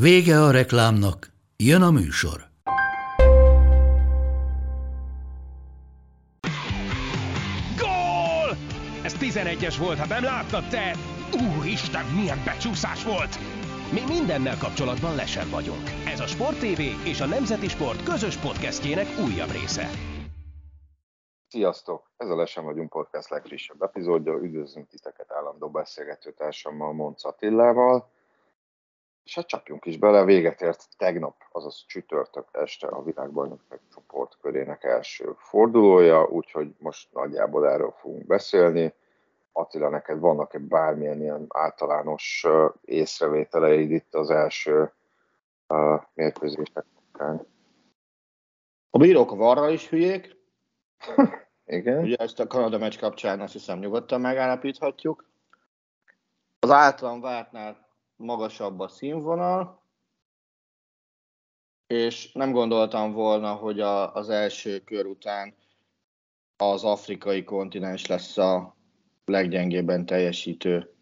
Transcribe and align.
Vége 0.00 0.40
a 0.42 0.50
reklámnak, 0.50 1.26
jön 1.56 1.82
a 1.82 1.90
műsor. 1.90 2.40
Gól! 7.78 8.56
Ez 9.02 9.14
11-es 9.20 9.76
volt, 9.78 9.98
ha 9.98 10.06
nem 10.06 10.22
láttad 10.22 10.68
te! 10.68 10.96
Úristen, 11.32 12.04
milyen 12.04 12.38
becsúszás 12.44 13.04
volt! 13.04 13.38
Mi 13.92 14.00
mindennel 14.14 14.58
kapcsolatban 14.58 15.14
lesen 15.14 15.50
vagyunk. 15.50 15.90
Ez 16.06 16.20
a 16.20 16.26
Sport 16.26 16.58
TV 16.58 16.80
és 17.04 17.20
a 17.20 17.26
Nemzeti 17.26 17.68
Sport 17.68 18.02
közös 18.02 18.36
podcastjének 18.36 19.06
újabb 19.26 19.50
része. 19.50 19.90
Sziasztok! 21.48 22.10
Ez 22.16 22.28
a 22.28 22.36
Lesen 22.36 22.64
vagyunk 22.64 22.90
podcast 22.90 23.30
legfrissebb 23.30 23.82
epizódja. 23.82 24.32
Üdvözlünk 24.32 24.88
titeket 24.88 25.32
állandó 25.32 25.70
beszélgető 25.70 26.32
társammal, 26.32 26.92
Monc 26.92 27.24
Attillával. 27.24 28.14
És 29.26 29.34
hát 29.34 29.46
csapjunk 29.46 29.84
is 29.84 29.98
bele, 29.98 30.24
véget 30.24 30.60
ért 30.60 30.88
tegnap, 30.96 31.34
azaz 31.52 31.84
csütörtök 31.86 32.48
este 32.52 32.86
a 32.86 33.02
világbajnokság 33.02 33.80
csoportkörének 33.94 34.84
első 34.84 35.34
fordulója, 35.36 36.28
úgyhogy 36.28 36.74
most 36.78 37.12
nagyjából 37.12 37.68
erről 37.68 37.90
fogunk 37.90 38.26
beszélni. 38.26 38.94
Attila, 39.52 39.88
neked 39.88 40.18
vannak-e 40.18 40.58
bármilyen 40.58 41.20
ilyen 41.20 41.46
általános 41.48 42.46
észrevételeid 42.84 43.90
itt 43.90 44.14
az 44.14 44.30
első 44.30 44.92
uh, 45.68 46.02
mérkőzések 46.14 46.84
után? 47.12 47.46
A 48.90 48.98
bírók 48.98 49.32
a 49.32 49.36
varra 49.36 49.70
is 49.70 49.88
hülyék. 49.88 50.36
Igen. 51.66 52.02
Ugye 52.02 52.16
ezt 52.16 52.40
a 52.40 52.46
Kanada 52.46 52.78
meccs 52.78 52.98
kapcsán 52.98 53.40
azt 53.40 53.52
hiszem 53.52 53.78
nyugodtan 53.78 54.20
megállapíthatjuk. 54.20 55.28
Az 56.58 56.70
általam 56.70 57.20
vártnál 57.20 57.85
magasabb 58.16 58.80
a 58.80 58.88
színvonal, 58.88 59.82
és 61.86 62.32
nem 62.32 62.52
gondoltam 62.52 63.12
volna, 63.12 63.54
hogy 63.54 63.80
a, 63.80 64.14
az 64.14 64.28
első 64.28 64.78
kör 64.80 65.06
után 65.06 65.54
az 66.56 66.84
afrikai 66.84 67.44
kontinens 67.44 68.06
lesz 68.06 68.38
a 68.38 68.76
leggyengébben 69.24 70.06
teljesítő 70.06 70.94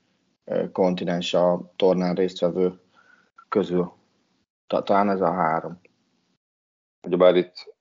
kontinens 0.72 1.34
a 1.34 1.72
tornán 1.76 2.14
résztvevő 2.14 2.80
közül. 3.48 3.92
Talán 4.66 5.10
ez 5.10 5.20
a 5.20 5.32
három. 5.32 5.80
Ugyebár 7.06 7.36
itt 7.36 7.74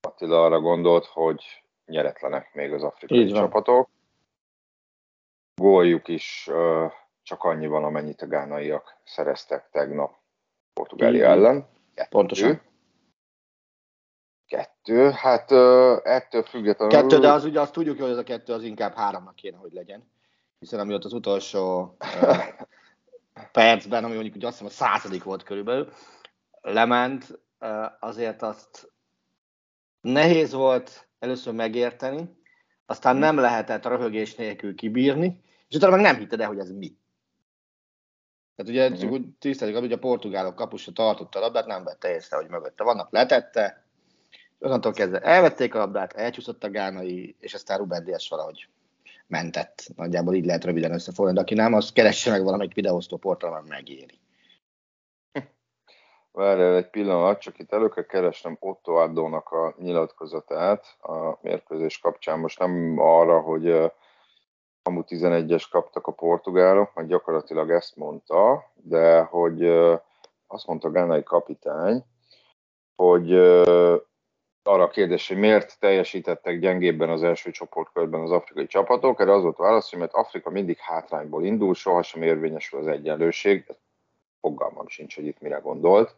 Attila 0.00 0.44
arra 0.44 0.60
gondolt, 0.60 1.04
hogy 1.04 1.44
nyeretlenek 1.86 2.54
még 2.54 2.72
az 2.72 2.82
afrikai 2.82 3.26
csapatok. 3.26 3.88
Góljuk 5.54 6.08
is 6.08 6.48
uh, 6.50 6.92
csak 7.24 7.42
annyi 7.42 7.66
van, 7.66 7.84
amennyit 7.84 8.22
a 8.22 8.26
gánaiak 8.26 8.96
szereztek 9.04 9.68
tegnap 9.70 10.14
Portugália 10.72 11.26
ellen. 11.26 11.68
Kettő. 11.94 12.08
Pontosan. 12.10 12.60
Kettő, 14.46 15.10
hát 15.10 15.52
ettől 16.06 16.42
függetlenül... 16.42 16.94
Kettő, 16.94 17.18
de 17.18 17.32
az 17.32 17.44
ugye 17.44 17.60
azt 17.60 17.72
tudjuk, 17.72 18.00
hogy 18.00 18.10
ez 18.10 18.16
a 18.16 18.22
kettő 18.22 18.52
az 18.52 18.62
inkább 18.62 18.94
háromnak 18.94 19.34
kéne, 19.34 19.56
hogy 19.56 19.72
legyen. 19.72 20.12
Hiszen 20.58 20.80
ami 20.80 20.94
ott 20.94 21.04
az 21.04 21.12
utolsó 21.12 21.96
percben, 23.52 24.04
ami 24.04 24.12
mondjuk 24.14 24.34
ugye 24.34 24.46
azt 24.46 24.58
hiszem 24.58 24.72
a 24.72 24.90
századik 24.90 25.24
volt 25.24 25.42
körülbelül, 25.42 25.92
lement, 26.60 27.38
azért 28.00 28.42
azt 28.42 28.92
nehéz 30.00 30.52
volt 30.52 31.08
először 31.18 31.54
megérteni, 31.54 32.42
aztán 32.86 33.16
nem 33.16 33.36
lehetett 33.36 33.86
röhögés 33.86 34.34
nélkül 34.34 34.74
kibírni, 34.74 35.42
és 35.68 35.76
utána 35.76 35.96
meg 35.96 36.04
nem 36.04 36.16
hitted 36.16 36.40
el, 36.40 36.48
hogy 36.48 36.58
ez 36.58 36.70
mi. 36.70 36.96
Tehát 38.56 38.72
ugye 38.72 38.84
uh-huh. 38.84 39.00
csak 39.00 39.10
úgy 39.10 39.28
tiszteljük, 39.38 39.78
hogy 39.78 39.92
a 39.92 39.98
portugálok 39.98 40.54
kapusa 40.54 40.92
tartotta 40.92 41.38
a 41.38 41.42
labdát, 41.42 41.66
nem 41.66 41.84
vette 41.84 42.14
észre, 42.14 42.36
hogy 42.36 42.48
mögötte 42.48 42.84
vannak, 42.84 43.12
letette, 43.12 43.84
és 44.30 44.66
onnantól 44.66 44.92
kezdve 44.92 45.20
elvették 45.20 45.74
a 45.74 45.78
labdát, 45.78 46.12
elcsúszott 46.12 46.64
a 46.64 46.70
gánai, 46.70 47.36
és 47.38 47.54
aztán 47.54 47.78
Ruben 47.78 48.04
Díaz 48.04 48.28
valahogy 48.28 48.68
mentett. 49.26 49.88
Nagyjából 49.96 50.34
így 50.34 50.44
lehet 50.44 50.64
röviden 50.64 50.92
összefoglalni, 50.92 51.38
de 51.38 51.44
aki 51.44 51.54
nem, 51.54 51.72
az 51.72 51.92
keresse 51.92 52.30
meg 52.30 52.44
valamelyik 52.44 52.74
videóztó 52.74 53.16
portálon, 53.16 53.64
megéri. 53.68 54.20
Várjál 56.32 56.76
egy 56.76 56.90
pillanat, 56.90 57.40
csak 57.40 57.58
itt 57.58 57.72
elő 57.72 57.88
kell 57.88 58.04
keresnem 58.04 58.56
Otto 58.60 58.94
Addónak 58.94 59.50
a 59.50 59.74
nyilatkozatát 59.78 60.96
a 61.00 61.38
mérkőzés 61.42 61.98
kapcsán. 61.98 62.38
Most 62.38 62.58
nem 62.58 62.98
arra, 62.98 63.40
hogy 63.40 63.92
kamu 64.84 65.02
11-es 65.08 65.64
kaptak 65.70 66.06
a 66.06 66.12
portugálok, 66.12 66.94
mert 66.94 67.08
gyakorlatilag 67.08 67.70
ezt 67.70 67.96
mondta, 67.96 68.70
de 68.74 69.20
hogy 69.20 69.64
azt 70.46 70.66
mondta 70.66 70.88
a 70.88 70.90
gánai 70.90 71.22
kapitány, 71.22 72.04
hogy 72.96 73.32
arra 74.62 74.82
a 74.82 74.88
kérdés, 74.88 75.28
hogy 75.28 75.36
miért 75.36 75.78
teljesítettek 75.78 76.58
gyengébben 76.58 77.10
az 77.10 77.22
első 77.22 77.50
csoportkörben 77.50 78.20
az 78.20 78.30
afrikai 78.30 78.66
csapatok, 78.66 79.20
erre 79.20 79.32
az 79.32 79.42
volt 79.42 79.58
a 79.58 79.62
válasz, 79.62 79.90
hogy 79.90 79.98
mert 79.98 80.12
Afrika 80.12 80.50
mindig 80.50 80.78
hátrányból 80.78 81.44
indul, 81.44 81.74
sohasem 81.74 82.22
érvényesül 82.22 82.78
az 82.78 82.86
egyenlőség. 82.86 83.66
Fogalmam 84.40 84.88
sincs, 84.88 85.14
hogy 85.14 85.26
itt 85.26 85.40
mire 85.40 85.58
gondolt. 85.58 86.14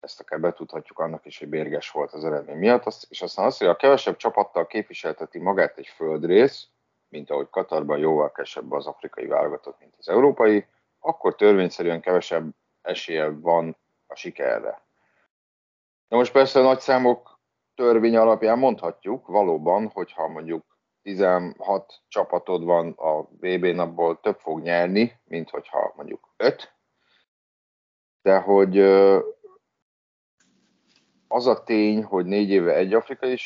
Ezt 0.00 0.20
akár 0.20 0.40
betudhatjuk 0.40 0.98
annak 0.98 1.26
is, 1.26 1.38
hogy 1.38 1.48
bérges 1.48 1.90
volt 1.90 2.12
az 2.12 2.24
eredmény 2.24 2.56
miatt. 2.56 3.06
És 3.08 3.22
aztán 3.22 3.46
azt, 3.46 3.58
hogy 3.58 3.68
a 3.68 3.76
kevesebb 3.76 4.16
csapattal 4.16 4.66
képviselteti 4.66 5.38
magát 5.38 5.78
egy 5.78 5.86
földrész, 5.86 6.68
mint 7.14 7.30
ahogy 7.30 7.50
Katarban 7.50 7.98
jóval 7.98 8.32
kevesebb 8.32 8.72
az 8.72 8.86
afrikai 8.86 9.26
válogatott, 9.26 9.78
mint 9.78 9.94
az 9.98 10.08
európai, 10.08 10.66
akkor 10.98 11.34
törvényszerűen 11.34 12.00
kevesebb 12.00 12.54
esélye 12.82 13.28
van 13.28 13.76
a 14.06 14.14
sikerre. 14.14 14.82
Na 16.08 16.16
most 16.16 16.32
persze 16.32 16.60
a 16.60 16.62
nagyszámok 16.62 17.40
törvény 17.74 18.16
alapján 18.16 18.58
mondhatjuk 18.58 19.26
valóban, 19.26 19.88
hogyha 19.88 20.28
mondjuk 20.28 20.78
16 21.02 22.00
csapatod 22.08 22.64
van 22.64 22.92
a 22.92 23.22
VB 23.22 23.64
napból, 23.64 24.20
több 24.20 24.38
fog 24.38 24.62
nyerni, 24.62 25.20
mint 25.24 25.50
hogyha 25.50 25.92
mondjuk 25.96 26.34
5. 26.36 26.74
De 28.22 28.38
hogy 28.38 28.78
az 31.28 31.46
a 31.46 31.62
tény, 31.64 32.04
hogy 32.04 32.26
négy 32.26 32.50
éve 32.50 32.74
egy 32.74 32.94
afrikai 32.94 33.36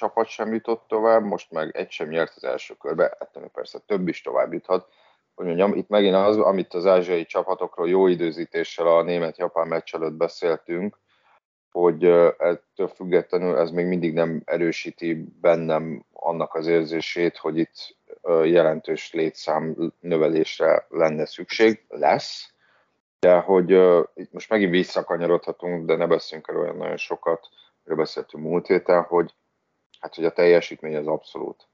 csapat 0.00 0.26
sem 0.26 0.52
jutott 0.52 0.84
tovább, 0.88 1.24
most 1.24 1.50
meg 1.50 1.76
egy 1.76 1.90
sem 1.90 2.08
nyert 2.08 2.32
az 2.36 2.44
első 2.44 2.74
körbe, 2.74 3.16
ettől 3.18 3.48
persze 3.48 3.78
több 3.78 4.08
is 4.08 4.22
tovább 4.22 4.52
juthat. 4.52 4.88
Hogy 5.34 5.46
mondjam, 5.46 5.74
itt 5.74 5.88
megint 5.88 6.14
az, 6.14 6.38
amit 6.38 6.74
az 6.74 6.86
ázsiai 6.86 7.24
csapatokról 7.24 7.88
jó 7.88 8.06
időzítéssel 8.06 8.86
a 8.86 9.02
német-japán 9.02 9.68
meccs 9.68 9.94
előtt 9.94 10.12
beszéltünk, 10.12 10.98
hogy 11.70 12.04
ettől 12.38 12.88
függetlenül 12.88 13.56
ez 13.56 13.70
még 13.70 13.86
mindig 13.86 14.12
nem 14.12 14.42
erősíti 14.44 15.24
bennem 15.40 16.04
annak 16.12 16.54
az 16.54 16.66
érzését, 16.66 17.36
hogy 17.36 17.58
itt 17.58 17.96
jelentős 18.44 19.12
létszám 19.12 19.92
növelésre 20.00 20.86
lenne 20.88 21.26
szükség, 21.26 21.84
lesz, 21.88 22.52
de 23.18 23.38
hogy 23.38 23.70
itt 24.14 24.32
most 24.32 24.50
megint 24.50 24.70
visszakanyarodhatunk, 24.70 25.86
de 25.86 25.96
ne 25.96 26.06
beszéljünk 26.06 26.50
el 26.50 26.56
olyan 26.56 26.76
nagyon 26.76 26.96
sokat, 26.96 27.48
amiről 27.84 28.04
beszéltünk 28.04 28.44
múlt 28.44 28.66
héten, 28.66 29.02
hogy 29.02 29.34
hát 30.00 30.14
hogy 30.14 30.24
a 30.24 30.32
teljesítmény 30.32 30.96
az 30.96 31.06
abszolút 31.06 31.68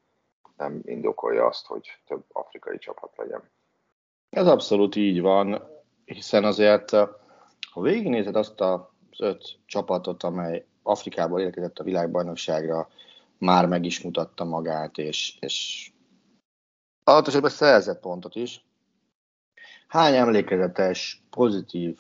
nem 0.56 0.81
indokolja 0.84 1.46
azt, 1.46 1.67
hogy 1.67 1.88
több 2.06 2.25
afrikai 2.32 2.78
csapat 2.78 3.17
legyen. 3.17 3.50
Ez 4.31 4.46
abszolút 4.46 4.96
így 4.96 5.20
van, 5.20 5.62
hiszen 6.05 6.44
azért, 6.44 6.90
ha 7.70 7.81
végignézed 7.81 8.37
azt 8.37 8.61
az 8.61 8.81
öt 9.19 9.58
csapatot, 9.67 10.23
amely 10.23 10.67
Afrikából 10.82 11.40
érkezett 11.40 11.78
a 11.78 11.84
világbajnokságra, 11.84 12.88
már 13.38 13.67
meg 13.67 13.84
is 13.84 14.02
mutatta 14.02 14.44
magát, 14.44 14.99
és, 14.99 15.37
és 15.40 15.90
alaposan 17.05 17.49
szerzett 17.49 18.00
pontot 18.00 18.34
is. 18.34 18.64
Hány 19.88 20.14
emlékezetes, 20.14 21.23
pozitív, 21.31 21.99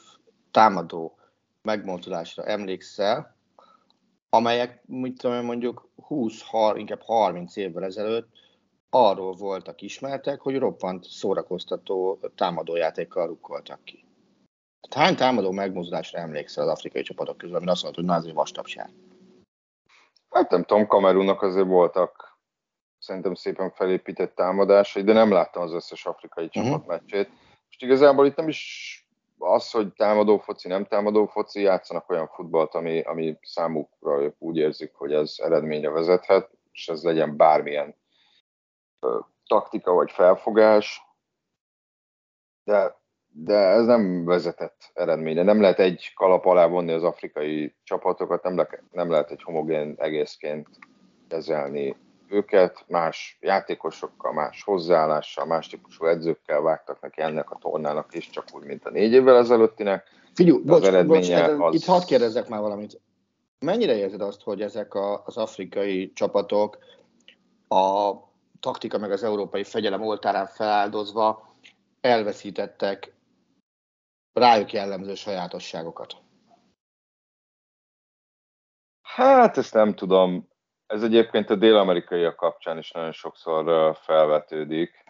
támadó 0.50 1.18
megmozdulásra 1.62 2.44
emlékszel, 2.44 3.35
amelyek, 4.28 4.82
mit 4.86 5.18
tudom 5.18 5.44
mondjuk 5.44 5.88
20, 5.96 6.42
30, 6.42 6.80
inkább 6.80 7.02
30 7.02 7.56
évvel 7.56 7.84
ezelőtt 7.84 8.28
arról 8.90 9.34
voltak 9.34 9.82
ismertek, 9.82 10.40
hogy 10.40 10.58
roppant 10.58 11.04
szórakoztató 11.04 12.18
támadójátékkal 12.34 13.26
rukkoltak 13.26 13.84
ki. 13.84 14.04
Hány 14.94 15.16
támadó 15.16 15.50
megmozdulásra 15.50 16.18
emlékszel 16.18 16.64
az 16.68 16.70
afrikai 16.70 17.02
csapatok 17.02 17.36
közül, 17.36 17.56
ami 17.56 17.66
azt 17.66 17.82
mondta, 17.82 18.00
hogy 18.00 18.10
na 18.10 18.16
azért 18.16 18.34
vastapság? 18.34 18.90
Hát 20.30 20.50
nem 20.50 20.64
tudom, 20.64 20.86
Kamerunnak 20.86 21.42
azért 21.42 21.66
voltak 21.66 22.38
szerintem 22.98 23.34
szépen 23.34 23.70
felépített 23.70 24.34
támadásai, 24.34 25.02
de 25.02 25.12
nem 25.12 25.32
láttam 25.32 25.62
az 25.62 25.72
összes 25.72 26.06
afrikai 26.06 26.44
uh-huh. 26.44 26.64
csapat 26.64 26.86
meccsét. 26.86 27.28
Most 27.66 27.82
igazából 27.82 28.26
itt 28.26 28.36
nem 28.36 28.48
is 28.48 28.95
az, 29.38 29.70
hogy 29.70 29.92
támadó 29.92 30.38
foci, 30.38 30.68
nem 30.68 30.84
támadó 30.84 31.26
foci, 31.26 31.60
játszanak 31.60 32.10
olyan 32.10 32.28
futballt, 32.28 32.74
ami, 32.74 33.00
ami 33.00 33.38
számukra 33.42 34.34
úgy 34.38 34.56
érzik, 34.56 34.94
hogy 34.94 35.12
ez 35.12 35.34
eredményre 35.36 35.90
vezethet, 35.90 36.50
és 36.72 36.88
ez 36.88 37.02
legyen 37.02 37.36
bármilyen 37.36 37.94
ö, 39.00 39.18
taktika 39.46 39.92
vagy 39.92 40.10
felfogás, 40.10 41.02
de, 42.64 42.96
de 43.26 43.56
ez 43.56 43.86
nem 43.86 44.24
vezetett 44.24 44.90
eredményre. 44.94 45.42
Nem 45.42 45.60
lehet 45.60 45.78
egy 45.78 46.12
kalap 46.14 46.44
alá 46.44 46.66
vonni 46.66 46.92
az 46.92 47.02
afrikai 47.02 47.76
csapatokat, 47.82 48.42
nem, 48.42 48.56
le, 48.56 48.68
nem 48.90 49.10
lehet 49.10 49.30
egy 49.30 49.42
homogén 49.42 49.94
egészként 49.98 50.68
kezelni 51.28 51.96
őket, 52.28 52.84
más 52.88 53.38
játékosokkal, 53.40 54.32
más 54.32 54.62
hozzáállással, 54.62 55.46
más 55.46 55.68
típusú 55.68 56.04
edzőkkel 56.04 56.60
vágtak 56.60 57.00
neki 57.00 57.20
ennek 57.22 57.50
a 57.50 57.58
tornának 57.60 58.14
is, 58.14 58.30
csak 58.30 58.44
úgy, 58.52 58.64
mint 58.64 58.84
a 58.84 58.90
négy 58.90 59.12
évvel 59.12 59.36
ezelőttinek. 59.36 60.08
Figyelj, 60.34 60.58
bocs, 60.58 60.86
az 60.86 61.06
bocs, 61.06 61.28
az... 61.30 61.74
itt 61.74 61.84
hadd 61.84 62.06
kérdezzek 62.06 62.48
már 62.48 62.60
valamit. 62.60 63.00
Mennyire 63.58 63.96
érzed 63.96 64.20
azt, 64.20 64.42
hogy 64.42 64.62
ezek 64.62 64.94
a, 64.94 65.22
az 65.24 65.36
afrikai 65.36 66.12
csapatok 66.12 66.78
a 67.68 68.12
taktika 68.60 68.98
meg 68.98 69.10
az 69.10 69.22
európai 69.22 69.64
fegyelem 69.64 70.02
oltárán 70.02 70.46
feláldozva 70.46 71.54
elveszítettek 72.00 73.14
rájuk 74.32 74.72
jellemző 74.72 75.14
sajátosságokat? 75.14 76.16
Hát 79.02 79.56
ezt 79.56 79.74
nem 79.74 79.94
tudom. 79.94 80.48
Ez 80.86 81.02
egyébként 81.02 81.50
a 81.50 81.54
dél-amerikaiak 81.54 82.36
kapcsán 82.36 82.78
is 82.78 82.90
nagyon 82.90 83.12
sokszor 83.12 83.96
felvetődik, 83.96 85.04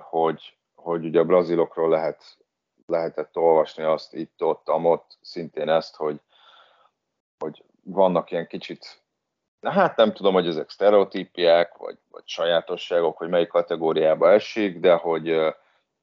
hogy, 0.00 0.58
hogy 0.74 1.04
ugye 1.04 1.20
a 1.20 1.24
brazilokról 1.24 1.88
lehet, 1.88 2.38
lehetett 2.86 3.36
olvasni 3.36 3.82
azt 3.82 4.14
itt-ott, 4.14 4.68
amott 4.68 5.18
szintén 5.20 5.68
ezt, 5.68 5.96
hogy, 5.96 6.20
hogy 7.38 7.64
vannak 7.82 8.30
ilyen 8.30 8.46
kicsit, 8.46 9.02
hát 9.60 9.96
nem 9.96 10.12
tudom, 10.12 10.32
hogy 10.32 10.46
ezek 10.46 10.70
sztereotípiák, 10.70 11.76
vagy, 11.76 11.98
vagy 12.10 12.22
sajátosságok, 12.24 13.16
hogy 13.16 13.28
melyik 13.28 13.48
kategóriába 13.48 14.30
esik, 14.30 14.80
de 14.80 14.94
hogy, 14.94 15.54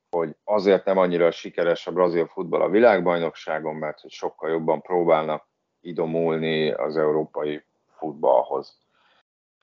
hogy 0.10 0.36
azért 0.44 0.86
nem 0.86 0.98
annyira 0.98 1.31
sikeres 1.31 1.88
a 1.88 1.92
brazil 1.92 2.28
futball 2.28 2.62
a 2.62 2.69
világbajnokságon, 2.69 3.75
mert 3.75 4.00
hogy 4.01 4.12
sokkal 4.12 4.50
jobban 4.50 4.81
próbálnak 4.81 5.48
idomulni 5.81 6.72
az 6.72 6.98
európai 6.98 7.63
futballhoz. 8.06 8.78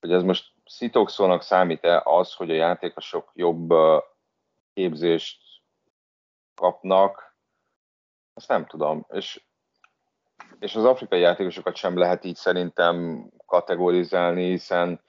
Hogy 0.01 0.13
ez 0.13 0.23
most 0.23 0.53
szitokszónak 0.65 1.43
számít-e 1.43 2.03
az, 2.05 2.35
hogy 2.35 2.51
a 2.51 2.55
játékosok 2.55 3.31
jobb 3.35 3.73
képzést 4.73 5.41
kapnak, 6.55 7.37
azt 8.35 8.49
nem 8.49 8.67
tudom. 8.67 9.07
És, 9.09 9.43
és 10.59 10.75
az 10.75 10.85
afrikai 10.85 11.21
játékosokat 11.21 11.77
sem 11.77 11.99
lehet 11.99 12.25
így 12.25 12.37
szerintem 12.37 13.27
kategorizálni, 13.47 14.45
hiszen, 14.45 15.01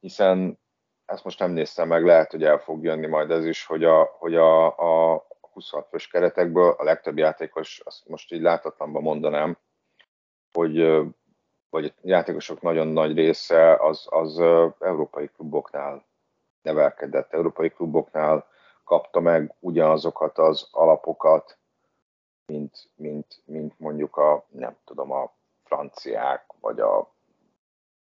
hiszen 0.00 0.58
ezt 1.04 1.24
most 1.24 1.38
nem 1.38 1.50
néztem 1.50 1.88
meg, 1.88 2.04
lehet, 2.04 2.30
hogy 2.30 2.44
el 2.44 2.58
fog 2.58 2.84
jönni 2.84 3.06
majd 3.06 3.30
ez 3.30 3.46
is, 3.46 3.66
hogy 3.66 3.84
a, 3.84 4.04
hogy 4.18 4.34
a, 4.34 4.66
a 4.66 5.26
26 5.52 5.88
fős 5.88 6.08
keretekből 6.08 6.74
a 6.78 6.84
legtöbb 6.84 7.18
játékos, 7.18 7.80
azt 7.84 8.08
most 8.08 8.32
így 8.32 8.40
látatlanban 8.40 9.02
mondanám, 9.02 9.58
hogy 10.52 11.02
vagy 11.72 11.84
a 11.84 11.92
játékosok 12.02 12.60
nagyon 12.60 12.86
nagy 12.86 13.14
része 13.14 13.76
az, 13.76 14.06
az 14.10 14.38
európai 14.78 15.28
kluboknál 15.28 16.04
nevelkedett, 16.62 17.32
európai 17.32 17.70
kluboknál 17.70 18.46
kapta 18.84 19.20
meg 19.20 19.54
ugyanazokat 19.60 20.38
az 20.38 20.68
alapokat, 20.70 21.58
mint, 22.46 22.90
mint, 22.94 23.42
mint 23.44 23.78
mondjuk 23.78 24.16
a, 24.16 24.46
nem 24.48 24.76
tudom, 24.84 25.10
a 25.12 25.34
franciák, 25.64 26.44
vagy 26.60 26.80
a 26.80 27.14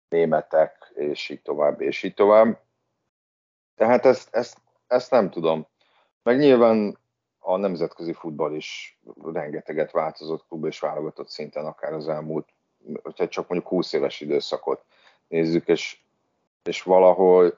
németek, 0.10 0.92
és 0.96 1.30
így 1.30 1.42
tovább, 1.42 1.82
és 1.82 2.04
így 2.04 2.14
tovább. 2.14 2.62
Tehát 3.76 4.06
ezt, 4.06 4.36
ezt, 4.36 4.58
ezt 4.88 5.12
nem 5.12 5.30
tudom. 5.30 5.68
Meg 6.24 6.38
nyilván 6.38 6.98
a 7.40 7.58
nemzetközi 7.58 8.14
futball 8.14 8.54
is 8.54 9.00
rengeteget 9.24 9.92
változott 9.92 10.48
klub 10.48 10.66
és 10.66 10.80
válogatott 10.80 11.30
szinten, 11.30 11.66
akár 11.66 11.94
az 11.94 12.08
elmúlt 12.08 12.54
hogyha 13.04 13.28
csak 13.28 13.48
mondjuk 13.48 13.72
20 13.72 13.94
éves 13.94 14.22
időszakot 14.22 14.84
nézzük, 15.28 15.68
és, 15.68 15.98
és 16.64 16.84
valahol 16.84 17.58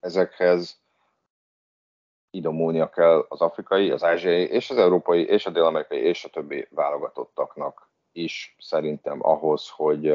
ezekhez 0.00 0.80
idomulnia 2.30 2.90
kell 2.90 3.26
az 3.28 3.40
afrikai, 3.40 3.90
az 3.90 4.02
ázsiai, 4.04 4.44
és 4.44 4.70
az 4.70 4.76
európai, 4.76 5.26
és 5.26 5.46
a 5.46 5.50
dél-amerikai, 5.50 5.98
és 5.98 6.24
a 6.24 6.28
többi 6.28 6.66
válogatottaknak 6.70 7.90
is 8.12 8.56
szerintem 8.58 9.18
ahhoz, 9.22 9.68
hogy, 9.68 10.14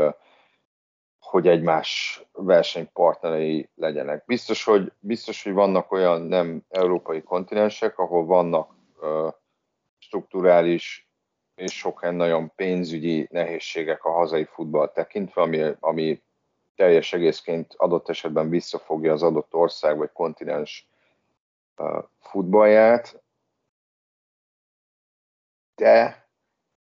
hogy 1.20 1.48
egymás 1.48 2.22
versenypartnerei 2.32 3.70
legyenek. 3.76 4.26
Biztos 4.26 4.64
hogy, 4.64 4.92
biztos, 5.00 5.44
hogy 5.44 5.54
vannak 5.54 5.92
olyan 5.92 6.22
nem 6.22 6.64
európai 6.70 7.24
kontinensek, 7.24 8.00
ahol 8.00 8.26
vannak 8.26 8.72
uh, 9.02 9.34
strukturális 9.98 11.07
és 11.58 11.78
sok 11.78 12.12
nagyon 12.12 12.52
pénzügyi 12.56 13.28
nehézségek 13.32 14.06
a 14.06 14.12
hazai 14.12 14.46
futball 14.46 14.92
tekintve, 14.92 15.42
ami, 15.42 15.76
ami 15.80 16.22
teljes 16.76 17.14
egészként 17.14 17.74
adott 17.78 18.10
esetben 18.10 18.50
visszafogja 18.50 19.14
az 19.14 19.24
adott 19.24 19.54
ország 19.54 19.98
vagy 19.98 20.12
kontinens 20.12 20.88
futballját, 22.20 23.24
de 25.76 26.26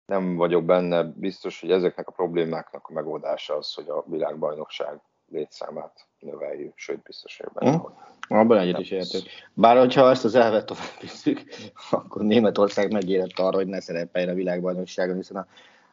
nem 0.04 0.36
vagyok 0.36 0.64
benne 0.64 1.02
biztos, 1.02 1.60
hogy 1.60 1.70
ezeknek 1.70 2.08
a 2.08 2.12
problémáknak 2.12 2.88
a 2.88 2.92
megoldása 2.92 3.56
az, 3.56 3.74
hogy 3.74 3.88
a 3.88 4.04
világbajnokság 4.06 5.00
létszámát 5.28 6.06
növeljük, 6.18 6.72
sőt 6.76 7.02
biztos, 7.02 7.36
hogy 7.36 7.52
benne. 7.52 7.76
Hm? 7.76 8.34
Abban 8.34 8.58
egyet 8.58 8.78
is 8.78 8.90
értünk. 8.90 9.24
Bár 9.54 9.76
hogyha 9.76 10.10
ezt 10.10 10.24
az 10.24 10.34
elvet 10.34 10.66
tovább 10.66 11.00
visszük, 11.00 11.42
akkor 11.90 12.22
Németország 12.22 12.92
megérett 12.92 13.38
arra, 13.38 13.56
hogy 13.56 13.66
ne 13.66 13.80
szerepeljen 13.80 14.30
a 14.30 14.34
világbajnokságon, 14.34 15.16
hiszen 15.16 15.46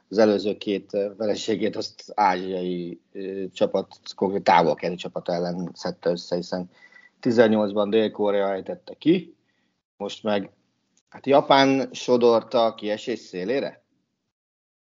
az 0.09 0.17
előző 0.17 0.57
két 0.57 0.91
vereségét 1.17 1.75
azt 1.75 2.11
ázsiai 2.15 3.01
csapat, 3.53 3.87
konkrét 4.15 4.43
távol 4.43 4.95
csapat 4.95 5.29
ellen 5.29 5.69
szedte 5.73 6.09
össze, 6.09 6.35
hiszen 6.35 6.69
18-ban 7.21 7.87
Dél-Korea 7.89 8.53
ejtette 8.53 8.93
ki, 8.93 9.35
most 9.97 10.23
meg 10.23 10.49
hát 11.09 11.25
Japán 11.25 11.89
sodorta 11.91 12.65
a 12.65 12.75
kiesés 12.75 13.19
szélére? 13.19 13.83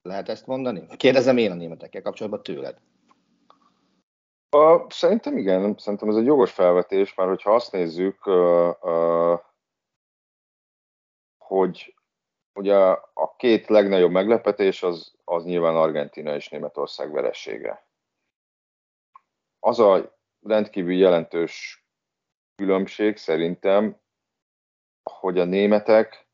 Lehet 0.02 0.28
ezt 0.28 0.46
mondani? 0.46 0.86
Kérdezem 0.96 1.36
én 1.36 1.50
a 1.50 1.54
németekkel 1.54 2.02
kapcsolatban 2.02 2.42
tőled. 2.42 2.76
A, 4.50 4.90
szerintem 4.90 5.36
igen, 5.36 5.78
szerintem 5.78 6.08
ez 6.08 6.16
egy 6.16 6.24
jogos 6.24 6.52
felvetés, 6.52 7.14
mert 7.14 7.28
hogyha 7.28 7.54
azt 7.54 7.72
nézzük, 7.72 8.22
hogy 11.38 11.96
ugye 12.54 12.76
a 13.14 13.34
két 13.36 13.68
legnagyobb 13.68 14.10
meglepetés 14.10 14.82
az, 14.82 15.14
az 15.24 15.44
nyilván 15.44 15.76
Argentina 15.76 16.34
és 16.34 16.48
Németország 16.48 17.12
veressége. 17.12 17.86
Az 19.58 19.78
a 19.78 20.18
rendkívül 20.40 20.94
jelentős 20.94 21.86
különbség 22.54 23.16
szerintem, 23.16 24.00
hogy 25.02 25.38
a 25.38 25.44
németek 25.44 26.28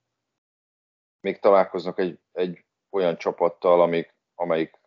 még 1.21 1.38
találkoznak 1.38 1.99
egy, 1.99 2.18
egy 2.33 2.64
olyan 2.90 3.16
csapattal, 3.16 3.80
amik, 3.80 4.14
amelyik 4.35 4.80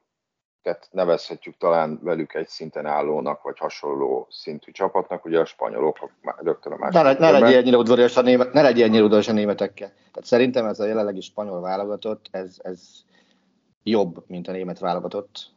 nevezhetjük 0.91 1.57
talán 1.57 2.00
velük 2.01 2.33
egy 2.33 2.47
szinten 2.47 2.86
állónak, 2.86 3.41
vagy 3.41 3.57
hasonló 3.57 4.27
szintű 4.29 4.71
csapatnak, 4.71 5.25
ugye 5.25 5.39
a 5.39 5.45
spanyolok 5.45 6.12
rögtön 6.38 6.71
a 6.71 6.77
másik. 6.77 7.01
Ne, 7.01 7.31
ne 7.31 7.39
legyél 7.39 7.57
ennyire 7.57 7.77
udvarias 7.77 8.17
a, 8.17 8.21
német, 8.21 8.53
ne 8.53 8.62
legyél 8.62 8.83
ennyire 8.83 9.03
udvarias 9.03 9.27
a 9.27 9.33
németekkel. 9.33 9.88
Tehát 9.88 10.24
szerintem 10.24 10.65
ez 10.65 10.79
a 10.79 10.86
jelenlegi 10.86 11.21
spanyol 11.21 11.62
válogatott, 11.62 12.27
ez, 12.31 12.55
ez 12.57 12.81
jobb, 13.83 14.24
mint 14.27 14.47
a 14.47 14.51
német 14.51 14.79
válogatott. 14.79 15.55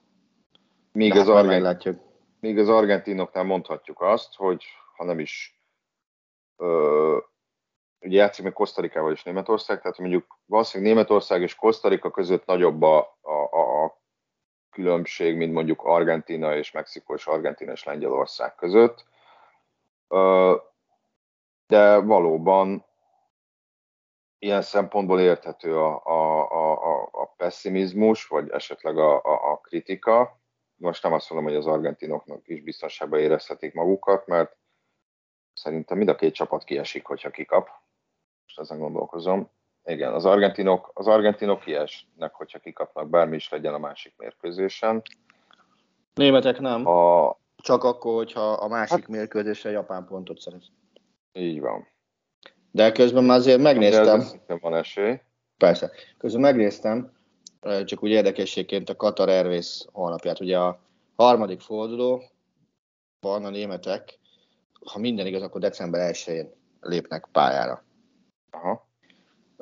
Míg 0.92 1.12
az, 1.16 1.26
hát 1.26 1.28
argent, 1.28 2.00
míg 2.40 2.58
az 2.58 2.68
argentinoknál 2.68 3.44
mondhatjuk 3.44 4.02
azt, 4.02 4.34
hogy 4.34 4.64
ha 4.96 5.04
nem 5.04 5.18
is 5.18 5.60
ö, 6.56 7.16
ugye 8.00 8.16
játszik 8.16 8.44
meg 8.44 8.52
Kosztarikával 8.52 9.12
és 9.12 9.22
Németország, 9.22 9.80
tehát 9.80 9.98
mondjuk 9.98 10.38
valószínűleg 10.46 10.92
Németország 10.92 11.42
és 11.42 11.54
Kosztarika 11.54 12.10
között 12.10 12.46
nagyobb 12.46 12.82
a, 12.82 12.98
a, 13.20 13.58
a 13.84 13.99
különbség, 14.80 15.36
mint 15.36 15.52
mondjuk 15.52 15.82
Argentina 15.82 16.56
és 16.56 16.70
Mexikó 16.70 17.14
és 17.14 17.26
Argentina 17.26 17.72
és 17.72 17.84
Lengyelország 17.84 18.54
között. 18.54 19.04
De 21.66 21.96
valóban 21.96 22.84
ilyen 24.38 24.62
szempontból 24.62 25.20
érthető 25.20 25.78
a, 25.78 26.04
a, 26.04 26.50
a, 26.50 27.08
a 27.12 27.26
pessimizmus, 27.36 28.26
vagy 28.26 28.50
esetleg 28.50 28.98
a, 28.98 29.24
a, 29.24 29.52
a 29.52 29.56
kritika. 29.56 30.40
Most 30.76 31.02
nem 31.02 31.12
azt 31.12 31.30
mondom, 31.30 31.48
hogy 31.48 31.58
az 31.58 31.66
argentinoknak 31.66 32.48
is 32.48 32.62
biztonságban 32.62 33.20
érezhetik 33.20 33.74
magukat, 33.74 34.26
mert 34.26 34.56
szerintem 35.52 35.96
mind 35.96 36.08
a 36.08 36.14
két 36.14 36.34
csapat 36.34 36.64
kiesik, 36.64 37.06
hogyha 37.06 37.30
kikap. 37.30 37.68
Most 38.42 38.58
ezen 38.58 38.78
gondolkozom. 38.78 39.50
Igen, 39.84 40.12
az 40.12 40.24
argentinok, 40.24 40.90
az 40.94 41.06
argentinok 41.06 41.60
kiesnek, 41.60 42.34
hogyha 42.34 42.58
kikapnak, 42.58 43.08
bármi 43.08 43.36
is 43.36 43.48
legyen 43.48 43.74
a 43.74 43.78
másik 43.78 44.14
mérkőzésen. 44.16 45.02
Németek 46.14 46.58
nem. 46.58 46.86
A... 46.86 47.38
Csak 47.56 47.84
akkor, 47.84 48.14
hogyha 48.14 48.52
a 48.52 48.68
másik 48.68 48.98
hát... 48.98 49.08
mérkőzésre 49.08 49.70
Japán 49.70 50.06
pontot 50.06 50.38
szerez. 50.38 50.70
Így 51.32 51.60
van. 51.60 51.88
De 52.70 52.92
közben 52.92 53.24
már 53.24 53.38
azért 53.38 53.60
megnéztem. 53.60 54.22
De 54.46 54.58
van 54.60 54.74
esély. 54.74 55.20
Persze. 55.56 55.90
Közben 56.18 56.40
megnéztem, 56.40 57.12
csak 57.84 58.02
úgy 58.02 58.10
érdekességként 58.10 58.88
a 58.88 58.96
Qatar 58.96 59.28
Airways 59.28 59.84
honlapját. 59.92 60.40
Ugye 60.40 60.58
a 60.58 60.80
harmadik 61.16 61.60
forduló 61.60 62.22
van 63.20 63.44
a 63.44 63.50
németek, 63.50 64.18
ha 64.92 64.98
minden 64.98 65.26
igaz, 65.26 65.42
akkor 65.42 65.60
december 65.60 66.14
1-én 66.14 66.52
lépnek 66.80 67.28
pályára. 67.32 67.84
Aha. 68.50 68.88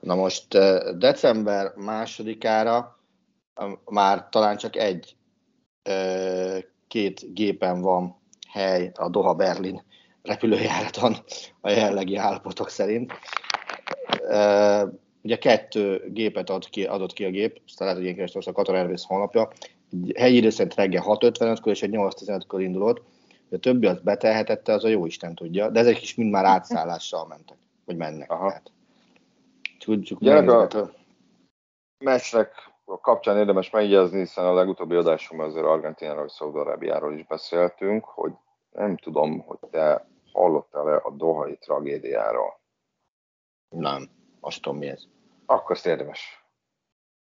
Na 0.01 0.15
most 0.15 0.49
december 0.99 1.73
másodikára 1.77 2.99
már 3.85 4.29
talán 4.29 4.57
csak 4.57 4.77
egy 4.77 5.17
két 6.89 7.35
gépen 7.35 7.81
van 7.81 8.17
hely 8.49 8.91
a 8.95 9.09
Doha-Berlin 9.09 9.83
repülőjáraton 10.23 11.17
a 11.61 11.71
jellegi 11.71 12.17
állapotok 12.17 12.69
szerint. 12.69 13.13
Ugye 15.23 15.39
kettő 15.39 16.11
gépet 16.13 16.51
ad 16.51 16.69
ki, 16.69 16.85
adott 16.85 17.13
ki 17.13 17.25
a 17.25 17.31
gép, 17.31 17.61
aztán 17.67 17.89
lehet, 17.89 18.03
hogy 18.03 18.19
én 18.19 18.43
a 18.45 18.53
Qatar 18.53 18.75
Airways 18.75 19.05
honlapja. 19.07 19.49
Egy 19.93 20.13
helyi 20.17 20.37
idő 20.37 20.51
szerint 20.51 20.75
reggel 20.75 21.03
6.55-kor 21.07 21.73
és 21.73 21.83
egy 21.83 21.91
8.15-kor 21.91 22.61
indulott. 22.61 23.03
A 23.51 23.57
többi 23.57 23.87
az 23.87 24.01
betelhetette, 24.01 24.73
az 24.73 24.85
a 24.85 24.89
jó 24.89 25.07
Isten 25.07 25.35
tudja, 25.35 25.71
de 25.71 25.81
ezek 25.81 26.03
is 26.03 26.15
mind 26.15 26.31
már 26.31 26.45
átszállással 26.45 27.27
mentek, 27.27 27.57
vagy 27.85 27.97
mennek. 27.97 28.33
Aha. 28.33 28.49
Tehát. 28.49 28.73
Tudjuk 29.89 30.21
meg. 30.21 30.49
A 30.49 30.69
meccsnek 32.05 32.53
a 32.85 33.01
kapcsán 33.01 33.37
érdemes 33.37 33.71
megjegyezni, 33.71 34.19
hiszen 34.19 34.45
a 34.45 34.55
legutóbbi 34.55 34.95
adásunkban 34.95 35.49
azért 35.49 35.65
Argentináról 35.65 36.25
és 36.25 36.33
Szaudarábiáról 36.33 37.15
is 37.15 37.27
beszéltünk, 37.27 38.05
hogy 38.05 38.33
nem 38.71 38.97
tudom, 38.97 39.41
hogy 39.41 39.59
te 39.71 40.09
hallottál-e 40.33 41.01
a 41.05 41.11
Dohai 41.11 41.57
tragédiáról? 41.57 42.61
Nem, 43.69 44.11
azt 44.41 44.63
tudom 44.63 44.79
mi 44.79 44.87
ez. 44.87 45.03
Akkor 45.47 45.71
azt 45.71 45.87
érdemes 45.87 46.45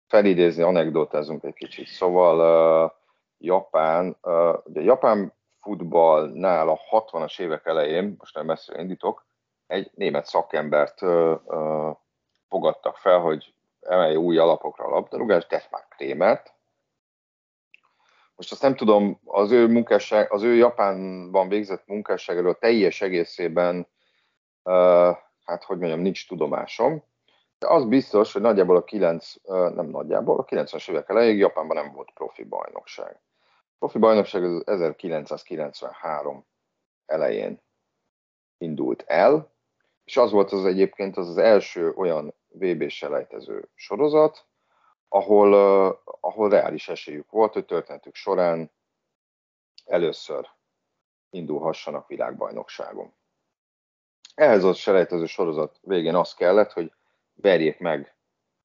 felidézni, 0.08 0.64
anekdotázunk 0.64 1.44
egy 1.44 1.54
kicsit. 1.54 1.88
Szóval 1.88 2.86
uh, 2.86 2.92
Japán, 3.38 4.18
uh, 4.22 4.58
ugye 4.64 4.82
Japán 4.82 5.34
futballnál 5.62 6.70
a 6.70 6.80
60-as 6.92 7.40
évek 7.40 7.66
elején, 7.66 8.16
most 8.18 8.36
nem 8.36 8.46
messzire 8.46 8.82
indítok, 8.82 9.26
egy 9.68 9.92
német 9.96 10.26
szakembert 10.26 11.02
uh, 11.02 11.40
uh, 11.46 11.98
fogadtak 12.50 12.98
fel, 12.98 13.20
hogy 13.20 13.54
emelje 13.80 14.18
új 14.18 14.38
alapokra 14.38 14.86
a 14.86 14.90
labdarúgást, 14.90 15.70
már 15.72 15.88
Krémert. 15.90 16.54
Most 18.36 18.52
azt 18.52 18.62
nem 18.62 18.76
tudom, 18.76 19.20
az 19.26 19.52
ő 19.52 19.68
munkásság, 19.68 20.32
az 20.32 20.44
ő 20.44 20.56
Japánban 20.56 21.48
végzett 21.48 21.88
munkásságról 21.88 22.58
teljes 22.58 23.02
egészében, 23.02 23.88
hát 25.46 25.64
hogy 25.66 25.78
mondjam, 25.78 26.00
nincs 26.00 26.28
tudomásom. 26.28 27.04
De 27.60 27.68
az 27.68 27.86
biztos, 27.86 28.34
hogy 28.34 28.42
nagyjából 28.42 28.76
a 28.76 28.84
9, 28.84 29.36
uh, 29.44 29.74
nem 29.74 29.86
nagyjából, 29.86 30.40
a 30.40 30.46
90-es 30.46 30.90
évek 30.90 31.10
elejéig 31.10 31.38
Japánban 31.38 31.84
nem 31.84 31.94
volt 31.94 32.12
profi 32.14 32.44
bajnokság. 32.44 33.20
A 33.48 33.76
profi 33.80 33.98
bajnokság 33.98 34.44
az 34.44 34.68
1993 34.68 36.46
elején 37.06 37.62
indult 38.58 39.04
el, 39.08 39.52
és 40.04 40.18
az 40.18 40.32
volt 40.32 40.52
az 40.52 40.66
egyébként 40.66 41.18
az, 41.18 41.28
az 41.28 41.38
első 41.38 41.94
olyan 41.96 42.34
VB 42.50 42.90
selejtező 42.90 43.70
sorozat, 43.76 44.48
ahol, 45.08 45.54
ahol 46.04 46.50
reális 46.50 46.90
esélyük 46.90 47.32
volt, 47.32 47.54
hogy 47.54 47.66
történetük 47.66 48.16
során 48.16 48.72
először 49.86 50.50
indulhassanak 51.30 52.08
világbajnokságon. 52.08 53.14
Ehhez 54.36 54.64
a 54.64 54.74
selejtező 54.74 55.26
sorozat 55.26 55.80
végén 55.82 56.16
az 56.16 56.34
kellett, 56.34 56.72
hogy 56.72 56.94
verjék 57.34 57.80
meg 57.80 58.16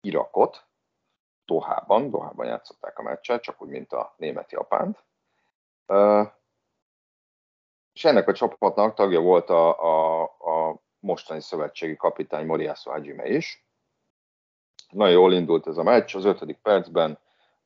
Irakot, 0.00 0.66
Dohában, 1.44 2.10
Dohában 2.10 2.46
játszották 2.46 2.98
a 2.98 3.02
meccset, 3.02 3.42
csak 3.42 3.62
úgy, 3.62 3.68
mint 3.68 3.92
a 3.92 4.14
német-japánt. 4.16 5.04
És 7.92 8.04
ennek 8.04 8.28
a 8.28 8.32
csapatnak 8.32 8.94
tagja 8.94 9.20
volt 9.20 9.50
a, 9.50 9.82
a, 9.82 10.22
a 10.22 10.82
mostani 10.98 11.40
szövetségi 11.40 11.96
kapitány 11.96 12.46
Moriyasu 12.46 12.90
Hajime 12.90 13.26
is, 13.26 13.63
nagyon 14.94 15.12
jól 15.12 15.32
indult 15.32 15.66
ez 15.66 15.76
a 15.76 15.82
meccs, 15.82 16.16
az 16.16 16.24
ötödik 16.24 16.58
percben 16.62 17.18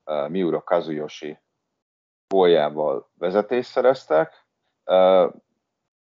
uh, 0.04 0.28
Miura 0.28 0.62
Kazuyoshi 0.62 1.38
góljával 2.28 3.10
vezetést 3.14 3.70
szereztek. 3.70 4.46
Uh, 4.84 5.32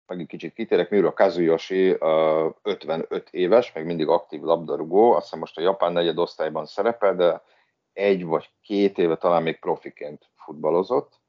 egy 0.06 0.26
kicsit 0.26 0.54
kitérek, 0.54 0.90
Miura 0.90 1.12
Kazuyoshi 1.12 1.90
uh, 1.90 2.54
55 2.62 3.28
éves, 3.30 3.72
még 3.72 3.84
mindig 3.84 4.08
aktív 4.08 4.40
labdarúgó, 4.40 5.12
azt 5.12 5.22
hiszem 5.22 5.38
most 5.38 5.58
a 5.58 5.60
japán 5.60 5.92
negyed 5.92 6.18
osztályban 6.18 6.66
szerepel, 6.66 7.14
de 7.14 7.42
egy 7.92 8.24
vagy 8.24 8.50
két 8.62 8.98
éve 8.98 9.16
talán 9.16 9.42
még 9.42 9.58
profiként 9.58 10.30
futballozott. 10.34 11.20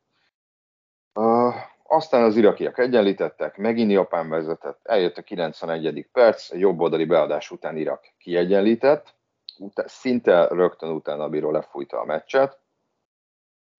Uh, 1.13 1.53
aztán 1.83 2.23
az 2.23 2.35
irakiak 2.35 2.77
egyenlítettek, 2.77 3.57
megint 3.57 3.91
Japán 3.91 4.29
vezetett, 4.29 4.79
eljött 4.83 5.17
a 5.17 5.21
91. 5.21 6.07
perc, 6.11 6.51
a 6.51 6.57
jobb 6.57 6.79
oldali 6.79 7.05
beadás 7.05 7.51
után 7.51 7.77
Irak 7.77 8.13
kiegyenlített, 8.17 9.16
utá, 9.59 9.83
szinte 9.87 10.47
rögtön 10.47 10.89
utána 10.89 11.23
a 11.23 11.29
bíró 11.29 11.51
lefújta 11.51 11.99
a 11.99 12.05
meccset, 12.05 12.59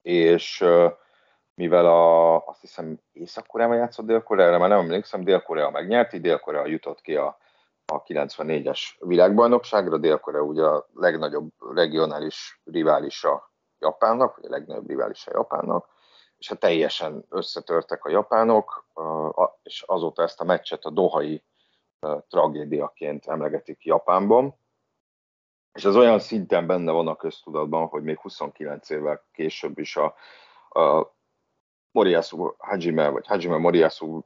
és 0.02 0.64
mivel 1.54 1.86
a, 1.86 2.36
azt 2.46 2.60
hiszem 2.60 2.98
Észak-Koreában 3.12 3.76
játszott 3.76 4.06
Dél-Koreára, 4.06 4.58
már 4.58 4.68
nem 4.68 4.78
emlékszem, 4.78 5.24
Dél-Korea 5.24 5.70
megnyerti, 5.70 6.20
Dél-Korea 6.20 6.66
jutott 6.66 7.00
ki 7.00 7.16
a, 7.16 7.38
a 7.86 8.02
94-es 8.02 8.80
világbajnokságra, 8.98 9.98
Dél-Korea 9.98 10.42
ugye 10.42 10.64
a 10.64 10.88
legnagyobb 10.94 11.50
regionális 11.74 12.60
riválisa 12.64 13.52
Japánnak, 13.78 14.36
vagy 14.36 14.44
a 14.44 14.50
legnagyobb 14.50 14.88
riválisa 14.88 15.30
Japánnak, 15.34 15.88
és 16.38 16.48
hát 16.48 16.58
teljesen 16.58 17.24
összetörtek 17.28 18.04
a 18.04 18.10
japánok, 18.10 18.86
és 19.62 19.82
azóta 19.86 20.22
ezt 20.22 20.40
a 20.40 20.44
meccset 20.44 20.84
a 20.84 20.90
dohai 20.90 21.44
tragédiaként 22.28 23.26
emlegetik 23.26 23.84
Japánban 23.84 24.54
és 25.78 25.84
ez 25.84 25.96
olyan 25.96 26.18
szinten 26.18 26.66
benne 26.66 26.92
van 26.92 27.08
a 27.08 27.16
köztudatban, 27.16 27.86
hogy 27.86 28.02
még 28.02 28.18
29 28.18 28.90
évvel 28.90 29.24
később 29.32 29.78
is 29.78 29.96
a, 29.96 30.14
a 30.80 31.14
Moriyasu 31.90 32.52
Hajime, 32.58 33.08
vagy 33.08 33.26
Hajime 33.26 33.56
Moriyasu, 33.56 34.20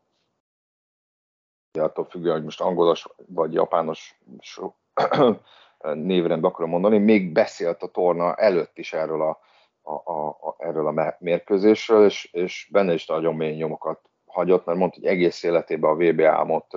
attól 1.78 2.04
függően, 2.04 2.34
hogy 2.34 2.44
most 2.44 2.60
angolos 2.60 3.06
vagy 3.26 3.52
japános 3.52 4.18
so, 4.40 4.72
névrend 5.94 6.44
akarom 6.44 6.70
mondani, 6.70 6.98
még 6.98 7.32
beszélt 7.32 7.82
a 7.82 7.86
torna 7.86 8.34
előtt 8.34 8.78
is 8.78 8.92
erről 8.92 9.22
a, 9.22 9.40
a, 9.82 10.12
a, 10.12 10.28
a, 10.28 10.54
erről 10.58 10.86
a 10.86 11.16
mérkőzésről, 11.18 12.04
és, 12.04 12.28
és 12.32 12.68
benne 12.70 12.92
is 12.92 13.06
nagyon 13.06 13.34
mély 13.34 13.54
nyomokat 13.54 14.00
hagyott, 14.26 14.64
mert 14.64 14.78
mondta, 14.78 14.98
hogy 15.00 15.08
egész 15.08 15.42
életében 15.42 15.90
a 15.90 15.94
VB 15.94 16.20
álmot 16.20 16.76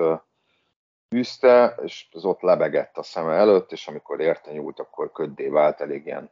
tűzte, 1.08 1.76
és 1.84 2.08
az 2.12 2.26
ott 2.26 2.42
lebegett 2.42 2.98
a 2.98 3.04
szeme 3.04 3.34
előtt, 3.34 3.72
és 3.72 3.88
amikor 3.88 4.20
érte 4.20 4.52
nyúlt, 4.52 4.80
akkor 4.80 5.12
köddé 5.12 5.48
vált, 5.48 5.82
elég 5.82 6.06
ilyen 6.06 6.32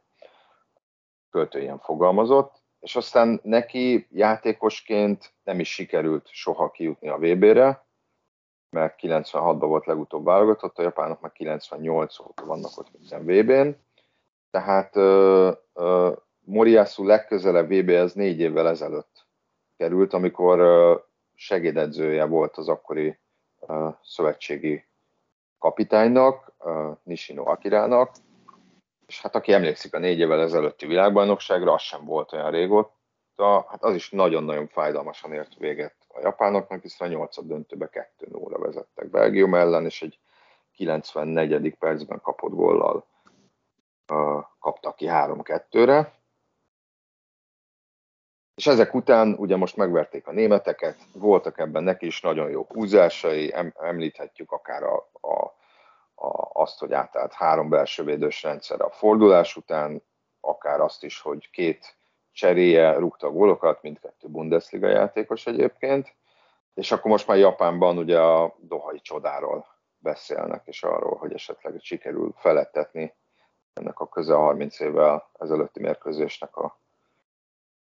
költőjen 1.30 1.78
fogalmazott, 1.78 2.62
és 2.80 2.96
aztán 2.96 3.40
neki 3.42 4.06
játékosként 4.10 5.34
nem 5.44 5.60
is 5.60 5.72
sikerült 5.72 6.28
soha 6.28 6.70
kijutni 6.70 7.08
a 7.08 7.18
VB-re, 7.18 7.86
mert 8.70 8.98
96-ban 9.02 9.56
volt 9.58 9.86
legutóbb 9.86 10.24
válogatott, 10.24 10.78
a 10.78 10.82
japánok 10.82 11.20
meg 11.20 11.32
98 11.32 12.18
óta 12.18 12.44
vannak 12.44 12.78
ott 12.78 12.88
minden 12.98 13.24
VB-n, 13.24 13.76
tehát 14.50 14.96
uh, 14.96 15.56
uh, 15.72 16.16
Moriyasu 16.40 17.04
legközelebb 17.04 17.72
VB-hez 17.72 18.12
négy 18.12 18.40
évvel 18.40 18.68
ezelőtt 18.68 19.26
került, 19.76 20.12
amikor 20.12 20.60
uh, 20.60 21.00
segédedzője 21.34 22.24
volt 22.24 22.56
az 22.56 22.68
akkori 22.68 23.18
szövetségi 24.02 24.84
kapitánynak, 25.58 26.52
Nishino 27.02 27.50
Akirának, 27.50 28.12
és 29.06 29.22
hát 29.22 29.34
aki 29.34 29.52
emlékszik 29.52 29.94
a 29.94 29.98
négy 29.98 30.18
évvel 30.18 30.40
ezelőtti 30.40 30.86
világbajnokságra, 30.86 31.72
az 31.72 31.80
sem 31.80 32.04
volt 32.04 32.32
olyan 32.32 32.50
régóta, 32.50 33.66
hát 33.68 33.82
az 33.82 33.94
is 33.94 34.10
nagyon-nagyon 34.10 34.66
fájdalmasan 34.66 35.32
ért 35.32 35.54
véget 35.54 35.94
a 36.08 36.20
japánoknak, 36.20 36.82
hiszen 36.82 37.08
a 37.08 37.10
nyolcad 37.10 37.46
döntőbe 37.46 37.88
2 37.88 38.28
0 38.30 38.58
vezettek 38.58 39.10
Belgium 39.10 39.54
ellen, 39.54 39.84
és 39.84 40.02
egy 40.02 40.18
94. 40.72 41.74
percben 41.74 42.20
kapott 42.20 42.52
gollal 42.52 43.06
kapta 44.58 44.92
ki 44.92 45.06
3-2-re. 45.08 46.12
És 48.54 48.66
ezek 48.66 48.94
után 48.94 49.34
ugye 49.38 49.56
most 49.56 49.76
megverték 49.76 50.26
a 50.26 50.32
németeket, 50.32 50.96
voltak 51.12 51.58
ebben 51.58 51.82
neki 51.82 52.06
is 52.06 52.20
nagyon 52.20 52.50
jó 52.50 52.66
húzásai, 52.68 53.54
említhetjük 53.80 54.52
akár 54.52 54.82
a, 54.82 55.10
a, 55.20 55.32
a, 56.26 56.50
azt, 56.52 56.78
hogy 56.78 56.92
átállt 56.92 57.32
három 57.32 57.68
belső 57.68 58.04
védős 58.04 58.42
rendszerre 58.42 58.84
a 58.84 58.90
fordulás 58.90 59.56
után, 59.56 60.02
akár 60.40 60.80
azt 60.80 61.04
is, 61.04 61.20
hogy 61.20 61.50
két 61.50 61.96
cseréje 62.32 62.92
rúgta 62.92 63.30
gólokat, 63.30 63.82
mindkettő 63.82 64.28
Bundesliga 64.28 64.88
játékos 64.88 65.46
egyébként, 65.46 66.14
és 66.74 66.92
akkor 66.92 67.10
most 67.10 67.26
már 67.26 67.38
Japánban 67.38 67.98
ugye 67.98 68.20
a 68.20 68.54
dohai 68.58 69.00
csodáról 69.00 69.66
beszélnek, 69.98 70.62
és 70.66 70.82
arról, 70.82 71.16
hogy 71.16 71.32
esetleg 71.32 71.74
sikerül 71.80 72.34
felettetni 72.36 73.14
ennek 73.72 74.00
a 74.00 74.08
közel 74.08 74.36
30 74.36 74.80
évvel 74.80 75.30
ezelőtti 75.38 75.80
mérkőzésnek 75.80 76.56
a 76.56 76.78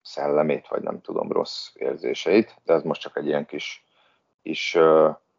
szellemét, 0.03 0.67
vagy 0.67 0.81
nem 0.81 1.01
tudom, 1.01 1.31
rossz 1.31 1.69
érzéseit, 1.73 2.55
de 2.63 2.73
ez 2.73 2.83
most 2.83 3.01
csak 3.01 3.17
egy 3.17 3.25
ilyen 3.25 3.45
kis, 3.45 3.85
kis 4.41 4.77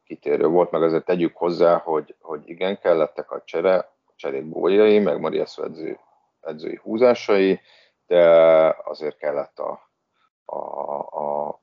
kitérő 0.04 0.46
volt, 0.46 0.70
meg 0.70 0.82
azért 0.82 1.04
tegyük 1.04 1.36
hozzá, 1.36 1.76
hogy, 1.78 2.16
hogy 2.20 2.48
igen, 2.48 2.78
kellettek 2.78 3.30
a 3.30 3.42
csere, 3.44 3.76
a 3.78 4.12
cserék 4.16 4.48
góljai, 4.48 4.98
meg 4.98 5.20
Maria 5.20 5.44
edző, 5.56 5.98
edzői 6.40 6.80
húzásai, 6.82 7.60
de 8.06 8.22
azért 8.84 9.16
kellett 9.16 9.58
a, 9.58 9.90
a, 10.44 10.58
a 10.98 11.60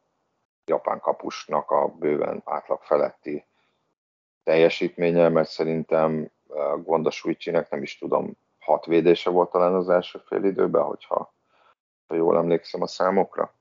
japán 0.66 1.00
kapusnak 1.00 1.72
a 1.72 1.88
bőven 1.88 2.42
átlag 2.46 2.82
feletti 2.82 3.46
teljesítménye, 4.44 5.30
mert 5.30 5.50
szerintem 5.50 6.32
Gondos 6.84 7.26
nem 7.70 7.82
is 7.82 7.98
tudom, 7.98 8.38
hat 8.60 8.86
védése 8.86 9.30
volt 9.30 9.52
talán 9.52 9.74
az 9.74 9.90
első 9.90 10.20
fél 10.26 10.44
időben, 10.44 10.84
hogyha 10.84 11.34
ha 12.12 12.18
jól 12.18 12.38
emlékszem 12.38 12.82
a 12.82 12.88
számokra. 12.88 13.54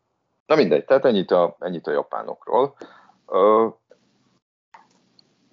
Na 0.47 0.57
mindegy, 0.57 0.85
tehát 0.85 1.05
ennyit 1.05 1.31
a, 1.31 1.57
ennyit 1.59 1.87
a 1.87 1.91
japánokról. 1.91 2.77
Ö, 3.27 3.69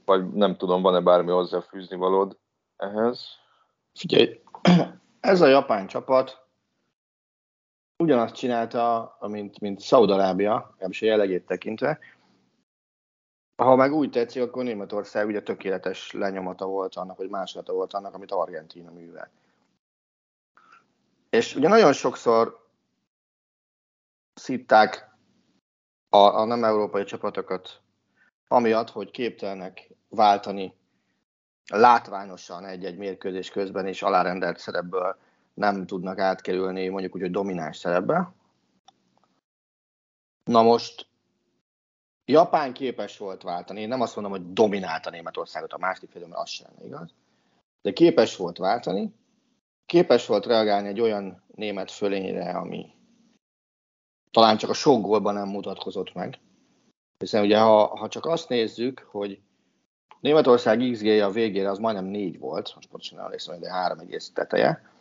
vagy 0.05 0.29
nem 0.29 0.57
tudom, 0.57 0.81
van-e 0.81 0.99
bármi 0.99 1.31
hozzáfűzni 1.31 1.95
valód 1.95 2.37
ehhez? 2.77 3.27
Figyelj, 3.93 4.41
ez 5.19 5.41
a 5.41 5.47
japán 5.47 5.87
csapat 5.87 6.45
ugyanazt 7.97 8.35
csinálta, 8.35 9.17
mint, 9.19 9.59
mint 9.59 9.79
Szaudarábia, 9.79 10.67
legalábbis 10.71 11.01
a 11.01 11.05
jellegét 11.05 11.45
tekintve. 11.45 11.99
Ha 13.55 13.75
meg 13.75 13.93
úgy 13.93 14.09
tetszik, 14.09 14.41
akkor 14.41 14.63
Németország 14.63 15.27
ugye 15.27 15.41
tökéletes 15.41 16.11
lenyomata 16.11 16.65
volt 16.65 16.95
annak, 16.95 17.17
vagy 17.17 17.29
másolata 17.29 17.73
volt 17.73 17.93
annak, 17.93 18.13
amit 18.13 18.31
Argentína 18.31 18.91
művel. 18.91 19.29
És 21.29 21.55
ugye 21.55 21.67
nagyon 21.67 21.93
sokszor 21.93 22.66
szitták 24.37 25.15
a, 26.09 26.17
a 26.17 26.45
nem 26.45 26.63
európai 26.63 27.03
csapatokat 27.03 27.81
amiatt, 28.47 28.89
hogy 28.89 29.11
képtelenek 29.11 29.89
váltani 30.09 30.73
látványosan 31.67 32.65
egy-egy 32.65 32.97
mérkőzés 32.97 33.49
közben, 33.49 33.87
és 33.87 34.01
alárendelt 34.01 34.57
szerepből 34.57 35.17
nem 35.53 35.85
tudnak 35.85 36.19
átkerülni 36.19 36.87
mondjuk 36.87 37.15
úgy, 37.15 37.21
hogy 37.21 37.31
domináns 37.31 37.77
szerepbe. 37.77 38.33
Na 40.43 40.61
most 40.61 41.07
Japán 42.25 42.73
képes 42.73 43.17
volt 43.17 43.41
váltani, 43.41 43.81
én 43.81 43.87
nem 43.87 44.01
azt 44.01 44.15
mondom, 44.15 44.33
hogy 44.33 44.53
dominálta 44.53 45.09
Németországot 45.09 45.73
a 45.73 45.77
második 45.77 46.09
félben, 46.09 46.31
az 46.31 46.49
sem 46.49 46.71
igaz, 46.83 47.13
de 47.81 47.93
képes 47.93 48.35
volt 48.35 48.57
váltani, 48.57 49.15
képes 49.85 50.25
volt 50.25 50.45
reagálni 50.45 50.87
egy 50.87 50.99
olyan 50.99 51.43
német 51.55 51.91
fölényre, 51.91 52.49
ami 52.49 52.96
talán 54.37 54.57
csak 54.57 54.69
a 54.69 54.73
sok 54.73 55.01
gólban 55.01 55.33
nem 55.33 55.47
mutatkozott 55.47 56.13
meg. 56.13 56.39
Hiszen 57.17 57.43
ugye, 57.43 57.59
ha, 57.59 57.85
ha 57.85 58.07
csak 58.07 58.25
azt 58.25 58.49
nézzük, 58.49 59.07
hogy 59.11 59.39
Németország 60.19 60.89
xg 60.91 61.05
a 61.05 61.31
végére 61.31 61.69
az 61.69 61.77
majdnem 61.77 62.05
négy 62.05 62.39
volt, 62.39 62.75
most 62.75 62.89
pontosan 62.89 63.19
emlékszem, 63.19 63.59
de 63.59 63.71
három 63.71 63.99
egész 63.99 64.31
teteje 64.33 64.91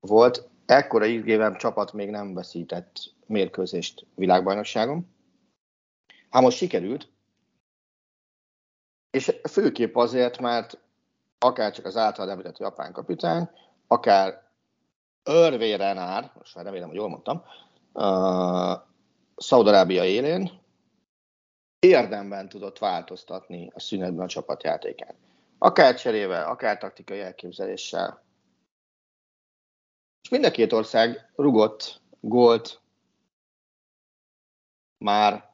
volt. 0.00 0.48
Ekkora 0.66 1.06
xg 1.06 1.56
csapat 1.56 1.92
még 1.92 2.10
nem 2.10 2.34
veszített 2.34 3.14
mérkőzést 3.26 4.06
világbajnokságon. 4.14 5.14
Hát 6.30 6.42
most 6.42 6.56
sikerült, 6.56 7.08
és 9.10 9.40
főképp 9.50 9.96
azért, 9.96 10.40
mert 10.40 10.78
akár 11.38 11.72
csak 11.72 11.84
az 11.84 11.96
által 11.96 12.30
említett 12.30 12.58
japán 12.58 12.92
kapitány, 12.92 13.50
akár 13.86 14.42
Örvé 15.22 15.74
Renár, 15.74 16.32
most 16.38 16.54
már 16.54 16.64
remélem, 16.64 16.88
hogy 16.88 16.96
jól 16.96 17.08
mondtam, 17.08 17.44
uh, 17.94 18.82
Szaudarábia 19.36 20.04
élén 20.04 20.62
érdemben 21.78 22.48
tudott 22.48 22.78
változtatni 22.78 23.70
a 23.74 23.80
szünetben 23.80 24.24
a 24.24 24.28
csapatjátékán. 24.28 25.14
Akár 25.58 25.94
cserével, 25.94 26.48
akár 26.48 26.78
taktikai 26.78 27.20
elképzeléssel. 27.20 28.24
És 30.22 30.28
mind 30.28 30.44
a 30.44 30.50
két 30.50 30.72
ország 30.72 31.32
rugott 31.36 32.00
gólt 32.20 32.80
már 34.98 35.52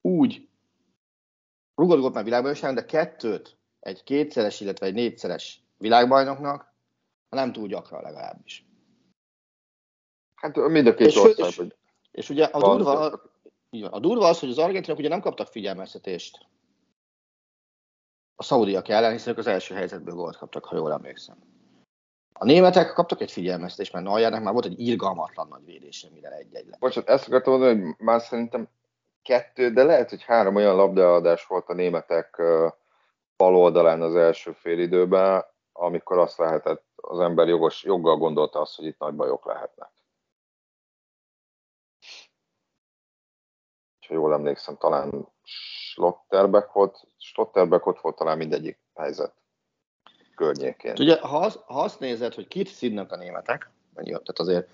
úgy 0.00 0.48
rugott 1.74 2.00
gólt 2.00 2.14
már 2.14 2.24
világbajnokságon, 2.24 2.74
de 2.76 2.84
kettőt 2.84 3.56
egy 3.80 4.02
kétszeres, 4.02 4.60
illetve 4.60 4.86
egy 4.86 4.94
négyszeres 4.94 5.62
világbajnoknak, 5.76 6.74
nem 7.28 7.52
túl 7.52 7.68
gyakran 7.68 8.02
legalábbis. 8.02 8.67
Hát 10.40 10.56
mind 10.56 10.86
a 10.86 10.94
két 10.94 11.06
és, 11.06 11.16
ország. 11.16 11.46
És, 11.46 11.56
hogy 11.56 11.74
és 12.10 12.30
ugye 12.30 12.44
a 12.44 12.58
durva, 12.58 13.20
a 13.90 13.98
durva 13.98 14.28
az, 14.28 14.40
hogy 14.40 14.50
az 14.50 14.58
argentinok 14.58 14.98
ugye 14.98 15.08
nem 15.08 15.20
kaptak 15.20 15.46
figyelmeztetést 15.46 16.46
a 18.36 18.42
szaudiak 18.42 18.88
ellen, 18.88 19.12
hiszen 19.12 19.32
ők 19.32 19.38
az 19.38 19.46
első 19.46 19.74
helyzetből 19.74 20.14
gólt 20.14 20.36
kaptak, 20.36 20.64
ha 20.64 20.76
jól 20.76 20.92
emlékszem. 20.92 21.36
A 22.32 22.44
németek 22.44 22.92
kaptak 22.92 23.20
egy 23.20 23.32
figyelmeztetést, 23.32 23.92
mert 23.92 24.04
Neuernek 24.04 24.42
már 24.42 24.52
volt 24.52 24.64
egy 24.64 24.80
irgalmatlan 24.80 25.48
nagy 25.48 25.64
védése, 25.64 26.08
mire 26.12 26.30
egy-egy 26.30 26.66
lett. 26.66 26.78
Bocsát, 26.78 27.08
ezt 27.08 27.26
akartam 27.26 27.52
mondani, 27.52 27.80
hogy 27.82 27.94
már 27.98 28.20
szerintem 28.20 28.68
kettő, 29.22 29.70
de 29.70 29.84
lehet, 29.84 30.10
hogy 30.10 30.22
három 30.22 30.54
olyan 30.54 30.76
labdaadás 30.76 31.46
volt 31.46 31.68
a 31.68 31.74
németek 31.74 32.36
bal 33.36 33.56
oldalán 33.56 34.02
az 34.02 34.16
első 34.16 34.52
fél 34.52 34.78
időben, 34.78 35.44
amikor 35.72 36.18
azt 36.18 36.38
lehetett, 36.38 36.84
az 36.96 37.20
ember 37.20 37.48
jogos, 37.48 37.84
joggal 37.84 38.16
gondolta 38.16 38.60
azt, 38.60 38.76
hogy 38.76 38.86
itt 38.86 38.98
nagy 38.98 39.14
bajok 39.14 39.44
lehetnek. 39.44 39.90
Ha 44.08 44.14
jól 44.14 44.32
emlékszem, 44.32 44.76
talán 44.76 45.28
Slotterbeck 45.42 46.72
volt, 46.72 47.06
Slotterbeck 47.18 47.86
ott 47.86 48.00
volt 48.00 48.16
talán 48.16 48.36
mindegyik 48.36 48.78
helyzet 48.94 49.32
környékén. 50.34 50.94
Ugye, 50.98 51.20
ha, 51.20 51.38
az, 51.38 51.58
ha 51.66 51.82
azt 51.82 52.00
nézed, 52.00 52.34
hogy 52.34 52.48
kit 52.48 52.68
szidnak 52.68 53.12
a 53.12 53.16
németek, 53.16 53.70
tehát 53.94 54.38
azért 54.38 54.68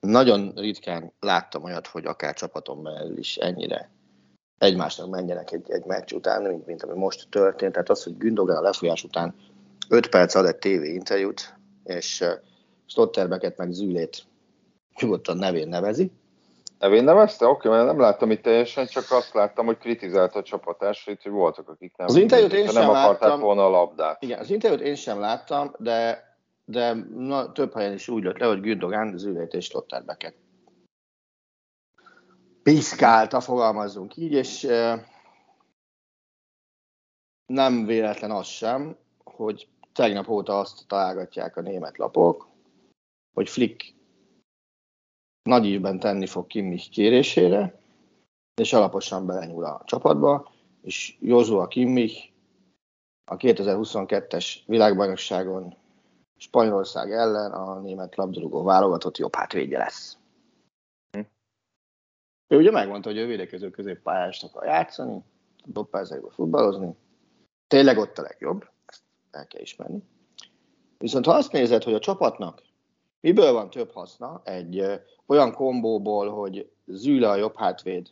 nagyon 0.00 0.52
ritkán 0.54 1.12
láttam 1.20 1.64
olyat, 1.64 1.86
hogy 1.86 2.06
akár 2.06 2.34
csapaton 2.34 2.82
belül 2.82 3.18
is 3.18 3.36
ennyire 3.36 3.90
egymásnak 4.58 5.10
menjenek 5.10 5.52
egy, 5.52 5.70
egy 5.70 5.84
meccs 5.84 6.12
után, 6.12 6.42
mint, 6.42 6.66
mint 6.66 6.82
ami 6.82 6.98
most 6.98 7.28
történt. 7.30 7.72
Tehát 7.72 7.90
az, 7.90 8.02
hogy 8.02 8.16
Gündogan 8.16 8.56
a 8.56 8.60
lefolyás 8.60 9.04
után 9.04 9.34
5 9.88 10.08
perc 10.08 10.34
ad 10.34 10.46
egy 10.46 10.56
TV 10.56 10.84
interjút, 10.84 11.54
és 11.84 12.20
uh, 12.20 12.28
Stotterbecket 12.86 13.56
meg 13.56 13.70
Zülét 13.70 14.24
nyugodtan 15.00 15.36
nevén 15.36 15.68
nevezi. 15.68 16.12
Nevén 16.82 17.04
nevezte? 17.04 17.46
Oké, 17.46 17.68
mert 17.68 17.86
nem 17.86 18.00
láttam 18.00 18.30
itt 18.30 18.42
teljesen, 18.42 18.86
csak 18.86 19.10
azt 19.10 19.34
láttam, 19.34 19.66
hogy 19.66 19.78
kritizálta 19.78 20.38
a 20.38 20.42
csapatásait, 20.42 21.22
hogy 21.22 21.32
voltak, 21.32 21.68
akik 21.68 21.96
nem, 21.96 22.06
az 22.06 22.16
interjút 22.16 22.52
én 22.52 22.64
nem 22.64 22.72
sem 22.72 22.88
akarták 22.88 23.20
láttam, 23.20 23.40
volna 23.40 23.64
a 23.66 23.68
labdát. 23.68 24.22
Igen, 24.22 24.38
az 24.38 24.50
interjút 24.50 24.80
én 24.80 24.94
sem 24.94 25.20
láttam, 25.20 25.74
de, 25.78 26.24
de 26.64 26.92
na, 27.14 27.52
több 27.52 27.74
helyen 27.74 27.92
is 27.92 28.08
úgy 28.08 28.22
lett 28.22 28.38
le, 28.38 28.46
hogy 28.46 28.60
Gündogan, 28.60 29.18
Zülét 29.18 29.54
és 29.54 29.64
Stotterbecket 29.64 30.34
piszkálta, 32.62 33.40
fogalmazzunk 33.40 34.16
így, 34.16 34.32
és 34.32 34.68
nem 37.46 37.86
véletlen 37.86 38.30
az 38.30 38.46
sem, 38.46 38.96
hogy 39.24 39.68
tegnap 39.92 40.28
óta 40.28 40.58
azt 40.58 40.86
találgatják 40.86 41.56
a 41.56 41.60
német 41.60 41.98
lapok, 41.98 42.48
hogy 43.34 43.48
Flick 43.48 43.94
nagy 45.42 45.66
évben 45.66 45.98
tenni 45.98 46.26
fog 46.26 46.46
Kimmich 46.46 46.90
kérésére, 46.90 47.80
és 48.60 48.72
alaposan 48.72 49.26
belenyúl 49.26 49.64
a 49.64 49.82
csapatba, 49.84 50.52
és 50.82 51.16
Joshua 51.20 51.66
Kimmich 51.68 52.30
a 53.24 53.36
2022-es 53.36 54.56
világbajnokságon 54.66 55.76
Spanyolország 56.36 57.12
ellen 57.12 57.52
a 57.52 57.80
német 57.80 58.16
labdarúgó 58.16 58.62
válogatott 58.62 59.18
jobb 59.18 59.34
hátvédje 59.34 59.78
lesz. 59.78 60.16
Ő 62.48 62.56
ugye 62.56 62.70
megmondta, 62.70 63.08
hogy 63.08 63.18
ő 63.18 63.26
védekező 63.26 63.70
középpályásnak 63.70 64.54
akar 64.54 64.68
játszani, 64.68 65.22
dobpályázákba 65.64 66.30
futballozni, 66.30 66.96
tényleg 67.66 67.98
ott 67.98 68.18
a 68.18 68.22
legjobb, 68.22 68.68
ezt 68.86 69.02
el 69.30 69.46
kell 69.46 69.60
ismerni. 69.60 70.02
Viszont 70.98 71.24
ha 71.24 71.32
azt 71.32 71.52
nézed, 71.52 71.82
hogy 71.82 71.94
a 71.94 71.98
csapatnak 71.98 72.62
miből 73.22 73.52
van 73.52 73.70
több 73.70 73.92
haszna, 73.92 74.40
egy 74.44 75.00
olyan 75.26 75.52
kombóból, 75.52 76.30
hogy 76.30 76.72
Züle 76.86 77.30
a 77.30 77.36
jobb 77.36 77.56
hátvéd, 77.56 78.08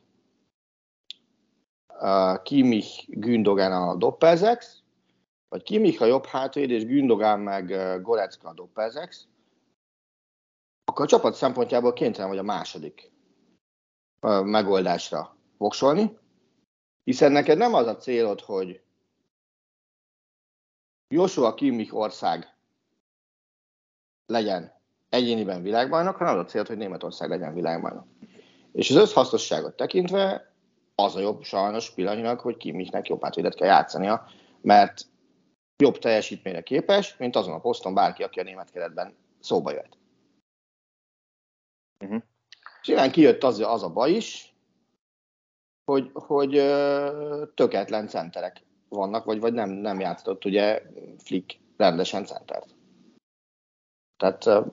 Kimmich, 2.43 3.05
Gündogan 3.09 3.73
a 3.73 3.95
Doppelzex, 3.95 4.83
vagy 5.49 5.63
Kimmich 5.63 6.03
a 6.03 6.07
jobb 6.07 6.25
hátvéd, 6.25 6.71
és 6.71 6.85
Gündogan 6.85 7.41
meg 7.41 7.67
Gorecka 8.03 8.49
a 8.49 8.55
Doppelzex, 8.55 9.29
akkor 10.85 11.05
a 11.05 11.09
csapat 11.09 11.35
szempontjából 11.35 11.93
kénytelen 11.93 12.29
vagy 12.29 12.39
a 12.39 12.43
második 12.43 13.13
megoldásra 14.45 15.37
voksolni, 15.57 16.19
hiszen 17.05 17.33
neked 17.33 17.59
nem 17.59 17.75
az 17.75 17.87
a 17.87 17.97
célod, 17.97 18.41
hogy 18.41 18.83
Joshua 21.09 21.55
Kimmich 21.55 21.95
ország 21.95 22.57
legyen 24.27 24.80
egyéniben 25.11 25.63
világbajnok, 25.63 26.17
hanem 26.17 26.39
az 26.39 26.45
a 26.45 26.49
célod, 26.49 26.67
hogy 26.67 26.77
Németország 26.77 27.29
legyen 27.29 27.55
világbajnok. 27.55 28.07
És 28.73 28.91
az 28.91 28.97
összhasznosságot 28.97 29.77
tekintve 29.77 30.53
az 30.95 31.17
a 31.17 31.21
jobb 31.21 31.43
sajnos 31.43 31.91
pillanatnyilag, 31.91 32.41
hogy 32.41 32.57
Kimmichnek 32.57 33.09
jobb 33.09 33.25
átvédet 33.25 33.55
kell 33.55 33.69
játszania, 33.69 34.27
mert 34.61 35.07
jobb 35.77 35.99
teljesítményre 35.99 36.63
képes, 36.63 37.17
mint 37.17 37.37
azon 37.37 37.55
a 37.55 37.61
poszton 37.61 37.95
bárki, 37.95 38.23
aki 38.23 38.41
a 38.41 38.43
német 38.43 38.71
keretben 38.71 39.15
szóba 39.41 39.73
jött. 39.73 39.99
Uh-huh. 42.05 42.23
És 42.83 42.89
innen 42.89 43.11
kijött 43.11 43.43
az, 43.43 43.59
az 43.59 43.83
a 43.83 43.93
baj 43.93 44.11
is, 44.11 44.55
hogy, 45.85 46.11
hogy 46.15 46.57
ö, 46.57 47.45
tökéletlen 47.55 48.09
centerek 48.09 48.63
vannak, 48.89 49.25
vagy, 49.25 49.41
vagy 49.41 49.53
nem, 49.53 49.71
nem 49.71 50.01
játszott 50.01 50.45
ugye 50.45 50.83
Flick 51.19 51.59
rendesen 51.77 52.25
centert. 52.25 52.75
Tehát 54.21 54.65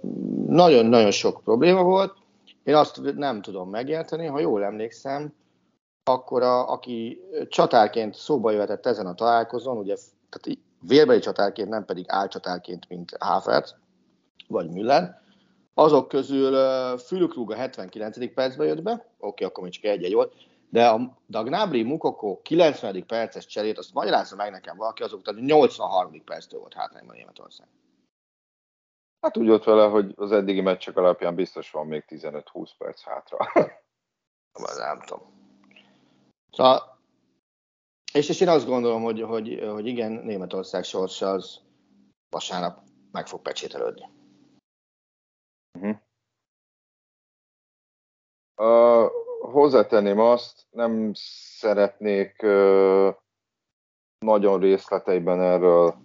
nagyon-nagyon 0.48 1.12
sok 1.12 1.42
probléma 1.44 1.84
volt. 1.84 2.16
Én 2.64 2.76
azt 2.76 3.14
nem 3.16 3.42
tudom 3.42 3.70
megérteni, 3.70 4.26
ha 4.26 4.40
jól 4.40 4.64
emlékszem, 4.64 5.34
akkor 6.04 6.42
a, 6.44 6.72
aki 6.72 7.22
csatárként 7.48 8.16
szóba 8.16 8.52
jöhetett 8.52 8.86
ezen 8.86 9.06
a 9.06 9.14
találkozón, 9.14 9.78
ugye 9.78 9.96
tehát 10.30 10.60
vérbeli 10.82 11.20
csatárként, 11.20 11.70
nem 11.70 11.86
pedig 11.86 12.06
álcsatárként, 12.08 12.88
mint 12.90 13.16
Háfert 13.20 13.76
vagy 14.48 14.70
Müller, 14.70 15.22
azok 15.74 16.08
közül 16.08 16.56
Fülkrug 16.98 17.52
a 17.52 17.56
79. 17.56 18.34
percben 18.34 18.68
jött 18.68 18.82
be, 18.82 18.92
oké, 18.92 19.06
okay, 19.20 19.48
akkor 19.48 19.64
még 19.64 19.72
csak 19.72 19.84
egy-egy 19.84 20.14
volt, 20.14 20.34
de 20.70 20.88
a 20.88 21.18
Dagnabri 21.30 21.84
Mukoko 21.84 22.42
90. 22.42 23.06
perces 23.06 23.46
cserét, 23.46 23.78
azt 23.78 23.94
magyarázza 23.94 24.36
meg 24.36 24.52
nekem 24.52 24.78
valaki, 24.78 25.04
azok 25.04 25.22
tehát 25.22 25.42
83. 25.42 26.24
perctől 26.24 26.60
volt 26.60 26.74
hátrányban 26.74 27.16
Németország. 27.16 27.68
Hát 29.22 29.38
úgy 29.38 29.48
volt 29.48 29.64
vele, 29.64 29.86
hogy 29.86 30.14
az 30.16 30.32
eddigi 30.32 30.62
meccsek 30.62 30.98
alapján 30.98 31.36
biztos 31.36 31.72
van 31.72 31.88
még 31.88 32.04
15-20 32.08 32.70
perc 32.78 33.02
hátra. 33.02 33.38
nem 34.78 35.02
tudom. 35.02 35.22
Szóval, 36.52 37.00
és, 38.14 38.30
és 38.30 38.42
én 38.42 38.48
azt 38.48 38.66
gondolom, 38.66 39.04
hogy, 39.04 39.22
hogy, 39.22 39.68
hogy 39.72 39.86
igen, 39.86 40.12
Németország 40.12 40.84
sorsa 40.84 41.32
az 41.32 41.60
vasárnap 42.30 42.84
meg 43.12 43.28
fog 43.28 43.42
pecsételődni. 43.42 44.10
Uh-huh. 45.80 45.98
Uh, 48.56 49.12
hozzátenném 49.52 50.20
azt, 50.20 50.68
nem 50.70 51.12
szeretnék 51.14 52.42
uh, 52.44 53.16
nagyon 54.20 54.60
részleteiben 54.60 55.42
erről 55.42 55.96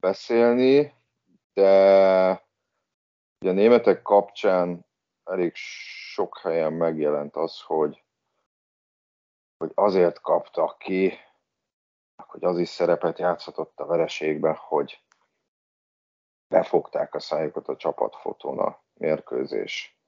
beszélni, 0.00 0.94
de 1.56 2.46
ugye 3.40 3.50
a 3.50 3.54
németek 3.54 4.02
kapcsán 4.02 4.86
elég 5.24 5.54
sok 5.54 6.38
helyen 6.38 6.72
megjelent 6.72 7.36
az, 7.36 7.60
hogy, 7.60 8.04
hogy 9.56 9.72
azért 9.74 10.20
kaptak 10.20 10.78
ki, 10.78 11.18
hogy 12.26 12.44
az 12.44 12.58
is 12.58 12.68
szerepet 12.68 13.18
játszhatott 13.18 13.80
a 13.80 13.86
vereségben, 13.86 14.54
hogy 14.54 15.04
befogták 16.48 17.14
a 17.14 17.20
szájukat 17.20 17.68
a 17.68 17.76
csapatfotón 17.76 18.58
a 18.58 18.82
mérkőzés 18.94 19.98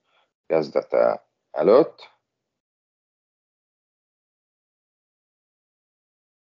kezdete 0.47 1.29
előtt. 1.51 2.18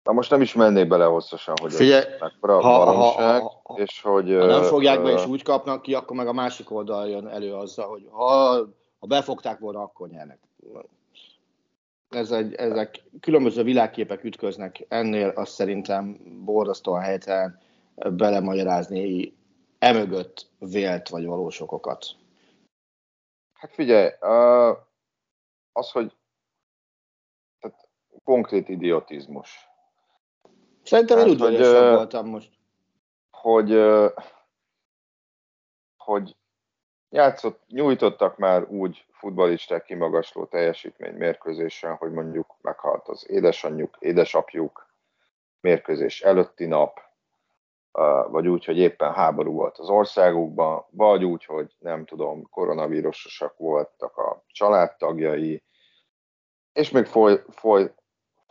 Na 0.03 0.11
most 0.11 0.29
nem 0.29 0.41
is 0.41 0.53
mennék 0.53 0.87
bele 0.87 1.05
hosszasan, 1.05 1.55
hogy 1.61 1.73
Figyelj, 1.73 2.05
ez 2.05 2.19
mekkora 2.19 2.61
ha, 2.61 2.85
valóság, 2.85 3.41
ha, 3.41 3.61
ha, 3.63 3.73
és 3.77 4.01
hogy... 4.01 4.29
Ha 4.29 4.45
nem 4.45 4.63
fogják 4.63 5.01
be 5.03 5.11
és 5.11 5.25
úgy 5.25 5.43
kapnak 5.43 5.81
ki, 5.81 5.93
akkor 5.93 6.15
meg 6.15 6.27
a 6.27 6.33
másik 6.33 6.71
oldal 6.71 7.09
jön 7.09 7.27
elő 7.27 7.53
azzal, 7.53 7.87
hogy 7.87 8.07
ha, 8.11 8.55
ha 8.99 9.07
befogták 9.07 9.59
volna, 9.59 9.81
akkor 9.81 10.09
nyernek. 10.09 10.39
Ez 12.09 12.31
egy, 12.31 12.53
ezek 12.53 13.03
különböző 13.19 13.63
világképek 13.63 14.23
ütköznek, 14.23 14.85
ennél 14.87 15.29
azt 15.29 15.51
szerintem 15.51 16.19
borzasztóan 16.45 17.01
helytelen 17.01 17.59
belemagyarázni 17.95 19.33
emögött 19.79 20.49
vélt 20.59 21.09
vagy 21.09 21.25
valós 21.25 21.61
okokat. 21.61 22.05
Hát 23.53 23.73
figyelj, 23.73 24.09
az, 25.71 25.91
hogy 25.91 26.15
tehát 27.59 27.89
konkrét 28.23 28.69
idiotizmus 28.69 29.71
Szerintem 30.83 31.17
én 31.17 31.29
udvariasabb 31.29 31.83
hogy, 31.83 31.95
voltam 31.95 32.27
most. 32.27 32.49
Hogy, 33.31 33.81
hogy 35.97 36.35
játszott, 37.09 37.61
nyújtottak 37.67 38.37
már 38.37 38.63
úgy 38.69 39.05
futballisták 39.11 39.83
kimagasló 39.83 40.45
teljesítmény 40.45 41.13
mérkőzésen, 41.13 41.95
hogy 41.95 42.11
mondjuk 42.11 42.55
meghalt 42.61 43.07
az 43.07 43.29
édesanyjuk, 43.29 43.97
édesapjuk, 43.99 44.93
mérkőzés 45.61 46.21
előtti 46.21 46.65
nap, 46.65 46.99
vagy 48.27 48.47
úgy, 48.47 48.65
hogy 48.65 48.77
éppen 48.77 49.13
háború 49.13 49.53
volt 49.53 49.77
az 49.77 49.89
országukban, 49.89 50.85
vagy 50.89 51.23
úgy, 51.23 51.45
hogy 51.45 51.75
nem 51.79 52.05
tudom, 52.05 52.49
koronavírusosak 52.49 53.57
voltak 53.57 54.17
a 54.17 54.43
családtagjai, 54.47 55.63
és 56.73 56.91
még 56.91 57.05
foly, 57.05 57.43
foly, 57.49 57.93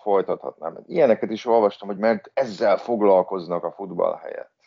folytathatnám. 0.03 0.79
Ilyeneket 0.87 1.31
is 1.31 1.47
olvastam, 1.47 1.89
hogy 1.89 1.99
mert 1.99 2.31
ezzel 2.35 2.77
foglalkoznak 2.77 3.65
a 3.65 3.73
futball 3.73 4.17
helyett. 4.17 4.61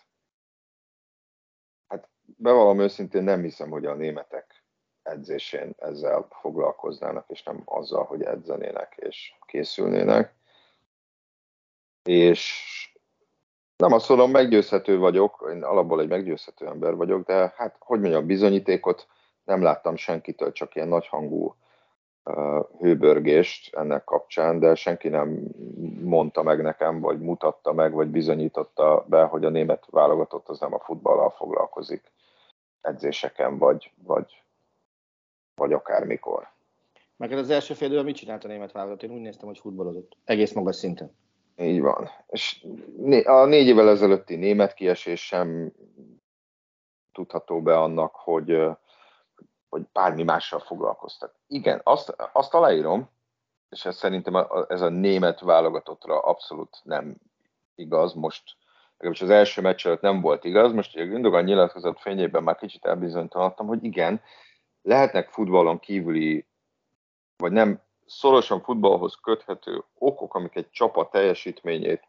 Hát 1.87 2.09
bevallom 2.37 2.79
őszintén 2.79 3.23
nem 3.23 3.41
hiszem, 3.41 3.69
hogy 3.69 3.85
a 3.85 3.93
németek 3.93 4.63
edzésén 5.03 5.73
ezzel 5.77 6.27
foglalkoznának, 6.29 7.29
és 7.29 7.43
nem 7.43 7.61
azzal, 7.65 8.03
hogy 8.03 8.21
edzenének 8.21 8.95
és 8.95 9.33
készülnének. 9.45 10.35
És 12.03 12.63
nem 13.77 13.91
azt 13.91 14.09
mondom, 14.09 14.31
meggyőzhető 14.31 14.97
vagyok, 14.97 15.49
én 15.49 15.63
alapból 15.63 16.01
egy 16.01 16.07
meggyőzhető 16.07 16.67
ember 16.67 16.95
vagyok, 16.95 17.25
de 17.25 17.53
hát, 17.55 17.75
hogy 17.79 17.99
mondjam, 17.99 18.25
bizonyítékot 18.25 19.07
nem 19.43 19.61
láttam 19.61 19.95
senkitől, 19.95 20.51
csak 20.51 20.75
ilyen 20.75 20.87
nagyhangú 20.87 21.55
hőbörgést 22.79 23.75
ennek 23.75 24.03
kapcsán, 24.03 24.59
de 24.59 24.75
senki 24.75 25.07
nem 25.09 25.47
mondta 26.03 26.43
meg 26.43 26.61
nekem, 26.61 26.99
vagy 26.99 27.19
mutatta 27.19 27.73
meg, 27.73 27.93
vagy 27.93 28.07
bizonyította 28.07 29.05
be, 29.07 29.23
hogy 29.23 29.45
a 29.45 29.49
német 29.49 29.85
válogatott 29.89 30.49
az 30.49 30.59
nem 30.59 30.73
a 30.73 30.79
futballal 30.79 31.29
foglalkozik 31.29 32.11
edzéseken, 32.81 33.57
vagy, 33.57 33.91
vagy, 34.03 34.43
vagy 35.55 35.73
akármikor. 35.73 36.53
Meg 37.17 37.31
az 37.31 37.49
első 37.49 37.73
fél 37.73 38.03
mit 38.03 38.15
csinált 38.15 38.43
a 38.43 38.47
német 38.47 38.71
válogatott? 38.71 39.09
Én 39.09 39.15
úgy 39.15 39.21
néztem, 39.21 39.47
hogy 39.47 39.59
futballozott. 39.59 40.17
Egész 40.23 40.53
magas 40.53 40.75
szinten. 40.75 41.15
Így 41.57 41.81
van. 41.81 42.09
És 42.27 42.65
a 43.23 43.45
négy 43.45 43.67
évvel 43.67 43.89
ezelőtti 43.89 44.35
német 44.35 44.73
kiesés 44.73 45.25
sem 45.25 45.71
tudható 47.11 47.61
be 47.61 47.77
annak, 47.77 48.15
hogy, 48.15 48.57
hogy 49.75 49.87
bármi 49.93 50.23
mással 50.23 50.59
foglalkoztak. 50.59 51.35
Igen, 51.47 51.81
azt, 51.83 52.15
azt 52.33 52.53
aláírom, 52.53 53.09
és 53.69 53.85
ez 53.85 53.95
szerintem 53.95 54.33
a, 54.33 54.65
ez 54.67 54.81
a 54.81 54.89
német 54.89 55.39
válogatottra 55.39 56.19
abszolút 56.19 56.79
nem 56.83 57.15
igaz. 57.75 58.13
Most 58.13 58.43
legalábbis 58.91 59.21
az 59.21 59.29
első 59.29 59.61
meccs 59.61 59.85
előtt 59.85 60.01
nem 60.01 60.21
volt 60.21 60.43
igaz. 60.43 60.71
Most 60.71 60.97
a 60.97 61.05
Gündogan 61.05 61.43
nyilatkozat 61.43 61.99
fényében 61.99 62.43
már 62.43 62.55
kicsit 62.55 62.85
elbizonytalanodtam, 62.85 63.67
hogy 63.67 63.83
igen, 63.83 64.21
lehetnek 64.81 65.29
futballon 65.29 65.79
kívüli, 65.79 66.45
vagy 67.37 67.51
nem 67.51 67.81
szorosan 68.05 68.61
futballhoz 68.61 69.15
köthető 69.15 69.83
okok, 69.97 70.35
amik 70.35 70.55
egy 70.55 70.69
csapat 70.69 71.11
teljesítményét 71.11 72.07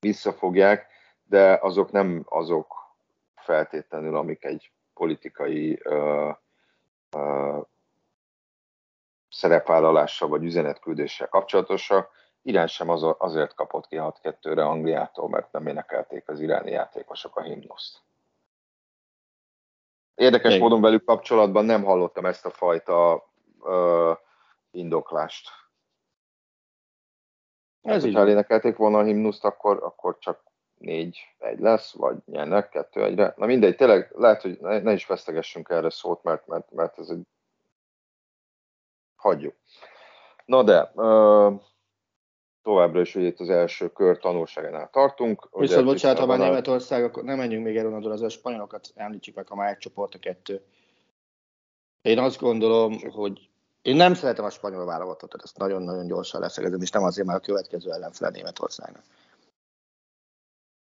visszafogják, 0.00 0.86
de 1.24 1.58
azok 1.62 1.90
nem 1.90 2.22
azok 2.28 2.74
feltétlenül, 3.34 4.16
amik 4.16 4.44
egy 4.44 4.70
politikai 4.94 5.80
uh, 5.84 6.36
szerepvállalással 9.28 10.28
vagy 10.28 10.44
üzenetküldéssel 10.44 11.28
kapcsolatosak. 11.28 12.10
Irán 12.42 12.66
sem 12.66 12.88
az, 12.88 13.06
azért 13.18 13.54
kapott 13.54 13.86
ki 13.86 13.96
6-2-re 14.00 14.64
Angliától, 14.64 15.28
mert 15.28 15.52
nem 15.52 15.66
énekelték 15.66 16.28
az 16.28 16.40
iráni 16.40 16.70
játékosok 16.70 17.36
a 17.36 17.42
himnuszt. 17.42 18.02
Érdekes 20.14 20.50
Igen. 20.50 20.62
módon 20.62 20.80
velük 20.80 21.04
kapcsolatban 21.04 21.64
nem 21.64 21.84
hallottam 21.84 22.26
ezt 22.26 22.46
a 22.46 22.50
fajta 22.50 23.28
ö, 23.64 24.12
indoklást. 24.70 25.50
Ez 27.82 28.04
hát, 28.04 28.12
ha 28.12 28.28
énekelték 28.28 28.76
volna 28.76 28.98
a 28.98 29.04
himnuszt, 29.04 29.44
akkor, 29.44 29.82
akkor 29.82 30.18
csak 30.18 30.45
négy 30.78 31.18
egy 31.38 31.58
lesz, 31.58 31.92
vagy 31.92 32.16
nyernek 32.26 32.68
kettő 32.68 33.04
egyre. 33.04 33.34
Na 33.36 33.46
mindegy, 33.46 33.76
tényleg 33.76 34.12
lehet, 34.14 34.42
hogy 34.42 34.58
ne, 34.60 34.78
ne 34.78 34.92
is 34.92 35.06
vesztegessünk 35.06 35.68
erre 35.68 35.90
szót, 35.90 36.22
mert, 36.22 36.46
mert, 36.46 36.72
mert 36.72 36.98
ez 36.98 37.08
egy... 37.08 37.26
Hagyjuk. 39.16 39.54
Na 40.44 40.62
de, 40.62 40.92
ö, 40.94 41.50
továbbra 42.62 43.00
is 43.00 43.14
ugye 43.14 43.26
itt 43.26 43.40
az 43.40 43.50
első 43.50 43.92
kör 43.92 44.18
tanulságánál 44.18 44.90
tartunk. 44.90 45.48
Viszont 45.52 45.84
bocsánat, 45.84 46.18
ha 46.18 46.26
már 46.26 46.38
Németország, 46.38 47.04
akkor 47.04 47.22
nem 47.22 47.36
menjünk 47.36 47.64
még 47.64 47.76
el 47.76 47.86
onnan, 47.86 48.10
az 48.10 48.22
a 48.22 48.28
spanyolokat 48.28 48.92
említsük 48.94 49.34
meg, 49.34 49.48
ha 49.48 49.54
már 49.54 49.70
egy 49.70 49.78
csoport 49.78 50.14
a 50.14 50.18
kettő. 50.18 50.62
Én 52.02 52.18
azt 52.18 52.40
gondolom, 52.40 52.98
hogy 53.10 53.48
én 53.82 53.96
nem 53.96 54.14
szeretem 54.14 54.44
a 54.44 54.50
spanyol 54.50 54.84
válogatott, 54.84 55.42
ezt 55.42 55.58
nagyon-nagyon 55.58 56.06
gyorsan 56.06 56.40
leszegezem, 56.40 56.80
és 56.80 56.90
nem 56.90 57.02
azért 57.02 57.26
már 57.26 57.36
a 57.36 57.40
következő 57.40 57.92
ellenfele 57.92 58.30
Németországnak. 58.30 59.02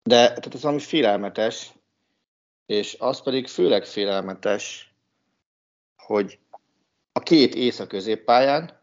De 0.09 0.27
tehát 0.27 0.55
ez 0.55 0.63
valami 0.63 0.81
félelmetes, 0.81 1.73
és 2.67 2.97
az 2.99 3.23
pedig 3.23 3.47
főleg 3.47 3.85
félelmetes, 3.85 4.95
hogy 5.97 6.39
a 7.13 7.21
két 7.21 7.55
észak 7.55 7.89
középpályán 7.89 8.83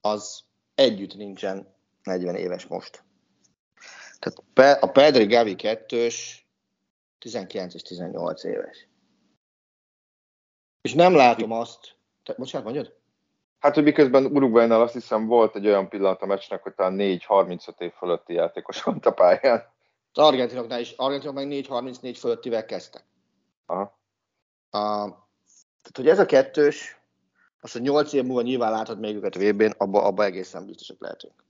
az 0.00 0.44
együtt 0.74 1.14
nincsen 1.14 1.74
40 2.02 2.34
éves 2.34 2.66
most. 2.66 3.04
Tehát 4.18 4.82
a 4.82 4.90
Pedri 4.90 5.26
Gavi 5.26 5.56
2 5.56 6.08
19 7.18 7.74
és 7.74 7.82
18 7.82 8.44
éves. 8.44 8.88
És 10.80 10.94
nem 10.94 11.14
látom 11.14 11.52
azt, 11.52 11.96
te, 12.22 12.34
bocsánat, 12.34 12.72
mondjad? 12.72 13.01
Hát, 13.62 13.74
hogy 13.74 13.82
miközben 13.82 14.24
Uruguaynál 14.24 14.80
azt 14.80 14.92
hiszem 14.92 15.26
volt 15.26 15.56
egy 15.56 15.66
olyan 15.66 15.88
pillanat 15.88 16.22
a 16.22 16.26
meccsnek, 16.26 16.62
hogy 16.62 16.74
talán 16.74 16.96
4-35 16.98 17.80
év 17.80 17.92
fölötti 17.92 18.32
játékos 18.32 18.82
volt 18.82 19.06
a 19.06 19.12
pályán. 19.12 19.72
Az 20.12 20.24
argentinoknál 20.24 20.80
is, 20.80 20.90
argentinok 20.96 21.34
meg 21.34 21.46
4-34 21.50 22.16
fölöttivel 22.18 22.64
kezdtek. 22.64 23.04
Aha. 23.66 23.82
A, 24.70 24.78
tehát, 25.82 25.96
hogy 25.96 26.08
ez 26.08 26.18
a 26.18 26.26
kettős, 26.26 27.00
azt, 27.60 27.72
hogy 27.72 27.82
8 27.82 28.12
év 28.12 28.24
múlva 28.24 28.42
nyilván 28.42 28.70
látod 28.70 28.98
még 28.98 29.16
őket 29.16 29.34
a 29.34 29.38
VB-n, 29.38 29.74
abba, 29.76 30.02
abba 30.02 30.24
egészen 30.24 30.66
biztosak 30.66 31.00
lehetünk. 31.00 31.44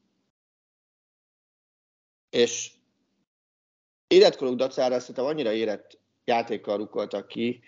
És 2.30 2.72
életkoruk 4.06 4.54
dacára 4.54 5.00
szerintem 5.00 5.24
annyira 5.24 5.52
érett 5.52 5.98
játékkal 6.24 6.76
rukoltak 6.76 7.28
ki, 7.28 7.62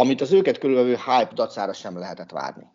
amit 0.00 0.20
az 0.20 0.32
őket 0.32 0.58
körülvevő 0.58 0.94
hype 0.94 1.30
dacára 1.34 1.72
sem 1.72 1.98
lehetett 1.98 2.30
várni. 2.30 2.66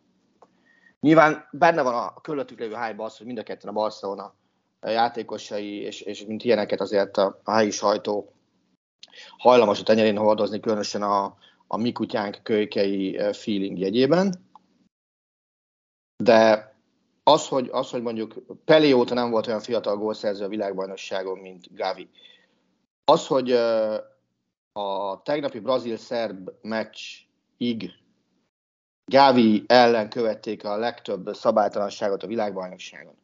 Nyilván 1.00 1.48
benne 1.52 1.82
van 1.82 1.94
a 1.94 2.22
körülöttük 2.22 2.60
lévő 2.60 2.76
hype 2.76 3.04
az, 3.04 3.18
hogy 3.18 3.26
mind 3.26 3.38
a 3.38 3.44
ketten 3.44 3.70
a 3.70 3.74
Barcelona 3.74 4.36
játékosai, 4.82 5.82
és, 5.82 6.02
és 6.02 6.26
mint 6.26 6.44
ilyeneket 6.44 6.82
azért 6.82 7.18
a, 7.18 7.40
a 7.44 7.52
helyi 7.52 7.72
sajtó 7.72 8.34
hajlamos 9.38 9.80
a 9.80 9.84
tenyerén 9.84 10.18
hordozni, 10.18 10.60
különösen 10.60 11.02
a, 11.02 11.38
a 11.68 11.78
mi 11.78 11.92
kutyánk 11.92 12.40
kölykei 12.44 13.20
feeling 13.34 13.78
jegyében. 13.78 14.34
De 16.24 16.72
az, 17.24 17.48
hogy, 17.48 17.70
az, 17.72 17.90
hogy 17.90 18.02
mondjuk 18.02 18.36
Pelé 18.66 18.92
óta 18.92 19.14
nem 19.14 19.30
volt 19.32 19.48
olyan 19.48 19.60
fiatal 19.60 19.98
gólszerző 19.98 20.46
a 20.46 20.48
világbajnokságon, 20.48 21.40
mint 21.40 21.76
Gavi. 21.76 22.10
Az, 23.06 23.28
hogy 23.28 23.52
a 24.74 25.22
tegnapi 25.22 25.60
brazil-szerb 25.60 26.50
meccsig 26.62 28.00
Gavi 29.06 29.64
ellen 29.68 30.10
követték 30.10 30.64
a 30.64 30.78
legtöbb 30.78 31.34
szabálytalanságot 31.34 32.24
a 32.24 32.28
világbajnokságon. 32.28 33.16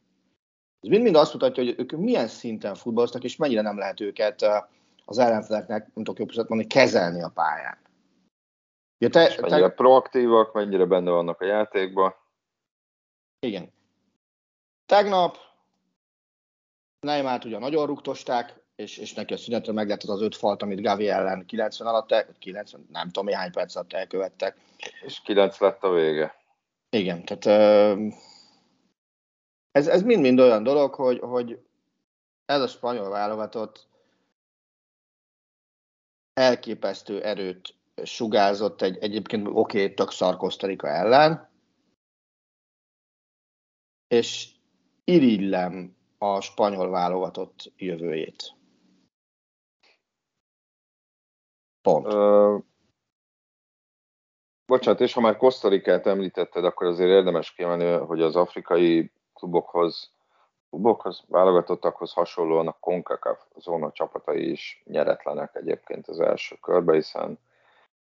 Ez 0.80 0.88
mind-mind 0.88 1.16
azt 1.16 1.32
mutatja, 1.32 1.64
hogy 1.64 1.74
ők 1.78 1.90
milyen 1.92 2.28
szinten 2.28 2.74
futballoztak, 2.74 3.24
és 3.24 3.36
mennyire 3.36 3.60
nem 3.60 3.78
lehet 3.78 4.00
őket 4.00 4.42
az 5.04 5.18
ellenfeleknek, 5.18 5.94
nem 5.94 6.04
tudok 6.04 6.18
jobb 6.18 6.48
mondani, 6.48 6.66
kezelni 6.66 7.22
a 7.22 7.28
pályán. 7.28 7.78
Ja, 8.98 9.08
te, 9.08 9.38
mennyire 9.40 9.68
te... 9.68 9.74
proaktívak, 9.74 10.52
mennyire 10.52 10.84
benne 10.84 11.10
vannak 11.10 11.40
a 11.40 11.44
játékban. 11.44 12.14
Igen. 13.40 13.72
Tegnap 14.86 15.36
Neymart 17.00 17.44
ugye 17.44 17.58
nagyon 17.58 17.86
rúgtosták, 17.86 18.64
és, 18.78 18.96
és 18.96 19.14
neki 19.14 19.34
a 19.34 19.36
szünetre 19.36 19.72
meg 19.72 19.88
lett 19.88 20.02
az 20.02 20.08
az 20.08 20.20
öt 20.20 20.36
falt, 20.36 20.62
amit 20.62 20.82
Gavi 20.82 21.08
ellen 21.08 21.46
90 21.46 21.88
alatt, 21.88 22.38
90, 22.38 22.86
nem 22.92 23.10
tudom, 23.10 23.34
hány 23.34 23.50
perc 23.50 23.76
alatt 23.76 23.92
elkövettek. 23.92 24.56
És 25.04 25.20
9 25.20 25.58
lett 25.58 25.82
a 25.82 25.90
vége. 25.90 26.36
Igen, 26.90 27.24
tehát 27.24 27.46
ez, 29.70 29.86
ez 29.86 30.02
mind-mind 30.02 30.40
olyan 30.40 30.62
dolog, 30.62 30.94
hogy, 30.94 31.18
hogy 31.18 31.60
ez 32.44 32.60
a 32.60 32.66
spanyol 32.66 33.08
válogatott 33.08 33.86
elképesztő 36.32 37.22
erőt 37.22 37.74
sugárzott 38.02 38.82
egy 38.82 38.98
egyébként 38.98 39.46
oké, 39.46 39.82
okay, 39.82 39.94
tök 39.94 40.10
szar 40.10 40.36
ellen, 40.78 41.48
és 44.08 44.48
irigylem 45.04 45.96
a 46.18 46.40
spanyol 46.40 46.90
válogatott 46.90 47.72
jövőjét. 47.76 48.56
Pont. 51.88 52.12
Uh, 52.12 52.62
bocsánat, 54.66 55.00
és 55.00 55.12
ha 55.12 55.20
már 55.20 55.36
Kosztarikát 55.36 56.06
említetted, 56.06 56.64
akkor 56.64 56.86
azért 56.86 57.10
érdemes 57.10 57.52
kiemelni, 57.52 58.06
hogy 58.06 58.22
az 58.22 58.36
afrikai 58.36 59.12
klubokhoz, 59.34 60.12
klubokhoz, 60.70 61.24
válogatottakhoz 61.28 62.12
hasonlóan 62.12 62.68
a 62.68 62.76
CONCACAF 62.80 63.40
zóna 63.56 63.92
csapatai 63.92 64.50
is 64.50 64.82
nyeretlenek 64.84 65.54
egyébként 65.54 66.06
az 66.06 66.20
első 66.20 66.56
körbe, 66.62 66.94
hiszen 66.94 67.38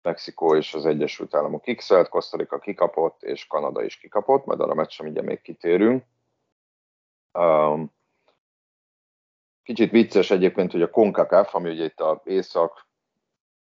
Mexikó 0.03 0.57
és 0.57 0.75
az 0.75 0.87
Egyesült 0.87 1.35
Államok 1.35 1.65
x 1.77 1.89
Kosztarika 2.09 2.59
kikapott, 2.59 3.23
és 3.23 3.47
Kanada 3.47 3.83
is 3.83 3.99
kikapott, 3.99 4.45
majd 4.45 4.61
arra 4.61 4.75
meccsem 4.75 5.07
ugye 5.07 5.23
még 5.23 5.41
kitérünk. 5.41 6.05
Um, 7.39 7.93
kicsit 9.63 9.91
vicces 9.91 10.31
egyébként, 10.31 10.73
hogy 10.73 10.83
a 10.83 10.91
CONCACAF, 10.91 11.55
ami 11.55 11.71
ugye 11.71 11.85
itt 11.85 12.01
a 12.01 12.21
észak 12.25 12.89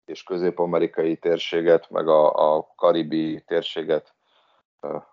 és 0.08 0.24
közép-amerikai 0.24 1.18
térséget, 1.18 1.90
meg 1.90 2.08
a, 2.08 2.56
a 2.56 2.74
karibi 2.76 3.44
térséget 3.46 4.16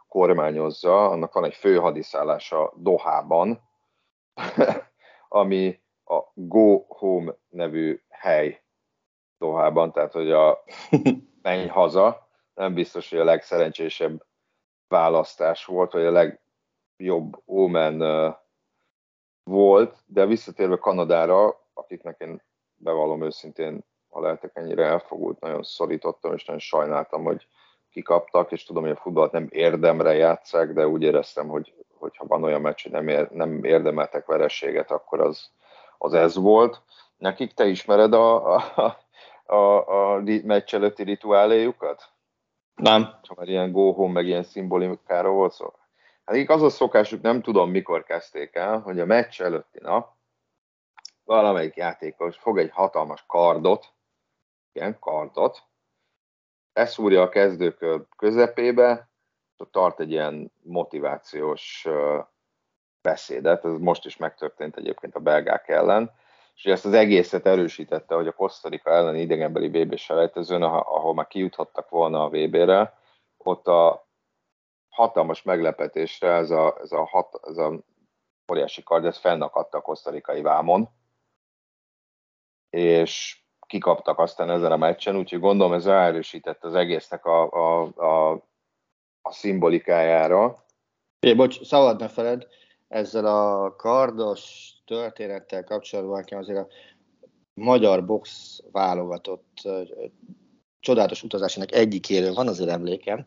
kormányozza, 0.08 1.08
annak 1.08 1.32
van 1.32 1.44
egy 1.44 1.54
főhadiszállása 1.54 2.72
Dohában, 2.76 3.60
ami 5.28 5.82
a 6.04 6.20
Go 6.34 6.84
Home 6.88 7.34
nevű 7.48 8.02
hely 8.08 8.62
Dohában, 9.38 9.92
tehát 9.92 10.12
hogy 10.12 10.30
a 10.30 10.64
menj 11.42 11.66
haza, 11.66 12.28
nem 12.54 12.74
biztos, 12.74 13.10
hogy 13.10 13.18
a 13.18 13.24
legszerencsésebb 13.24 14.24
választás 14.88 15.64
volt, 15.64 15.92
vagy 15.92 16.04
a 16.04 16.38
legjobb 16.98 17.42
omen 17.44 18.02
volt, 19.42 20.02
de 20.06 20.26
visszatérve 20.26 20.76
Kanadára, 20.76 21.60
akiknek 21.72 22.20
én 22.20 22.42
bevallom 22.74 23.22
őszintén, 23.22 23.84
ha 24.14 24.20
lehetek 24.20 24.50
ennyire 24.54 24.84
elfogult, 24.84 25.40
nagyon 25.40 25.62
szorítottam, 25.62 26.34
és 26.34 26.44
nagyon 26.44 26.60
sajnáltam, 26.60 27.24
hogy 27.24 27.46
kikaptak, 27.90 28.52
és 28.52 28.64
tudom, 28.64 28.82
hogy 28.82 28.92
a 28.92 28.96
futballt 28.96 29.32
nem 29.32 29.48
érdemre 29.50 30.14
játszák, 30.14 30.72
de 30.72 30.88
úgy 30.88 31.02
éreztem, 31.02 31.48
hogy, 31.48 31.74
hogy 31.98 32.16
ha 32.16 32.26
van 32.26 32.42
olyan 32.42 32.60
meccs, 32.60 32.82
hogy 32.82 32.92
nem, 32.92 33.08
ér, 33.08 33.30
nem 33.30 33.64
érdemeltek 33.64 34.26
verességet, 34.26 34.90
akkor 34.90 35.20
az, 35.20 35.50
az 35.98 36.14
ez 36.14 36.36
volt. 36.36 36.82
Nekik 37.16 37.52
te 37.54 37.66
ismered 37.66 38.12
a, 38.12 38.54
a, 38.54 38.98
a, 39.44 40.14
a 40.14 40.22
meccs 40.44 40.74
előtti 40.74 41.02
rituáléjukat? 41.02 42.02
Nem. 42.74 43.02
Ha 43.02 43.34
már 43.36 43.48
ilyen 43.48 43.72
go 43.72 43.92
home, 43.92 44.12
meg 44.12 44.26
ilyen 44.26 44.42
szimbolikáról 44.42 45.34
volt 45.34 45.52
szó. 45.52 45.72
Hát 46.24 46.48
az 46.48 46.62
a 46.62 46.68
szokásuk, 46.68 47.22
nem 47.22 47.42
tudom 47.42 47.70
mikor 47.70 48.04
kezdték 48.04 48.54
el, 48.54 48.78
hogy 48.78 49.00
a 49.00 49.04
meccs 49.04 49.40
előtti 49.40 49.78
nap 49.82 50.12
valamelyik 51.24 51.76
játékos 51.76 52.36
fog 52.36 52.58
egy 52.58 52.70
hatalmas 52.70 53.24
kardot, 53.26 53.92
ilyen 54.74 54.98
kardot, 54.98 55.62
eszúrja 56.72 57.22
a 57.22 57.28
kezdőkör 57.28 58.06
közepébe, 58.16 59.08
és 59.56 59.66
tart 59.70 60.00
egy 60.00 60.10
ilyen 60.10 60.52
motivációs 60.62 61.86
beszédet, 63.02 63.64
ez 63.64 63.78
most 63.78 64.04
is 64.04 64.16
megtörtént 64.16 64.76
egyébként 64.76 65.14
a 65.14 65.20
belgák 65.20 65.68
ellen, 65.68 66.12
és 66.54 66.64
ezt 66.64 66.84
az 66.84 66.92
egészet 66.92 67.46
erősítette, 67.46 68.14
hogy 68.14 68.26
a 68.26 68.32
Kosztarika 68.32 68.90
ellen 68.90 69.16
idegenbeli 69.16 69.68
VB 69.68 69.96
selejtezőn, 69.96 70.62
ahol 70.62 71.14
már 71.14 71.26
kijuthattak 71.26 71.88
volna 71.88 72.24
a 72.24 72.28
VB-re, 72.28 72.98
ott 73.36 73.66
a 73.66 74.08
hatalmas 74.88 75.42
meglepetésre 75.42 76.30
ez 76.30 76.50
a, 76.50 76.78
ez 76.80 76.92
a, 76.92 77.04
hat, 77.04 77.40
ez 77.42 77.56
a 77.56 77.78
óriási 78.52 78.82
kard, 78.82 79.04
ez 79.04 79.18
fennakadt 79.18 79.74
a 79.74 79.80
kosztarikai 79.80 80.42
vámon, 80.42 80.88
és 82.70 83.43
kikaptak 83.66 84.18
aztán 84.18 84.50
ezen 84.50 84.72
a 84.72 84.76
meccsen, 84.76 85.16
úgyhogy 85.16 85.40
gondolom 85.40 85.72
ez 85.72 85.86
ráerősített 85.86 86.64
az 86.64 86.74
egésznek 86.74 87.24
a, 87.24 87.50
a, 87.50 87.82
a, 87.96 88.32
a 89.22 89.32
szimbolikájára. 89.32 90.64
É, 91.20 91.34
bocs, 91.34 91.62
szabad 91.62 92.00
ne 92.00 92.08
feled, 92.08 92.46
ezzel 92.88 93.26
a 93.26 93.74
kardos 93.76 94.72
történettel 94.86 95.64
kapcsolatban 95.64 96.18
nekem 96.18 96.38
azért 96.38 96.58
a 96.58 96.68
magyar 97.54 98.04
box 98.04 98.58
válogatott 98.72 99.68
csodálatos 100.80 101.22
utazásának 101.22 101.72
egyikéről 101.72 102.34
van 102.34 102.48
azért 102.48 102.70
emlékem. 102.70 103.26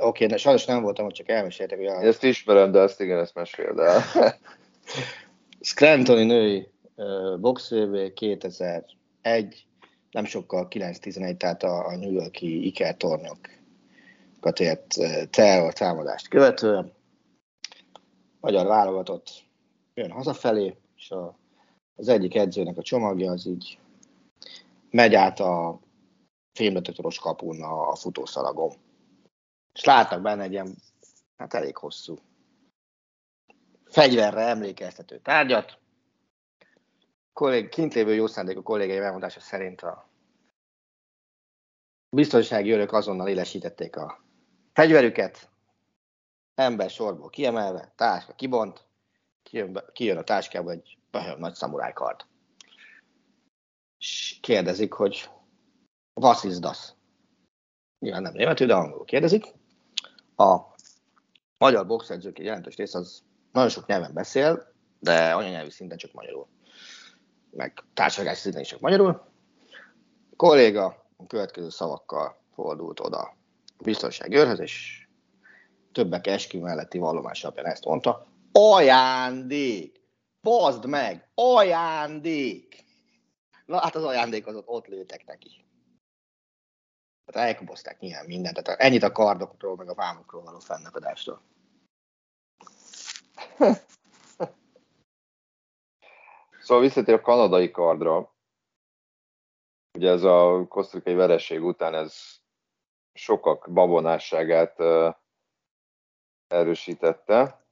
Oké, 0.00 0.24
okay, 0.24 0.38
sajnos 0.38 0.64
nem 0.64 0.82
voltam, 0.82 1.04
hogy 1.04 1.14
csak 1.14 1.28
elmeséltek. 1.28 1.78
Hogy. 1.78 2.06
Ezt 2.06 2.22
ismerem, 2.22 2.70
de 2.70 2.80
ezt 2.80 3.00
igen, 3.00 3.18
ezt 3.18 3.34
meséld 3.34 3.78
el. 3.78 4.02
Scrantoni 5.60 6.24
női 6.24 6.68
box 7.40 7.70
2001, 9.24 9.66
nem 10.10 10.24
sokkal 10.24 10.66
9-11, 10.70 11.36
tehát 11.36 11.62
a, 11.62 11.86
a 11.86 11.96
New 11.96 12.12
Yorki 12.12 12.66
Iker 12.66 12.96
tornyokat 12.96 14.60
ért 14.60 14.94
terror 15.30 15.72
támadást 15.72 16.28
követően. 16.28 16.92
Magyar 18.40 18.66
válogatott 18.66 19.44
jön 19.94 20.10
hazafelé, 20.10 20.76
és 20.96 21.10
a, 21.10 21.38
az 21.96 22.08
egyik 22.08 22.34
edzőnek 22.34 22.76
a 22.76 22.82
csomagja 22.82 23.30
az 23.30 23.46
így 23.46 23.78
megy 24.90 25.14
át 25.14 25.40
a 25.40 25.80
fémdetektoros 26.52 27.18
kapun 27.18 27.62
a, 27.62 27.88
a 27.88 27.94
futószalagon. 27.94 28.72
És 29.72 29.84
látnak 29.84 30.22
benne 30.22 30.42
egy 30.42 30.52
ilyen, 30.52 30.74
hát 31.36 31.54
elég 31.54 31.76
hosszú 31.76 32.18
fegyverre 33.84 34.40
emlékeztető 34.40 35.18
tárgyat. 35.18 35.78
Kollég, 37.34 37.68
kint 37.68 37.94
lévő 37.94 38.14
jó 38.14 38.26
szándékú 38.26 38.62
kollégai 38.62 38.96
elmondása 38.96 39.40
szerint 39.40 39.80
a 39.80 40.08
biztonsági 42.10 42.70
örök 42.70 42.92
azonnal 42.92 43.28
élesítették 43.28 43.96
a 43.96 44.24
fegyverüket, 44.72 45.50
ember 46.54 46.90
sorból 46.90 47.30
kiemelve, 47.30 47.92
táska 47.96 48.34
kibont, 48.34 48.86
kijön, 49.42 49.72
be, 49.72 49.84
kijön 49.92 50.16
a 50.16 50.22
táskába 50.22 50.70
egy 50.70 50.98
nagyon 51.10 51.38
nagy 51.38 51.54
szamurájkard. 51.54 52.20
És 53.98 54.38
kérdezik, 54.40 54.92
hogy 54.92 55.30
was 56.14 56.44
is 56.44 56.58
das? 56.58 56.92
Nyilván 57.98 58.22
nem 58.22 58.32
németül, 58.32 58.66
de 58.66 58.74
angolul 58.74 59.04
kérdezik. 59.04 59.44
A 60.36 60.60
magyar 61.58 61.86
boxedzők 61.86 62.38
egy 62.38 62.44
jelentős 62.44 62.76
rész 62.76 62.94
az 62.94 63.22
nagyon 63.52 63.68
sok 63.70 63.86
nyelven 63.86 64.12
beszél, 64.12 64.74
de 64.98 65.34
anyanyelvi 65.34 65.70
szinten 65.70 65.98
csak 65.98 66.12
magyarul. 66.12 66.52
Meg 67.56 67.84
társadalmi 67.94 68.36
szinten 68.36 68.60
is 68.60 68.68
csak 68.68 68.80
magyarul. 68.80 69.10
A 70.30 70.36
kolléga 70.36 70.84
a 71.16 71.26
következő 71.26 71.68
szavakkal 71.68 72.42
fordult 72.54 73.00
oda 73.00 73.18
a 73.18 73.36
biztonsági 73.82 74.36
őrhöz, 74.36 74.60
és 74.60 75.06
többek 75.92 76.26
eskü 76.26 76.60
melletti 76.60 76.98
vallomás 76.98 77.44
alapján 77.44 77.66
ezt 77.66 77.84
mondta. 77.84 78.26
Ajándék! 78.52 80.02
Bazd 80.42 80.86
meg! 80.86 81.28
Ajándék! 81.34 82.84
Na 83.66 83.80
hát 83.80 83.94
az 83.94 84.04
ajándék 84.04 84.46
az 84.46 84.54
ott, 84.54 84.68
ott 84.68 84.86
lőtek 84.86 85.24
neki. 85.24 85.64
Tehát 87.24 87.48
elkobozták 87.48 87.98
nyilván 87.98 88.26
mindent. 88.26 88.62
Tehát 88.62 88.80
ennyit 88.80 89.02
a 89.02 89.12
kardokról, 89.12 89.76
meg 89.76 89.88
a 89.88 89.94
vámokról 89.94 90.42
való 90.42 90.58
fennakadástól. 90.58 91.42
Szóval 96.64 96.82
visszatér 96.82 97.14
a 97.14 97.20
kanadai 97.20 97.70
kardra. 97.70 98.34
Ugye 99.98 100.10
ez 100.10 100.22
a 100.22 100.66
kosztrikai 100.68 101.14
vereség 101.14 101.64
után 101.64 101.94
ez 101.94 102.36
sokak 103.12 103.68
babonásságát 103.72 104.80
erősítette. 106.46 107.66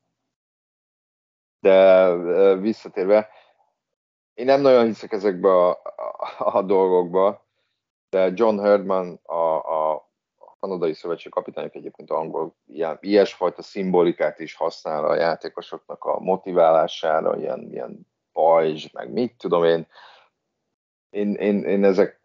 De 1.61 2.13
visszatérve, 2.57 3.29
én 4.35 4.45
nem 4.45 4.61
nagyon 4.61 4.85
hiszek 4.85 5.13
ezekbe 5.13 5.49
a, 5.49 5.71
a, 5.71 6.57
a 6.57 6.63
dolgokba, 6.63 7.47
de 8.09 8.31
John 8.35 8.59
Herdman, 8.59 9.15
a, 9.23 9.57
a 9.93 10.11
kanadai 10.61 10.95
szövetség 10.95 11.33
kapitányok 11.33 11.75
egyébként 11.75 12.11
angol 12.11 12.57
ilyen, 12.67 12.99
ilyesfajta 13.01 13.63
szimbolikát 13.63 14.39
is 14.39 14.55
használ 14.55 15.05
a 15.05 15.15
játékosoknak 15.15 16.05
a 16.05 16.21
motiválására, 16.21 17.37
ilyen, 17.37 17.71
ilyen 17.71 18.12
pajzs, 18.33 18.91
meg 18.93 19.13
mit 19.13 19.37
tudom 19.37 19.65
én. 19.65 19.87
Én, 21.11 21.35
én, 21.35 21.65
én 21.65 21.85
ezek, 21.85 22.21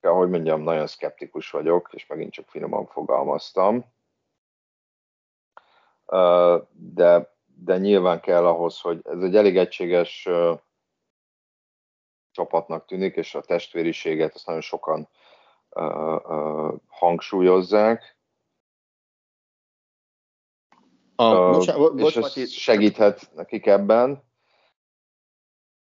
ahogy 0.00 0.28
mondjam, 0.28 0.62
nagyon 0.62 0.86
szkeptikus 0.86 1.50
vagyok, 1.50 1.88
és 1.92 2.06
megint 2.06 2.32
csak 2.32 2.48
finoman 2.48 2.86
fogalmaztam. 2.86 3.84
De, 6.70 7.34
de 7.44 7.78
nyilván 7.78 8.20
kell 8.20 8.46
ahhoz, 8.46 8.80
hogy 8.80 9.00
ez 9.04 9.22
egy 9.22 9.36
elég 9.36 9.56
egységes 9.56 10.28
csapatnak 12.30 12.86
tűnik, 12.86 13.16
és 13.16 13.34
a 13.34 13.40
testvériséget 13.40 14.34
azt 14.34 14.46
nagyon 14.46 14.60
sokan 14.60 15.08
hangsúlyozzák. 16.86 18.16
A, 21.14 21.34
uh, 21.34 21.52
bocsánat, 21.52 21.92
és 21.94 22.02
bocs, 22.02 22.16
ez 22.16 22.50
segíthet 22.50 23.30
nekik 23.34 23.66
ebben. 23.66 24.27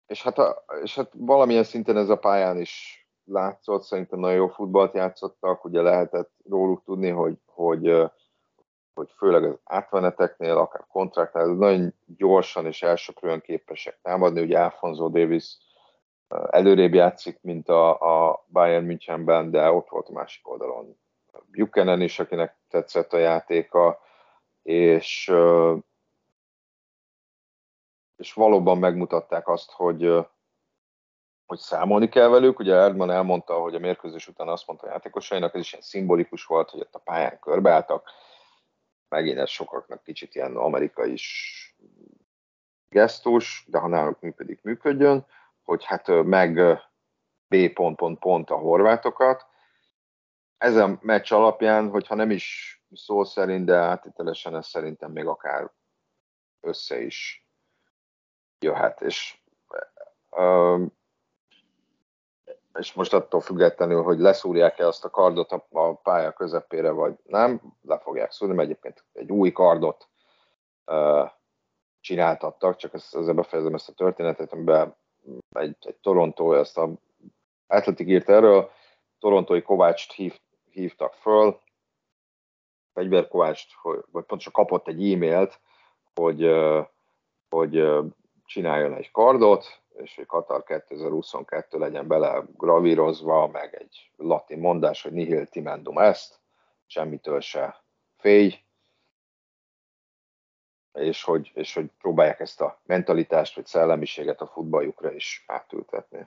És 0.06 0.22
hát, 0.22 0.38
a, 0.38 0.64
és 0.82 0.94
hát 0.94 1.10
valamilyen 1.12 1.64
szinten 1.64 1.96
ez 1.96 2.08
a 2.08 2.18
pályán 2.18 2.60
is 2.60 3.04
látszott, 3.24 3.82
szerintem 3.82 4.18
nagyon 4.18 4.36
jó 4.36 4.48
futballt 4.48 4.94
játszottak, 4.94 5.64
ugye 5.64 5.82
lehetett 5.82 6.30
róluk 6.48 6.84
tudni, 6.84 7.08
hogy, 7.08 7.38
hogy, 7.46 8.10
hogy 8.94 9.10
főleg 9.16 9.44
az 9.44 9.58
átmeneteknél, 9.64 10.56
akár 10.56 10.84
kontraktnál, 10.88 11.46
nagyon 11.46 11.94
gyorsan 12.06 12.66
és 12.66 12.82
elsöprően 12.82 13.40
képesek 13.40 13.98
támadni, 14.02 14.42
ugye 14.42 14.58
Alfonso 14.58 15.08
Davis 15.08 15.58
előrébb 16.50 16.94
játszik, 16.94 17.38
mint 17.42 17.68
a, 17.68 18.00
a 18.30 18.44
Bayern 18.48 18.84
Münchenben, 18.84 19.50
de 19.50 19.70
ott 19.70 19.88
volt 19.88 20.08
a 20.08 20.12
másik 20.12 20.48
oldalon 20.48 20.96
Buchanan 21.50 22.00
is, 22.00 22.18
akinek 22.18 22.56
tetszett 22.68 23.12
a 23.12 23.18
játéka, 23.18 23.98
és, 24.62 25.32
és 28.16 28.32
valóban 28.32 28.78
megmutatták 28.78 29.48
azt, 29.48 29.70
hogy, 29.70 30.26
hogy 31.46 31.58
számolni 31.58 32.08
kell 32.08 32.28
velük. 32.28 32.58
Ugye 32.58 32.74
Erdman 32.74 33.10
elmondta, 33.10 33.60
hogy 33.60 33.74
a 33.74 33.78
mérkőzés 33.78 34.28
után 34.28 34.48
azt 34.48 34.66
mondta 34.66 34.86
a 34.86 34.90
játékosainak, 34.90 35.54
ez 35.54 35.60
is 35.60 35.72
ilyen 35.72 35.84
szimbolikus 35.84 36.44
volt, 36.44 36.70
hogy 36.70 36.80
ott 36.80 36.94
a 36.94 36.98
pályán 36.98 37.38
körbeálltak. 37.38 38.10
Megint 39.08 39.38
ez 39.38 39.48
sokaknak 39.48 40.02
kicsit 40.02 40.34
ilyen 40.34 40.56
amerikai 40.56 41.12
is 41.12 41.76
gesztus, 42.88 43.64
de 43.66 43.78
ha 43.78 43.88
náluk 43.88 44.20
működik, 44.20 44.62
működjön 44.62 45.26
hogy 45.64 45.84
hát 45.84 46.24
meg 46.24 46.60
B 47.48 47.72
pont, 47.72 47.96
pont, 47.96 48.18
pont 48.18 48.50
a 48.50 48.56
horvátokat. 48.56 49.46
Ezen 50.56 50.98
meccs 51.02 51.32
alapján, 51.32 51.88
hogyha 51.88 52.14
nem 52.14 52.30
is 52.30 52.78
szó 52.92 53.24
szerint, 53.24 53.64
de 53.64 53.76
áttételesen 53.76 54.56
ez 54.56 54.66
szerintem 54.66 55.10
még 55.10 55.26
akár 55.26 55.70
össze 56.60 57.00
is 57.00 57.43
jöhet. 58.64 59.00
És, 59.00 59.38
és 62.78 62.92
most 62.92 63.12
attól 63.12 63.40
függetlenül, 63.40 64.02
hogy 64.02 64.18
leszúrják-e 64.18 64.86
azt 64.86 65.04
a 65.04 65.10
kardot 65.10 65.52
a 65.52 65.94
pálya 66.02 66.32
közepére, 66.32 66.90
vagy 66.90 67.14
nem, 67.24 67.60
le 67.82 67.98
fogják 67.98 68.30
szúrni, 68.30 68.54
mert 68.54 68.68
egyébként 68.68 69.04
egy 69.12 69.30
új 69.30 69.52
kardot 69.52 70.08
csináltattak, 72.00 72.76
csak 72.76 72.94
ezt, 72.94 73.16
ezzel 73.16 73.34
befejezem 73.34 73.74
ezt 73.74 73.88
a 73.88 73.92
történetet, 73.92 74.52
amiben 74.52 74.96
egy, 75.50 75.76
egy 75.80 75.96
Toronto, 75.96 76.52
ezt 76.52 76.78
a 76.78 76.90
Athletic 77.66 78.08
írt 78.08 78.28
erről, 78.28 78.70
torontói 79.18 79.62
Kovácst 79.62 80.12
hív, 80.12 80.40
hívtak 80.70 81.14
föl, 81.14 81.60
Fegyver 82.92 83.28
Kovácst, 83.28 83.72
vagy 83.82 84.24
pontosan 84.24 84.52
kapott 84.52 84.88
egy 84.88 85.12
e-mailt, 85.12 85.60
hogy, 86.14 86.50
hogy 87.48 87.74
csináljon 88.46 88.94
egy 88.94 89.10
kardot, 89.10 89.82
és 89.96 90.14
hogy 90.14 90.26
Katar 90.26 90.64
2022 90.64 91.78
legyen 91.78 92.06
bele 92.06 92.44
gravírozva, 92.56 93.48
meg 93.48 93.74
egy 93.74 94.10
latin 94.16 94.58
mondás, 94.58 95.02
hogy 95.02 95.12
nihil 95.12 95.46
timendum 95.46 95.98
ezt, 95.98 96.40
semmitől 96.86 97.40
se 97.40 97.84
félj, 98.16 98.54
és 100.92 101.22
hogy, 101.22 101.50
és 101.54 101.74
hogy 101.74 101.90
próbálják 101.98 102.40
ezt 102.40 102.60
a 102.60 102.80
mentalitást 102.86 103.54
vagy 103.54 103.66
szellemiséget 103.66 104.40
a 104.40 104.46
futballjukra 104.46 105.12
is 105.12 105.44
átültetni. 105.46 106.26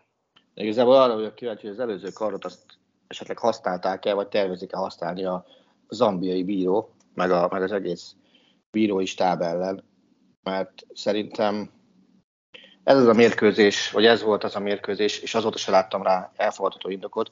Igazából 0.54 0.96
arra 0.96 1.14
vagyok 1.14 1.36
kíváncsi, 1.36 1.66
hogy 1.66 1.76
az 1.76 1.82
előző 1.82 2.10
kardot 2.10 2.46
azt 2.46 2.66
esetleg 3.08 3.38
használták-e, 3.38 4.14
vagy 4.14 4.28
tervezik-e 4.28 4.78
használni 4.78 5.26
a 5.26 5.46
zambiai 5.90 6.44
bíró, 6.44 6.94
meg, 7.14 7.32
a, 7.32 7.48
meg 7.52 7.62
az 7.62 7.72
egész 7.72 8.16
bírói 8.72 9.06
stáb 9.06 9.42
ellen, 9.42 9.84
mert 10.44 10.86
szerintem 10.94 11.77
ez 12.88 12.98
az 12.98 13.08
a 13.08 13.14
mérkőzés, 13.14 13.92
vagy 13.92 14.06
ez 14.06 14.22
volt 14.22 14.44
az 14.44 14.56
a 14.56 14.60
mérkőzés, 14.60 15.20
és 15.20 15.36
azóta 15.36 15.58
se 15.58 15.72
láttam 15.72 16.04
rá 16.04 16.32
elfogadható 16.36 16.90
indokot, 16.90 17.32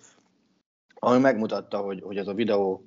ami 0.93 1.19
megmutatta, 1.19 1.77
hogy, 1.77 2.01
hogy 2.01 2.17
ez 2.17 2.27
a 2.27 2.33
videó 2.33 2.85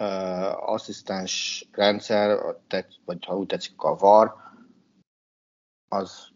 uh, 0.00 0.70
asszisztens 0.70 1.66
rendszer, 1.72 2.38
vagy 3.04 3.24
ha 3.24 3.36
úgy 3.36 3.46
tetszik 3.46 3.82
a 3.82 3.94
VAR, 3.94 4.34
az 5.88 6.28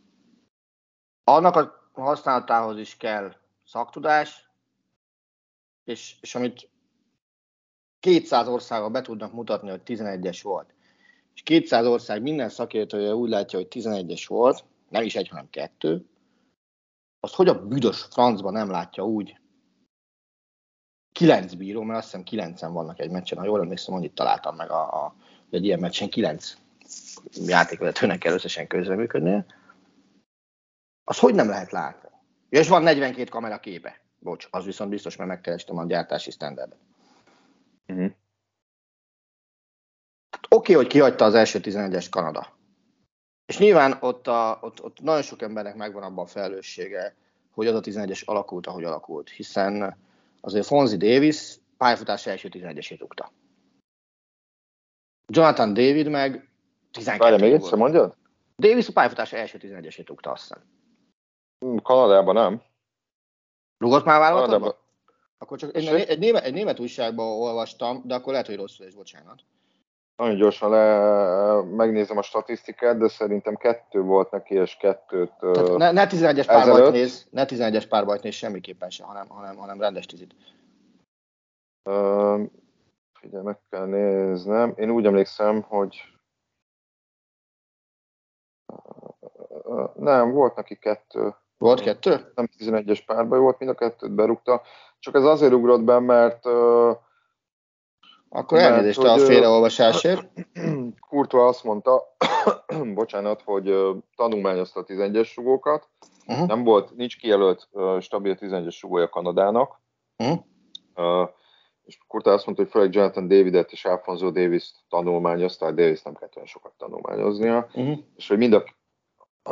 annak 1.24 1.56
a 1.56 1.90
használatához 1.92 2.78
is 2.78 2.96
kell 2.96 3.34
szaktudás, 3.66 4.50
és, 5.84 6.16
és 6.20 6.34
amit 6.34 6.70
200 8.00 8.48
országban 8.48 8.92
be 8.92 9.02
tudnak 9.02 9.32
mutatni, 9.32 9.70
hogy 9.70 9.82
11-es 9.84 10.40
volt, 10.42 10.74
és 11.34 11.42
200 11.42 11.86
ország 11.86 12.22
minden 12.22 12.48
szakértője 12.48 13.14
úgy 13.14 13.28
látja, 13.28 13.58
hogy 13.58 13.68
11-es 13.70 14.24
volt, 14.28 14.64
nem 14.94 15.02
is 15.02 15.14
egy, 15.14 15.28
hanem 15.28 15.50
kettő, 15.50 16.06
azt 17.20 17.34
hogy 17.34 17.48
a 17.48 17.66
büdös 17.66 18.02
francban 18.02 18.52
nem 18.52 18.70
látja 18.70 19.04
úgy, 19.04 19.38
kilenc 21.12 21.54
bíró, 21.54 21.82
mert 21.82 21.98
azt 21.98 22.06
hiszem 22.06 22.22
kilencen 22.22 22.72
vannak 22.72 23.00
egy 23.00 23.10
meccsen, 23.10 23.38
ha 23.38 23.44
jól 23.44 23.60
emlékszem, 23.60 23.94
annyit 23.94 24.14
találtam 24.14 24.56
meg 24.56 24.70
a, 24.70 25.04
a, 25.04 25.14
egy 25.50 25.64
ilyen 25.64 25.78
meccsen, 25.78 26.08
kilenc 26.08 26.56
játékvezetőnek 27.32 28.18
kell 28.18 28.32
összesen 28.32 28.66
közreműködnie, 28.66 29.46
az 31.04 31.18
hogy 31.18 31.34
nem 31.34 31.48
lehet 31.48 31.70
látni? 31.70 32.08
Ja, 32.48 32.60
és 32.60 32.68
van 32.68 32.82
42 32.82 33.30
kamera 33.30 33.60
képe. 33.60 34.00
Bocs, 34.18 34.48
az 34.50 34.64
viszont 34.64 34.90
biztos, 34.90 35.16
mert 35.16 35.30
megkerestem 35.30 35.78
a 35.78 35.84
gyártási 35.84 36.30
standardet. 36.30 36.78
Uh-huh. 37.88 38.04
Oké, 40.48 40.72
okay, 40.72 40.74
hogy 40.74 40.86
kihagyta 40.86 41.24
az 41.24 41.34
első 41.34 41.60
11-es 41.62 42.06
Kanada. 42.10 42.53
És 43.46 43.58
nyilván 43.58 43.96
ott, 44.00 44.26
a, 44.26 44.58
ott, 44.62 44.82
ott 44.82 45.00
nagyon 45.00 45.22
sok 45.22 45.42
embernek 45.42 45.74
megvan 45.74 46.02
abban 46.02 46.24
a 46.24 46.28
felelőssége, 46.28 47.16
hogy 47.50 47.66
az 47.66 47.74
a 47.74 47.80
11-es 47.80 48.24
alakult, 48.24 48.66
ahogy 48.66 48.84
alakult, 48.84 49.30
hiszen 49.30 49.96
azért 50.40 50.66
Fonzi 50.66 50.96
Davis 50.96 51.58
pályafutás 51.76 52.26
első 52.26 52.48
11-esét 52.52 52.96
rúgta. 52.98 53.32
Jonathan 55.26 55.74
David 55.74 56.08
meg 56.08 56.48
12 56.90 57.30
Várja, 57.30 57.46
még 57.46 57.54
egyszer 57.54 57.78
mondjad? 57.78 58.16
Davis 58.56 58.88
a 58.88 58.92
pályafutás 58.92 59.32
első 59.32 59.58
11-esét 59.60 60.04
rúgta, 60.06 60.30
azt 60.30 60.42
hiszem. 60.42 60.62
Hmm, 61.58 61.82
Kanadában 61.82 62.34
nem. 62.34 62.62
Rugott 63.78 64.04
már 64.04 64.18
válogatottan? 64.18 64.74
Akkor 65.38 65.58
csak 65.58 65.76
egy, 65.76 65.86
egy, 65.86 66.18
német, 66.18 66.44
egy 66.44 66.52
német 66.52 66.80
újságban 66.80 67.26
olvastam, 67.26 68.02
de 68.04 68.14
akkor 68.14 68.32
lehet, 68.32 68.46
hogy 68.46 68.56
rosszul 68.56 68.86
és 68.86 68.94
bocsánat. 68.94 69.42
Nagyon 70.16 70.36
gyorsan 70.36 70.70
le, 70.70 71.62
megnézem 71.62 72.18
a 72.18 72.22
statisztikát, 72.22 72.98
de 72.98 73.08
szerintem 73.08 73.54
kettő 73.54 74.00
volt 74.00 74.30
neki, 74.30 74.54
és 74.54 74.76
kettőt... 74.76 75.32
Tehát 75.38 75.76
ne, 75.76 75.92
ne 75.92 76.06
11-es 76.08 76.44
párbajt 76.46 76.92
néz, 76.92 77.26
ne 77.30 77.44
11-es 77.48 77.84
párbajt 77.88 78.22
néz 78.22 78.34
semmiképpen 78.34 78.90
sem, 78.90 79.06
hanem, 79.06 79.28
hanem, 79.28 79.56
hanem 79.56 79.80
rendes 79.80 80.06
tizit. 80.06 80.34
Uh, 81.84 82.40
figyelj, 83.12 83.44
meg 83.44 83.58
kell 83.70 83.86
néznem. 83.86 84.74
Én 84.76 84.90
úgy 84.90 85.06
emlékszem, 85.06 85.62
hogy 85.62 86.14
nem, 89.94 90.30
volt 90.32 90.56
neki 90.56 90.74
kettő. 90.74 91.34
Volt 91.58 91.80
kettő? 91.80 92.32
Nem 92.34 92.48
11-es 92.58 93.00
párbaj 93.06 93.38
volt, 93.38 93.58
mind 93.58 93.70
a 93.70 93.74
kettőt 93.74 94.14
berúgta. 94.14 94.62
Csak 94.98 95.14
ez 95.14 95.24
azért 95.24 95.52
ugrott 95.52 95.82
be, 95.82 95.98
mert 95.98 96.46
uh, 96.46 96.96
akkor 98.34 98.58
elnézést 98.58 98.98
a 98.98 99.18
félreolvasásért. 99.18 100.28
Kurtva 101.08 101.46
azt 101.46 101.64
mondta, 101.64 102.02
bocsánat, 102.94 103.42
hogy 103.42 103.74
tanulmányozta 104.16 104.80
a 104.80 104.84
11-es 104.84 105.26
sugókat. 105.26 105.88
Uh-huh. 106.26 106.46
Nem 106.46 106.64
volt, 106.64 106.96
nincs 106.96 107.18
kijelölt 107.18 107.68
stabil 108.00 108.36
11-es 108.40 108.72
sugója 108.72 109.08
Kanadának. 109.08 109.80
Uh-huh. 110.16 110.38
Uh, 110.94 111.28
és 111.84 111.98
Kurta 112.06 112.32
azt 112.32 112.46
mondta, 112.46 112.62
hogy 112.62 112.72
főleg 112.72 112.94
Jonathan 112.94 113.28
Davidet 113.28 113.72
és 113.72 113.84
Alfonso 113.84 114.30
Davis 114.30 114.72
tanulmányozta, 114.88 115.64
hát 115.64 115.74
Davis 115.74 116.02
nem 116.02 116.14
kellett 116.14 116.36
olyan 116.36 116.48
sokat 116.48 116.72
tanulmányoznia, 116.76 117.68
uh-huh. 117.72 117.98
és 118.16 118.28
hogy 118.28 118.38
mind 118.38 118.52
a, 118.52 118.64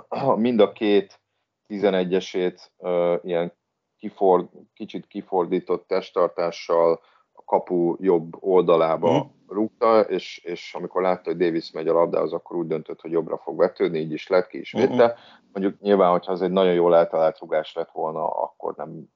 mind 0.37 0.61
a 0.61 0.72
két 0.72 1.20
11-esét 1.68 2.61
uh, 2.76 3.18
ilyen 3.22 3.53
kiford, 3.99 4.49
kicsit 4.74 5.07
kifordított 5.07 5.87
testtartással, 5.87 7.01
kapu 7.45 7.97
jobb 8.01 8.36
oldalába 8.40 9.18
mm. 9.18 9.53
rúgta, 9.55 10.01
és, 10.01 10.38
és 10.45 10.74
amikor 10.74 11.03
látta, 11.03 11.30
hogy 11.30 11.38
Davis 11.38 11.70
megy 11.70 11.88
a 11.88 11.93
labdához, 11.93 12.32
akkor 12.32 12.57
úgy 12.57 12.66
döntött, 12.66 13.01
hogy 13.01 13.11
jobbra 13.11 13.38
fog 13.38 13.59
vetődni, 13.59 13.99
így 13.99 14.12
is 14.12 14.28
lett, 14.28 14.47
ki 14.47 14.59
is 14.59 14.72
védte. 14.72 15.05
Mm-hmm. 15.05 15.14
Mondjuk 15.53 15.80
nyilván, 15.80 16.11
hogyha 16.11 16.32
az 16.32 16.43
egy 16.43 16.51
nagyon 16.51 16.74
jól 16.74 16.97
eltalált 16.97 17.38
rugás 17.38 17.74
lett 17.74 17.90
volna, 17.90 18.26
akkor 18.26 18.74
nem 18.76 19.09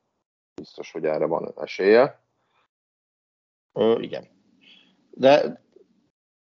biztos, 0.54 0.92
hogy 0.92 1.04
erre 1.04 1.26
van 1.26 1.52
esélye. 1.56 2.20
Ö, 3.72 3.98
igen. 4.00 4.24
De 5.10 5.62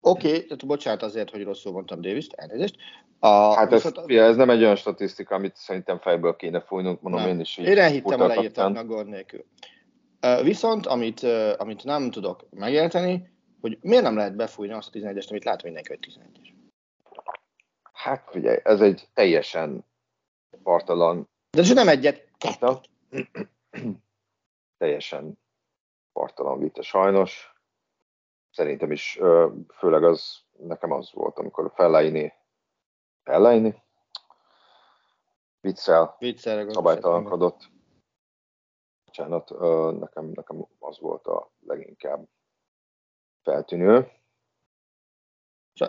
oké, 0.00 0.26
okay, 0.28 0.44
tehát 0.44 0.66
bocsánat 0.66 1.02
azért, 1.02 1.30
hogy 1.30 1.44
rosszul 1.44 1.72
mondtam 1.72 2.00
Davis-t, 2.00 2.32
elnézést. 2.32 2.76
A, 3.18 3.54
hát 3.54 3.72
ez, 3.72 3.84
az... 3.84 4.08
ez 4.08 4.36
nem 4.36 4.50
egy 4.50 4.62
olyan 4.62 4.76
statisztika, 4.76 5.34
amit 5.34 5.56
szerintem 5.56 5.98
fejből 5.98 6.36
kéne 6.36 6.60
fújnunk, 6.60 7.00
mondom 7.00 7.20
nem. 7.20 7.30
én 7.30 7.40
is. 7.40 7.58
Én 7.58 7.78
elhittem 7.78 8.20
a 8.20 8.26
leírtam 8.26 8.76
a 8.76 8.84
gond 8.84 9.08
nélkül. 9.08 9.44
Viszont, 10.42 10.86
amit, 10.86 11.22
amit 11.56 11.84
nem 11.84 12.10
tudok 12.10 12.46
megérteni, 12.50 13.32
hogy 13.60 13.78
miért 13.80 14.02
nem 14.02 14.16
lehet 14.16 14.36
befújni 14.36 14.72
azt 14.72 14.88
a 14.88 14.98
11-est, 14.98 15.28
amit 15.30 15.44
lát 15.44 15.62
mindenki, 15.62 15.88
hogy 15.88 16.08
11-es. 16.12 16.52
Hát 17.92 18.30
figyelj, 18.30 18.58
ez 18.62 18.80
egy 18.80 19.08
teljesen 19.14 19.84
partalan... 20.62 21.28
De 21.50 21.74
nem 21.74 21.88
egyet, 21.88 22.28
teljesen 24.78 25.38
partalan 26.12 26.58
vita 26.58 26.82
sajnos. 26.82 27.54
Szerintem 28.50 28.92
is, 28.92 29.18
főleg 29.78 30.04
az, 30.04 30.36
nekem 30.58 30.92
az 30.92 31.12
volt, 31.12 31.38
amikor 31.38 31.72
Fellaini, 31.74 32.32
Fellaini, 33.22 33.82
viccel, 35.60 36.16
szabálytalankodott 36.68 37.71
bocsánat, 39.12 39.50
nekem, 39.98 40.30
nekem 40.34 40.66
az 40.78 40.98
volt 41.00 41.26
a 41.26 41.50
leginkább 41.66 42.28
feltűnő. 43.42 44.10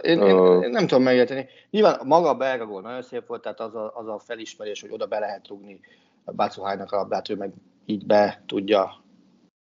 Én, 0.02 0.22
én, 0.22 0.62
én 0.62 0.70
nem 0.70 0.88
tudom 0.88 1.04
megérteni. 1.04 1.48
Nyilván 1.70 2.08
maga 2.08 2.30
a 2.30 2.36
belga 2.36 2.66
gól 2.66 2.82
nagyon 2.82 3.02
szép 3.02 3.28
volt, 3.28 3.42
tehát 3.42 3.60
az 3.60 3.76
a, 3.76 3.96
az 3.96 4.08
a 4.08 4.20
felismerés, 4.20 4.82
hogy 4.82 4.92
oda 4.92 5.08
be 5.08 5.20
lehet 5.20 5.48
rugni 5.48 5.80
Bácuhájnak 6.26 6.92
a 6.92 6.96
labdát, 6.96 7.30
ő 7.30 7.36
meg 7.36 7.54
így 7.86 8.06
be 8.06 8.44
tudja 8.46 9.04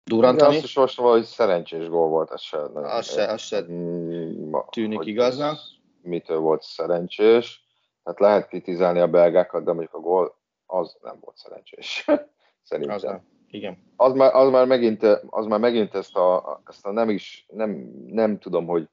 durantani. 0.04 0.54
azt 0.54 0.64
is 0.64 0.76
most 0.76 1.00
hogy 1.00 1.22
szerencsés 1.22 1.88
gól 1.88 2.08
volt, 2.08 2.30
ez 2.30 2.40
se, 2.40 2.58
az 2.72 3.06
se, 3.06 3.26
az 3.26 3.40
se 3.40 3.60
mm, 3.60 4.54
tűnik 4.70 5.04
igaznak. 5.04 5.58
Mitől 6.02 6.38
volt 6.38 6.62
szerencsés. 6.62 7.66
Tehát 8.02 8.20
lehet 8.20 8.48
kritizálni 8.48 9.00
a 9.00 9.08
belgákat, 9.08 9.64
de 9.64 9.72
mondjuk 9.72 9.94
a 9.94 10.00
gól 10.00 10.36
az 10.66 10.96
nem 11.02 11.18
volt 11.20 11.36
szerencsés. 11.36 12.04
Szerintem. 12.68 12.94
Az 12.94 13.02
nem. 13.02 13.37
Igen. 13.50 13.78
Az 13.96 14.12
már, 14.12 14.34
az 14.34 14.50
már 14.50 14.66
megint, 14.66 15.02
az 15.26 15.46
már 15.46 15.60
megint 15.60 15.94
ezt, 15.94 16.16
a, 16.16 16.60
ezt 16.66 16.86
a 16.86 16.90
nem 16.90 17.08
is, 17.08 17.46
nem, 17.48 17.70
nem 18.06 18.38
tudom, 18.38 18.66
hogy, 18.66 18.88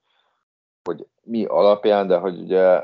hogy 0.83 1.07
mi 1.23 1.45
alapján, 1.45 2.07
de 2.07 2.17
hogy 2.17 2.39
ugye 2.39 2.83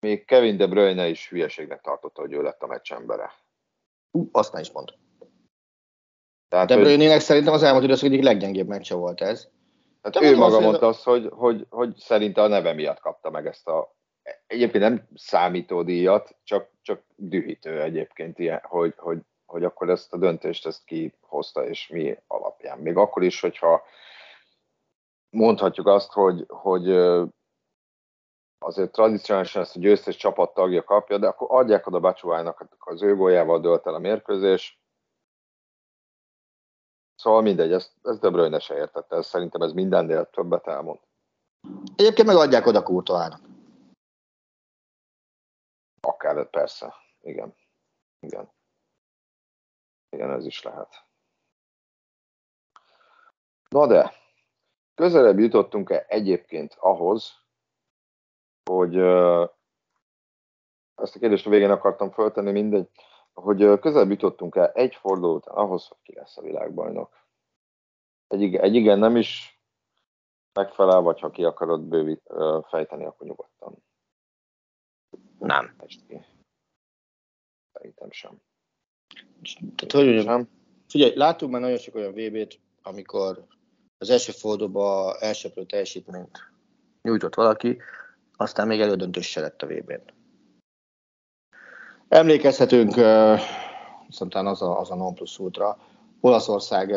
még 0.00 0.24
Kevin 0.24 0.56
De 0.56 0.66
Bruyne 0.66 1.08
is 1.08 1.28
hülyeségnek 1.28 1.80
tartotta, 1.80 2.20
hogy 2.20 2.32
ő 2.32 2.42
lett 2.42 2.62
a 2.62 2.66
meccs 2.66 2.92
embere. 2.92 3.32
Uh, 4.10 4.28
azt 4.32 4.52
nem 4.52 4.62
is 4.62 4.70
mond. 4.70 4.94
Tehát, 6.48 6.68
De 6.68 6.76
Bruyne-nek 6.76 7.20
szerintem 7.20 7.52
az 7.52 7.62
elmúlt 7.62 7.84
időszak 7.84 8.08
egyik 8.08 8.22
leggyengébb 8.22 8.68
meccse 8.68 8.94
volt 8.94 9.20
ez. 9.20 9.48
Hát 10.02 10.22
ő 10.22 10.36
maga 10.36 10.60
mondta 10.60 10.86
azt, 10.86 11.02
hogy, 11.02 11.28
hogy, 11.32 11.66
hogy 11.68 11.96
szerinte 11.96 12.42
a 12.42 12.46
neve 12.46 12.72
miatt 12.72 13.00
kapta 13.00 13.30
meg 13.30 13.46
ezt 13.46 13.68
a 13.68 13.96
egyébként 14.46 14.84
nem 14.84 15.08
számító 15.14 15.82
díjat, 15.82 16.36
csak, 16.44 16.70
csak 16.82 17.02
dühítő 17.16 17.82
egyébként 17.82 18.38
ilyen, 18.38 18.60
hogy, 18.62 18.94
hogy 18.96 19.18
hogy 19.48 19.64
akkor 19.64 19.90
ezt 19.90 20.12
a 20.12 20.16
döntést 20.16 20.66
ezt 20.66 20.84
kihozta, 20.84 21.66
és 21.66 21.88
mi 21.88 22.18
alapján. 22.26 22.78
Még 22.78 22.96
akkor 22.96 23.22
is, 23.22 23.40
hogyha 23.40 23.82
mondhatjuk 25.30 25.86
azt, 25.86 26.12
hogy, 26.12 26.44
hogy 26.48 26.90
azért 28.58 28.92
tradicionálisan 28.92 29.62
ezt 29.62 29.76
a 29.76 29.80
győztes 29.80 30.16
csapat 30.16 30.54
tagja 30.54 30.84
kapja, 30.84 31.18
de 31.18 31.26
akkor 31.26 31.46
adják 31.50 31.86
oda 31.86 32.00
Bacsuájnak, 32.00 32.68
az 32.78 33.02
ő 33.02 33.16
góljával 33.16 33.60
dölt 33.60 33.86
el 33.86 33.94
a 33.94 33.98
mérkőzés. 33.98 34.80
Szóval 37.14 37.42
mindegy, 37.42 37.72
ezt, 37.72 37.92
ezt 38.02 38.20
De 38.20 38.30
Bruyne 38.30 38.58
se 38.58 38.74
értette, 38.74 39.16
ez, 39.16 39.26
szerintem 39.26 39.60
ez 39.60 39.72
mindennél 39.72 40.30
többet 40.30 40.66
elmond. 40.66 40.98
Egyébként 41.96 42.26
meg 42.26 42.36
adják 42.36 42.66
oda 42.66 42.82
Kurtoának. 42.82 43.40
Akár, 46.00 46.50
persze, 46.50 46.94
igen. 47.20 47.54
Igen. 48.20 48.56
Igen, 50.10 50.30
ez 50.30 50.46
is 50.46 50.62
lehet. 50.62 51.06
Na 53.68 53.86
de, 53.86 54.12
közelebb 54.94 55.38
jutottunk-e 55.38 56.04
egyébként 56.08 56.74
ahhoz, 56.78 57.32
hogy 58.70 58.96
ezt 60.94 61.16
a 61.16 61.18
kérdést 61.18 61.46
a 61.46 61.50
végén 61.50 61.70
akartam 61.70 62.10
föltenni, 62.10 62.50
mindegy, 62.50 62.88
hogy 63.32 63.78
közelebb 63.80 64.10
jutottunk-e 64.10 64.70
egy 64.74 64.94
forduló 64.94 65.34
után 65.34 65.54
ahhoz, 65.54 65.88
hogy 65.88 65.98
ki 66.02 66.14
lesz 66.14 66.36
a 66.36 66.42
világbajnok. 66.42 67.26
Egy, 68.26 68.54
egy 68.54 68.74
igen 68.74 68.98
nem 68.98 69.16
is 69.16 69.60
megfelel, 70.52 71.00
vagy 71.00 71.20
ha 71.20 71.30
ki 71.30 71.44
akarod 71.44 71.80
bővít, 71.80 72.32
fejteni, 72.68 73.04
akkor 73.04 73.26
nyugodtan. 73.26 73.84
Nem. 75.38 75.76
Szerintem 77.72 78.10
sem. 78.10 78.42
Tehát, 79.76 79.92
hogy 79.92 80.14
mondjam, 80.14 80.48
figyelj, 80.88 81.14
látunk 81.14 81.52
már 81.52 81.60
nagyon 81.60 81.78
sok 81.78 81.94
olyan 81.94 82.12
VB-t, 82.12 82.58
amikor 82.82 83.46
az 83.98 84.10
első 84.10 84.32
fordulóban 84.32 85.16
elsőprő 85.20 85.64
teljesítményt 85.64 86.50
nyújtott 87.02 87.34
valaki, 87.34 87.78
aztán 88.36 88.66
még 88.66 88.80
elődöntős 88.80 89.26
se 89.30 89.40
lett 89.40 89.62
a 89.62 89.66
VB-n. 89.66 90.02
Emlékezhetünk, 92.08 92.92
szerintem 94.08 94.46
az 94.46 94.62
a, 94.62 94.80
az 94.80 94.90
a 94.90 94.94
non 94.94 95.14
plus 95.14 95.38
ultra, 95.38 95.78
Olaszország, 96.20 96.94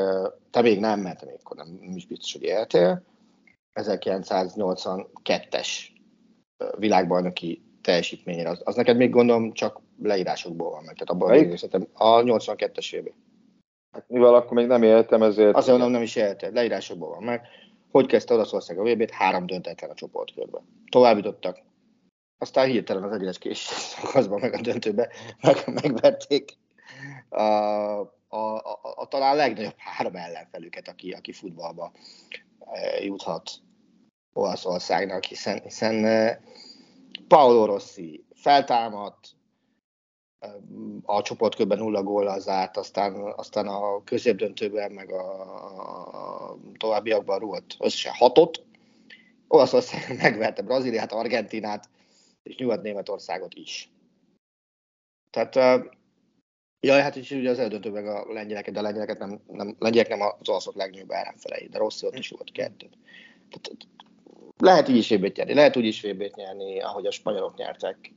te 0.51 0.61
még 0.61 0.79
nem, 0.79 0.99
mert 0.99 1.25
még 1.25 1.35
akkor 1.43 1.57
nem, 1.57 1.77
nem 1.81 1.95
is 1.95 2.05
biztos, 2.05 2.33
hogy 2.33 2.43
éltél, 2.43 3.03
1982-es 3.73 5.67
világbajnoki 6.77 7.61
teljesítményre. 7.81 8.49
Az, 8.49 8.61
az 8.63 8.75
neked 8.75 8.97
még 8.97 9.09
gondolom 9.09 9.53
csak 9.53 9.79
leírásokból 10.01 10.69
van 10.69 10.83
meg. 10.83 10.95
Tehát 10.95 11.09
abban 11.09 11.87
a 11.93 12.21
82-es 12.21 12.93
évben. 12.93 13.13
Hát 13.91 14.05
mivel 14.07 14.35
akkor 14.35 14.53
még 14.53 14.67
nem 14.67 14.83
éltem, 14.83 15.23
ezért... 15.23 15.55
Azért 15.55 15.71
mondom, 15.77 15.91
nem 15.91 16.01
is 16.01 16.15
éltem, 16.15 16.53
leírásokból 16.53 17.09
van 17.09 17.23
meg. 17.23 17.41
Hogy 17.91 18.05
kezdte 18.05 18.33
Olaszország 18.33 18.79
a 18.79 18.83
VB-t? 18.83 19.11
Három 19.11 19.45
döntetlen 19.45 19.89
a 19.89 19.93
csoportkörbe. 19.93 20.61
Tovább 20.89 21.15
jutottak. 21.15 21.59
Aztán 22.37 22.67
hirtelen 22.67 23.03
az 23.03 23.11
egyenes 23.11 23.37
kés 23.37 23.57
szakaszban, 23.95 24.39
meg 24.39 24.53
a 24.53 24.61
döntőbe 24.61 25.09
meg, 25.41 25.63
megverték 25.81 26.57
a, 27.29 27.41
a, 28.27 28.55
a, 28.55 28.79
a, 28.95 29.07
talán 29.07 29.35
legnagyobb 29.35 29.77
három 29.77 30.15
ellenfelüket, 30.15 30.87
aki, 30.87 31.11
aki 31.11 31.31
futballba 31.31 31.91
e, 32.59 33.03
juthat 33.03 33.51
Olaszországnak, 34.33 35.23
hiszen, 35.23 35.61
hiszen 35.63 36.05
e, 36.05 36.41
Paolo 37.27 37.65
Rossi 37.65 38.25
feltámadt, 38.33 39.29
a 41.03 41.21
csoportkörben 41.21 41.77
nulla 41.77 42.03
góllal 42.03 42.39
zárt, 42.39 42.77
aztán, 42.77 43.33
aztán 43.35 43.67
a 43.67 44.03
középdöntőben, 44.03 44.91
meg 44.91 45.11
a, 45.11 46.57
továbbiakban 46.77 47.39
rúlt 47.39 47.75
összesen 47.79 48.13
hatot. 48.13 48.63
Olaszország 49.47 50.17
megverte 50.21 50.61
Brazíliát, 50.61 51.11
Argentinát 51.11 51.89
és 52.43 52.55
Nyugat-Németországot 52.55 53.53
is. 53.53 53.89
Tehát, 55.29 55.55
jaj, 56.79 57.01
hát 57.01 57.15
is 57.15 57.31
ugye 57.31 57.49
az 57.49 57.59
eldöntő 57.59 58.07
a 58.07 58.33
lengyeleket, 58.33 58.73
de 58.73 58.79
a 58.79 58.83
lengyeleket 58.83 59.19
nem, 59.19 59.41
nem, 59.47 59.75
lengyelek 59.79 60.09
nem 60.09 60.21
az 60.21 60.49
olaszok 60.49 60.75
legnagyobb 60.75 61.11
ellenfelei, 61.11 61.67
de 61.67 61.77
rossz 61.77 62.01
ott 62.01 62.17
is 62.17 62.29
volt 62.29 62.51
kettő. 62.51 62.89
Tehát, 63.49 63.87
lehet 64.57 64.87
így 64.87 64.95
is 64.95 65.09
vb 65.09 65.31
nyerni, 65.35 65.53
lehet 65.53 65.77
úgy 65.77 65.85
is 65.85 66.01
vb 66.01 66.31
nyerni, 66.35 66.81
ahogy 66.81 67.05
a 67.05 67.11
spanyolok 67.11 67.57
nyertek 67.57 68.13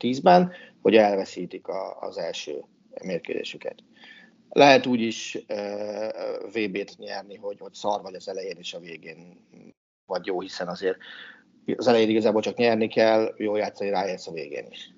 2010-ben, 0.00 0.52
hogy 0.82 0.96
elveszítik 0.96 1.68
a, 1.68 2.00
az 2.00 2.18
első 2.18 2.64
mérkőzésüket. 3.04 3.74
Lehet 4.48 4.86
úgy 4.86 5.00
is 5.00 5.44
VB-t 6.52 6.96
nyerni, 6.98 7.36
hogy, 7.36 7.58
hogy 7.58 7.74
szar 7.74 8.02
vagy 8.02 8.14
az 8.14 8.28
elején 8.28 8.56
és 8.56 8.74
a 8.74 8.78
végén 8.78 9.46
vagy 10.06 10.26
jó, 10.26 10.40
hiszen 10.40 10.68
azért 10.68 10.96
az 11.76 11.86
elején 11.86 12.08
igazából 12.08 12.40
csak 12.40 12.56
nyerni 12.56 12.88
kell, 12.88 13.34
jó 13.36 13.56
játszani 13.56 13.90
rájátsz 13.90 14.26
a 14.26 14.32
végén 14.32 14.66
is. 14.70 14.94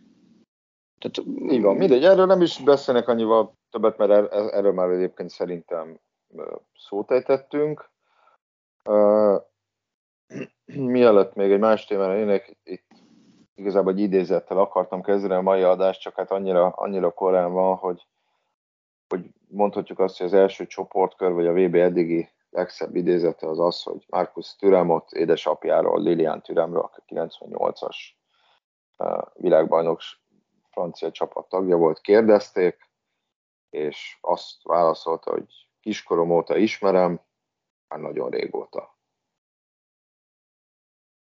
Tehát, 0.98 1.30
így 1.52 1.62
van, 1.62 1.76
mindegy, 1.76 2.04
erről 2.04 2.26
nem 2.26 2.40
is 2.40 2.58
beszélnek 2.58 3.08
annyival 3.08 3.58
többet, 3.70 3.96
mert 3.96 4.10
er, 4.10 4.54
erről 4.54 4.72
már 4.72 4.90
egyébként 4.90 5.30
szerintem 5.30 6.00
szót 6.74 7.10
ejtettünk. 7.10 7.90
Uh, 8.84 9.40
mielőtt 10.94 11.34
még 11.34 11.50
egy 11.50 11.58
más 11.58 11.84
témára 11.84 12.18
én 12.18 12.42
itt 12.62 12.91
igazából 13.54 13.92
egy 13.92 14.00
idézettel 14.00 14.58
akartam 14.58 15.02
kezdeni 15.02 15.34
a 15.34 15.40
mai 15.40 15.62
adást, 15.62 16.00
csak 16.00 16.16
hát 16.16 16.30
annyira, 16.30 16.68
annyira 16.68 17.10
korán 17.10 17.52
van, 17.52 17.76
hogy, 17.76 18.06
hogy 19.08 19.30
mondhatjuk 19.48 19.98
azt, 19.98 20.16
hogy 20.18 20.26
az 20.26 20.32
első 20.32 20.66
csoportkör, 20.66 21.32
vagy 21.32 21.46
a 21.46 21.52
VB 21.52 21.74
eddigi 21.74 22.28
legszebb 22.50 22.96
idézete 22.96 23.48
az 23.48 23.58
az, 23.58 23.82
hogy 23.82 24.06
Markus 24.08 24.56
Türemot 24.56 25.12
édesapjáról, 25.12 26.00
Lilian 26.00 26.42
Türemről, 26.42 26.80
aki 26.82 27.00
98-as 27.06 27.96
világbajnok 29.34 30.00
francia 30.70 31.10
csapat 31.10 31.48
tagja 31.48 31.76
volt, 31.76 32.00
kérdezték, 32.00 32.90
és 33.70 34.18
azt 34.20 34.62
válaszolta, 34.62 35.30
hogy 35.30 35.68
kiskorom 35.80 36.30
óta 36.30 36.56
ismerem, 36.56 37.20
már 37.88 38.00
nagyon 38.00 38.30
régóta. 38.30 38.96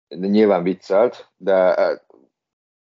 De 0.08 0.28
nyilván 0.28 0.64
viccelt, 0.64 1.32
de 1.38 1.74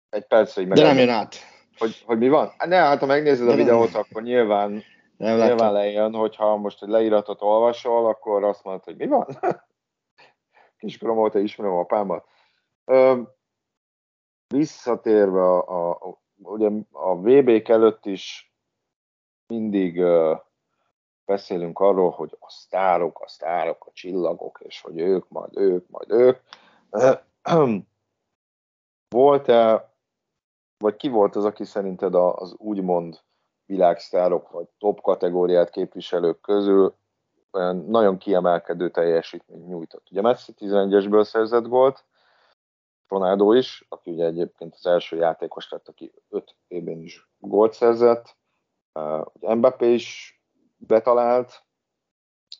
egy 0.09 0.27
perc, 0.27 0.53
hogy 0.53 0.67
meg... 0.67 0.77
De 0.77 0.83
nem 0.83 0.97
jön 0.97 1.09
át. 1.09 1.35
Hogy, 1.77 2.03
hogy 2.05 2.17
mi 2.17 2.29
van? 2.29 2.51
Ne, 2.65 2.75
hát 2.75 2.99
ha 2.99 3.05
megnézed 3.05 3.49
a 3.49 3.55
videót, 3.55 3.93
akkor 3.93 4.21
nyilván, 4.23 4.83
nem 5.17 5.37
nyilván 5.37 5.73
lejön, 5.73 6.13
hogyha 6.13 6.55
most 6.55 6.83
egy 6.83 6.89
leíratot 6.89 7.41
olvasol, 7.41 8.07
akkor 8.07 8.43
azt 8.43 8.63
mondod, 8.63 8.83
hogy 8.83 8.95
mi 8.95 9.07
van? 9.07 9.27
Kiskorom 10.77 11.17
óta 11.17 11.39
ismerem 11.39 11.73
apámat. 11.73 12.27
Ö, 12.85 13.21
visszatérve 14.47 15.41
a, 15.41 15.89
a, 15.89 16.21
ugye 16.37 16.69
a 16.91 17.15
VB-k 17.15 17.69
előtt 17.69 18.05
is 18.05 18.53
mindig 19.47 19.99
ö, 19.99 20.35
beszélünk 21.25 21.79
arról, 21.79 22.09
hogy 22.09 22.37
a 22.39 22.49
sztárok, 22.49 23.19
a 23.19 23.27
sztárok, 23.27 23.85
a 23.85 23.91
csillagok, 23.93 24.59
és 24.63 24.81
hogy 24.81 24.99
ők, 24.99 25.29
majd 25.29 25.57
ők, 25.57 25.89
majd 25.89 26.11
ők. 26.11 26.39
Volt-e 29.15 29.91
vagy 30.77 30.95
ki 30.95 31.07
volt 31.07 31.35
az, 31.35 31.45
aki 31.45 31.63
szerinted 31.63 32.15
az 32.15 32.55
úgymond 32.57 33.19
világsztárok, 33.65 34.49
vagy 34.51 34.67
top 34.77 35.01
kategóriát 35.01 35.69
képviselők 35.69 36.41
közül 36.41 36.95
olyan 37.51 37.77
nagyon 37.77 38.17
kiemelkedő 38.17 38.89
teljesítményt 38.89 39.67
nyújtott. 39.67 40.11
Ugye 40.11 40.21
Messi 40.21 40.53
11-esből 40.57 41.23
szerzett 41.23 41.67
gólt, 41.67 42.05
Ronaldo 43.07 43.53
is, 43.53 43.85
aki 43.89 44.11
ugye 44.11 44.25
egyébként 44.25 44.73
az 44.73 44.85
első 44.85 45.17
játékos 45.17 45.69
lett, 45.69 45.87
aki 45.87 46.13
5 46.29 46.55
évben 46.67 47.01
is 47.01 47.29
gólt 47.37 47.73
szerzett, 47.73 48.37
uh, 48.93 49.55
Mbappé 49.55 49.93
is 49.93 50.41
betalált, 50.75 51.65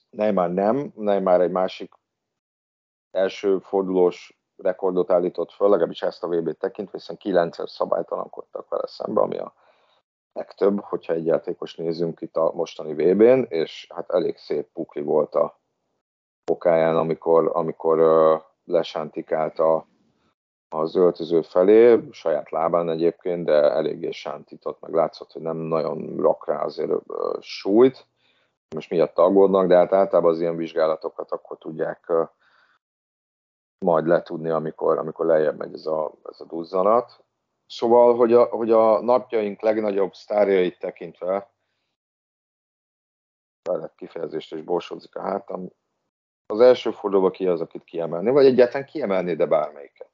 Neymar 0.09 0.49
nem, 0.49 0.91
Neymar 0.95 1.41
egy 1.41 1.51
másik 1.51 1.93
első 3.11 3.59
fordulós 3.59 4.36
rekordot 4.57 5.11
állított 5.11 5.51
föl, 5.51 5.69
legalábbis 5.69 6.01
ezt 6.01 6.23
a 6.23 6.27
VB-t 6.27 6.59
tekintve, 6.59 6.97
hiszen 6.97 7.17
9 7.17 7.69
szabálytalankodtak 7.69 8.69
vele 8.69 8.87
szembe, 8.87 9.21
ami 9.21 9.37
a 9.37 9.53
legtöbb, 10.33 10.79
hogyha 10.79 11.13
egy 11.13 11.25
játékos 11.25 11.75
nézünk 11.75 12.21
itt 12.21 12.35
a 12.35 12.51
mostani 12.53 12.93
VB-n, 12.93 13.45
és 13.49 13.87
hát 13.95 14.11
elég 14.11 14.37
szép 14.37 14.67
pukli 14.73 15.01
volt 15.01 15.35
a 15.35 15.59
pokáján, 16.43 16.97
amikor, 16.97 17.51
amikor 17.53 17.99
uh, 17.99 18.41
lesántikált 18.63 19.59
a, 19.59 19.87
az 20.69 20.95
öltöző 20.95 21.41
felé, 21.41 21.99
saját 22.11 22.49
lábán 22.49 22.89
egyébként, 22.89 23.45
de 23.45 23.53
eléggé 23.53 24.11
sántított, 24.11 24.79
meg 24.79 24.93
látszott, 24.93 25.31
hogy 25.31 25.41
nem 25.41 25.57
nagyon 25.57 26.15
rak 26.17 26.47
rá 26.47 26.63
azért 26.63 26.91
uh, 26.91 27.39
súlyt, 27.39 28.05
most 28.75 28.89
miatt 28.89 29.17
aggódnak, 29.17 29.67
de 29.67 29.75
hát 29.75 29.93
általában 29.93 30.31
az 30.31 30.39
ilyen 30.39 30.55
vizsgálatokat 30.55 31.31
akkor 31.31 31.57
tudják 31.57 32.05
uh, 32.07 32.27
majd 33.85 34.07
letudni, 34.07 34.49
amikor, 34.49 34.97
amikor 34.97 35.25
lejjebb 35.25 35.57
megy 35.57 35.73
ez 35.73 35.85
a, 35.85 36.13
ez 36.23 36.41
a 36.41 36.45
duzzanat. 36.45 37.25
Szóval, 37.65 38.15
hogy 38.15 38.33
a, 38.33 38.43
hogy 38.45 38.71
a 38.71 39.01
napjaink 39.01 39.61
legnagyobb 39.61 40.13
sztárjait 40.13 40.79
tekintve, 40.79 41.51
felett 43.69 43.95
kifejezést 43.95 44.53
és 44.53 44.61
borsodzik 44.61 45.15
a 45.15 45.21
hátam, 45.21 45.69
az 46.45 46.59
első 46.59 46.91
fordulóban 46.91 47.31
ki 47.31 47.47
az, 47.47 47.61
akit 47.61 47.83
kiemelni, 47.83 48.29
vagy 48.29 48.45
egyáltalán 48.45 48.87
kiemelni, 48.87 49.35
de 49.35 49.45
bármelyiket? 49.45 50.09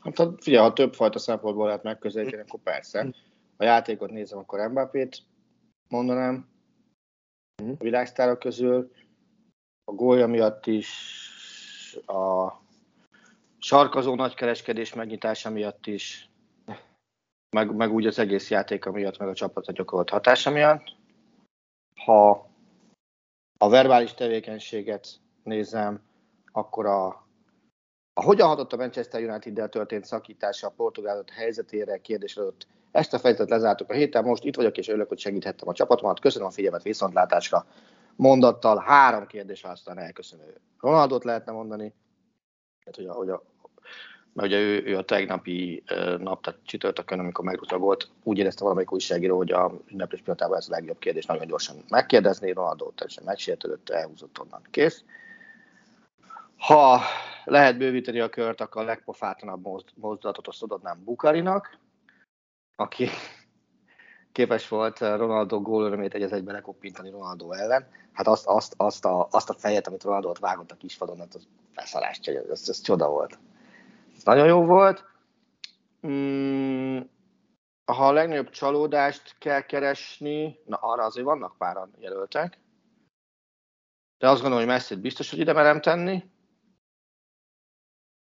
Hát 0.00 0.42
figyelj, 0.42 0.66
ha 0.66 0.72
több 0.72 0.94
fajta 0.94 1.18
szempontból 1.18 1.66
lehet 1.66 1.82
megközelíteni, 1.82 2.42
akkor 2.42 2.60
persze. 2.60 3.14
Ha 3.56 3.64
játékot 3.64 4.10
nézem, 4.10 4.38
akkor 4.38 4.68
Mbappét 4.70 5.18
mondanám 5.88 6.48
a 7.62 7.74
világsztárok 7.78 8.38
közül. 8.38 8.92
A 9.84 9.92
gólya 9.92 10.26
miatt 10.26 10.66
is 10.66 11.19
a 11.94 12.52
sarkazó 13.58 14.14
nagykereskedés 14.14 14.94
megnyitása 14.94 15.50
miatt 15.50 15.86
is, 15.86 16.30
meg, 17.50 17.74
meg 17.74 17.92
úgy 17.92 18.06
az 18.06 18.18
egész 18.18 18.50
játéka 18.50 18.90
miatt, 18.90 19.18
meg 19.18 19.28
a 19.28 19.34
csapatra 19.34 19.72
gyakorolt 19.72 20.10
hatása 20.10 20.50
miatt. 20.50 20.96
Ha 22.04 22.48
a 23.58 23.68
verbális 23.68 24.14
tevékenységet 24.14 25.08
nézem, 25.42 26.02
akkor 26.52 26.86
a, 26.86 27.06
a 28.12 28.22
hogyan 28.22 28.48
hatott 28.48 28.72
a 28.72 28.76
Manchester 28.76 29.22
United-del 29.22 29.68
történt 29.68 30.04
szakítása 30.04 30.66
a 30.66 30.72
portugálok 30.76 31.30
helyzetére 31.30 32.00
kérdés 32.00 32.36
adott. 32.36 32.66
Ezt 32.90 33.14
a 33.14 33.18
fejezetet 33.18 33.50
lezártuk 33.50 33.90
a 33.90 33.94
héten, 33.94 34.24
most 34.24 34.44
itt 34.44 34.56
vagyok, 34.56 34.78
és 34.78 34.88
örülök, 34.88 35.08
hogy 35.08 35.18
segíthettem 35.18 35.68
a 35.68 35.72
csapatomat. 35.72 36.20
Köszönöm 36.20 36.46
a 36.48 36.50
figyelmet, 36.50 36.82
viszontlátásra. 36.82 37.66
Mondattal 38.20 38.78
három 38.78 39.26
kérdés 39.26 39.64
aztán 39.64 39.98
elköszönő. 39.98 40.60
Ronaldot 40.80 41.24
lehetne 41.24 41.52
mondani, 41.52 41.94
hát, 42.84 42.96
hogy 42.96 43.06
a, 43.06 43.12
hogy 43.12 43.28
a, 43.28 43.42
mert 44.32 44.48
ugye 44.48 44.58
ő, 44.58 44.82
ő 44.84 44.96
a 44.96 45.02
tegnapi 45.02 45.82
nap, 46.18 46.42
tehát 46.42 46.60
csütörtökön, 46.64 47.18
amikor 47.18 47.44
megrúgta 47.44 47.78
volt, 47.78 48.10
úgy 48.22 48.38
érezte 48.38 48.62
valamelyik 48.62 48.92
újságíró, 48.92 49.36
hogy 49.36 49.52
a 49.52 49.72
ünneplés 49.86 50.20
pillanatában 50.20 50.56
ez 50.56 50.68
a 50.68 50.70
legjobb 50.70 50.98
kérdés, 50.98 51.26
nagyon 51.26 51.46
gyorsan 51.46 51.76
megkérdezni, 51.88 52.52
Ronaldo 52.52 52.90
teljesen 52.90 53.24
megsértődött, 53.24 53.88
elhúzott 53.88 54.40
onnan, 54.40 54.62
kész. 54.70 55.04
Ha 56.56 57.00
lehet 57.44 57.78
bővíteni 57.78 58.20
a 58.20 58.28
kört, 58.28 58.60
akkor 58.60 58.82
a 58.82 58.84
legpofátlanabb 58.84 59.66
mozdulatot 59.94 60.48
azt 60.48 60.62
adnám 60.62 61.04
Bukarinak, 61.04 61.78
aki 62.76 63.08
képes 64.32 64.68
volt 64.68 64.98
Ronaldo 64.98 65.60
gólörömét 65.60 66.14
egy 66.14 66.22
egyben 66.22 66.54
lekoppintani 66.54 67.10
Ronaldo 67.10 67.52
ellen. 67.52 67.86
Hát 68.12 68.26
azt, 68.26 68.46
azt, 68.46 68.74
azt, 68.76 69.04
a, 69.04 69.28
azt 69.30 69.50
a 69.50 69.54
fejet, 69.54 69.86
amit 69.86 70.02
Ronaldo 70.02 70.28
ott 70.28 70.38
vágott 70.38 70.70
a 70.70 70.76
kisfadon, 70.76 71.18
hát 71.18 71.34
az 71.34 71.48
beszarás, 71.74 72.18
ez, 72.18 72.68
ez 72.68 72.80
csoda 72.80 73.08
volt. 73.08 73.38
Ez 74.16 74.24
nagyon 74.24 74.46
jó 74.46 74.64
volt. 74.64 75.04
Mm, 76.06 76.98
ha 77.84 78.06
a 78.06 78.12
legnagyobb 78.12 78.50
csalódást 78.50 79.38
kell 79.38 79.60
keresni, 79.60 80.58
na 80.64 80.76
arra 80.76 81.04
azért 81.04 81.26
vannak 81.26 81.56
páran 81.56 81.94
jelöltek. 81.98 82.58
De 84.18 84.28
azt 84.28 84.40
gondolom, 84.40 84.64
hogy 84.64 84.74
messi 84.74 84.94
biztos, 84.94 85.30
hogy 85.30 85.38
ide 85.38 85.52
merem 85.52 85.80
tenni. 85.80 86.24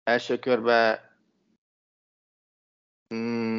Első 0.02 0.38
körben 0.38 0.98
mm, 3.14 3.55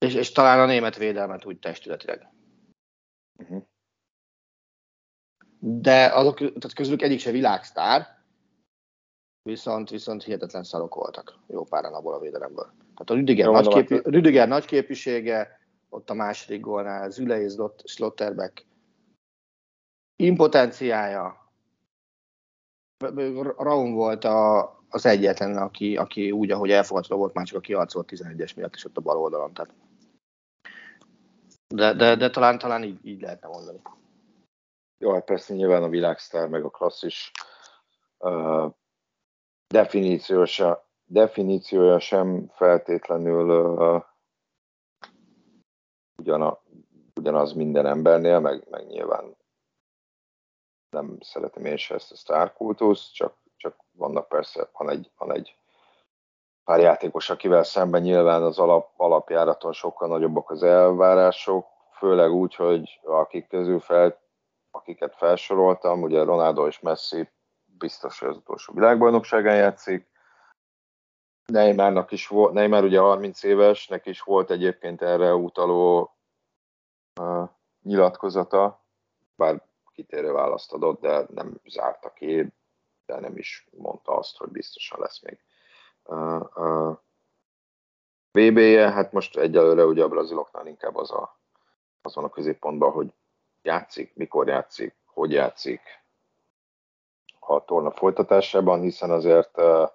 és, 0.00 0.14
és 0.14 0.32
talán 0.32 0.60
a 0.60 0.66
német 0.66 0.96
védelmet 0.96 1.44
úgy 1.44 1.58
testületileg. 1.58 2.28
Uh-huh. 3.38 3.62
De 5.58 6.06
azok 6.06 6.36
tehát 6.36 6.72
közülük 6.74 7.02
egyik 7.02 7.20
se 7.20 7.30
világsztár, 7.30 8.06
viszont, 9.42 9.90
viszont 9.90 10.24
hihetetlen 10.24 10.64
szarok 10.64 10.94
voltak 10.94 11.38
jó 11.46 11.64
páran 11.64 11.94
abból 11.94 12.14
a 12.14 12.20
védelemből. 12.20 12.64
Tehát 12.64 13.10
a 13.10 13.14
Rüdiger, 13.14 13.46
Jó, 13.46 13.52
nagyképű, 13.52 13.94
hát- 13.94 14.04
Rüdiger 14.04 14.48
nagyképűsége, 14.48 15.60
ott 15.88 16.10
a 16.10 16.14
második 16.14 16.60
gólnál, 16.60 17.10
Züle 17.10 17.40
és 17.40 17.54
Slotterbeck 17.84 18.66
impotenciája. 20.16 21.52
Raum 23.56 23.92
volt 23.92 24.24
a, 24.24 24.60
az 24.88 25.06
egyetlen, 25.06 25.56
aki, 25.56 25.96
aki 25.96 26.30
úgy, 26.30 26.50
ahogy 26.50 26.70
elfogadta 26.70 27.16
volt, 27.16 27.34
már 27.34 27.46
csak 27.46 27.56
a 27.56 27.60
kiharcolt 27.60 28.10
11-es 28.12 28.56
miatt 28.56 28.74
is 28.74 28.84
ott 28.84 28.96
a 28.96 29.00
bal 29.00 29.18
oldalon. 29.18 29.54
Tehát. 29.54 29.72
De, 31.74 31.94
de, 31.94 32.16
de 32.16 32.30
talán, 32.30 32.58
talán 32.58 32.82
így, 32.82 33.06
így 33.06 33.20
lehetne 33.20 33.48
mondani. 33.48 33.82
Jó, 34.98 35.12
hát 35.12 35.24
persze 35.24 35.54
nyilván 35.54 35.82
a 35.82 35.88
világsztár, 35.88 36.48
meg 36.48 36.64
a 36.64 36.70
klasszis 36.70 37.32
uh, 38.18 38.72
definíciója, 39.66 40.88
definíciója 41.04 41.98
sem 41.98 42.48
feltétlenül 42.48 43.74
uh, 43.76 44.02
ugyana, 46.18 46.62
ugyanaz 47.14 47.52
minden 47.52 47.86
embernél, 47.86 48.40
meg, 48.40 48.68
meg 48.70 48.86
nyilván 48.86 49.36
nem 50.90 51.18
szeretem 51.20 51.64
én 51.64 51.76
se 51.76 51.94
ezt 51.94 52.12
a 52.12 52.16
sztárkultuszt, 52.16 53.14
csak, 53.14 53.36
csak 53.56 53.84
vannak 53.92 54.28
persze, 54.28 54.68
van 54.72 54.90
egy, 54.90 55.10
van 55.16 55.32
egy 55.32 55.59
pár 56.70 56.80
játékos, 56.80 57.30
akivel 57.30 57.62
szemben 57.62 58.02
nyilván 58.02 58.42
az 58.42 58.58
alap, 58.58 58.92
alapjáraton 58.96 59.72
sokkal 59.72 60.08
nagyobbak 60.08 60.50
az 60.50 60.62
elvárások, 60.62 61.66
főleg 61.92 62.32
úgy, 62.32 62.54
hogy 62.54 63.00
akik 63.02 63.48
közül 63.48 63.80
fel, 63.80 64.20
akiket 64.70 65.14
felsoroltam, 65.16 66.02
ugye 66.02 66.22
Ronaldo 66.22 66.66
és 66.66 66.80
Messi 66.80 67.28
biztos, 67.78 68.18
hogy 68.18 68.28
az 68.28 68.36
utolsó 68.36 68.72
világbajnokságán 68.72 69.56
játszik. 69.56 70.08
Neymarnak 71.46 72.12
is 72.12 72.26
volt, 72.26 72.52
Neymar 72.52 72.84
ugye 72.84 72.98
30 72.98 73.42
éves, 73.42 73.88
neki 73.88 74.10
is 74.10 74.20
volt 74.20 74.50
egyébként 74.50 75.02
erre 75.02 75.34
utaló 75.34 76.14
uh, 77.20 77.48
nyilatkozata, 77.82 78.84
bár 79.34 79.62
kitérő 79.94 80.32
választ 80.32 80.72
adott, 80.72 81.00
de 81.00 81.26
nem 81.34 81.60
zárta 81.64 82.12
ki, 82.12 82.52
de 83.06 83.20
nem 83.20 83.36
is 83.36 83.68
mondta 83.70 84.12
azt, 84.16 84.36
hogy 84.36 84.48
biztosan 84.48 85.00
lesz 85.00 85.22
még 85.22 85.38
VB-je, 88.32 88.90
hát 88.90 89.12
most 89.12 89.36
egyelőre 89.36 89.84
ugye 89.84 90.02
a 90.02 90.08
braziloknál 90.08 90.66
inkább 90.66 90.96
az, 90.96 91.10
a, 91.10 91.38
az 92.02 92.14
van 92.14 92.24
a 92.24 92.28
középpontban, 92.28 92.92
hogy 92.92 93.12
játszik, 93.62 94.14
mikor 94.14 94.48
játszik, 94.48 94.94
hogy 95.06 95.32
játszik, 95.32 95.80
a 97.38 97.64
torna 97.64 97.90
folytatásában, 97.90 98.80
hiszen 98.80 99.10
azért 99.10 99.58
uh, 99.58 99.88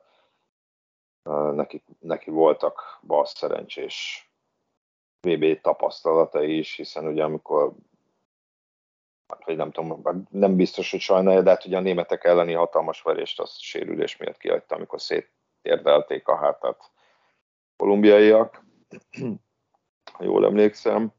uh, 1.23 1.53
neki, 1.53 1.83
neki 1.99 2.29
voltak 2.29 2.99
bal 3.01 3.25
szerencsés 3.25 4.29
VB 5.21 5.61
tapasztalatai 5.61 6.57
is, 6.57 6.75
hiszen 6.75 7.07
ugye 7.07 7.23
amikor 7.23 7.73
hát, 9.27 9.45
vagy 9.45 9.55
nem 9.55 9.71
tudom, 9.71 10.27
nem 10.29 10.55
biztos, 10.55 10.91
hogy 10.91 10.99
sajnálja, 10.99 11.41
de 11.41 11.49
hát 11.49 11.65
ugye 11.65 11.77
a 11.77 11.81
németek 11.81 12.23
elleni 12.23 12.53
hatalmas 12.53 13.01
verést 13.01 13.39
az 13.39 13.57
sérülés 13.57 14.17
miatt 14.17 14.37
kiadta, 14.37 14.75
amikor 14.75 15.01
szétérdelték 15.65 16.27
a 16.27 16.35
hátát 16.35 16.91
kolumbiaiak, 17.77 18.63
ha 20.13 20.23
jól 20.23 20.45
emlékszem, 20.45 21.13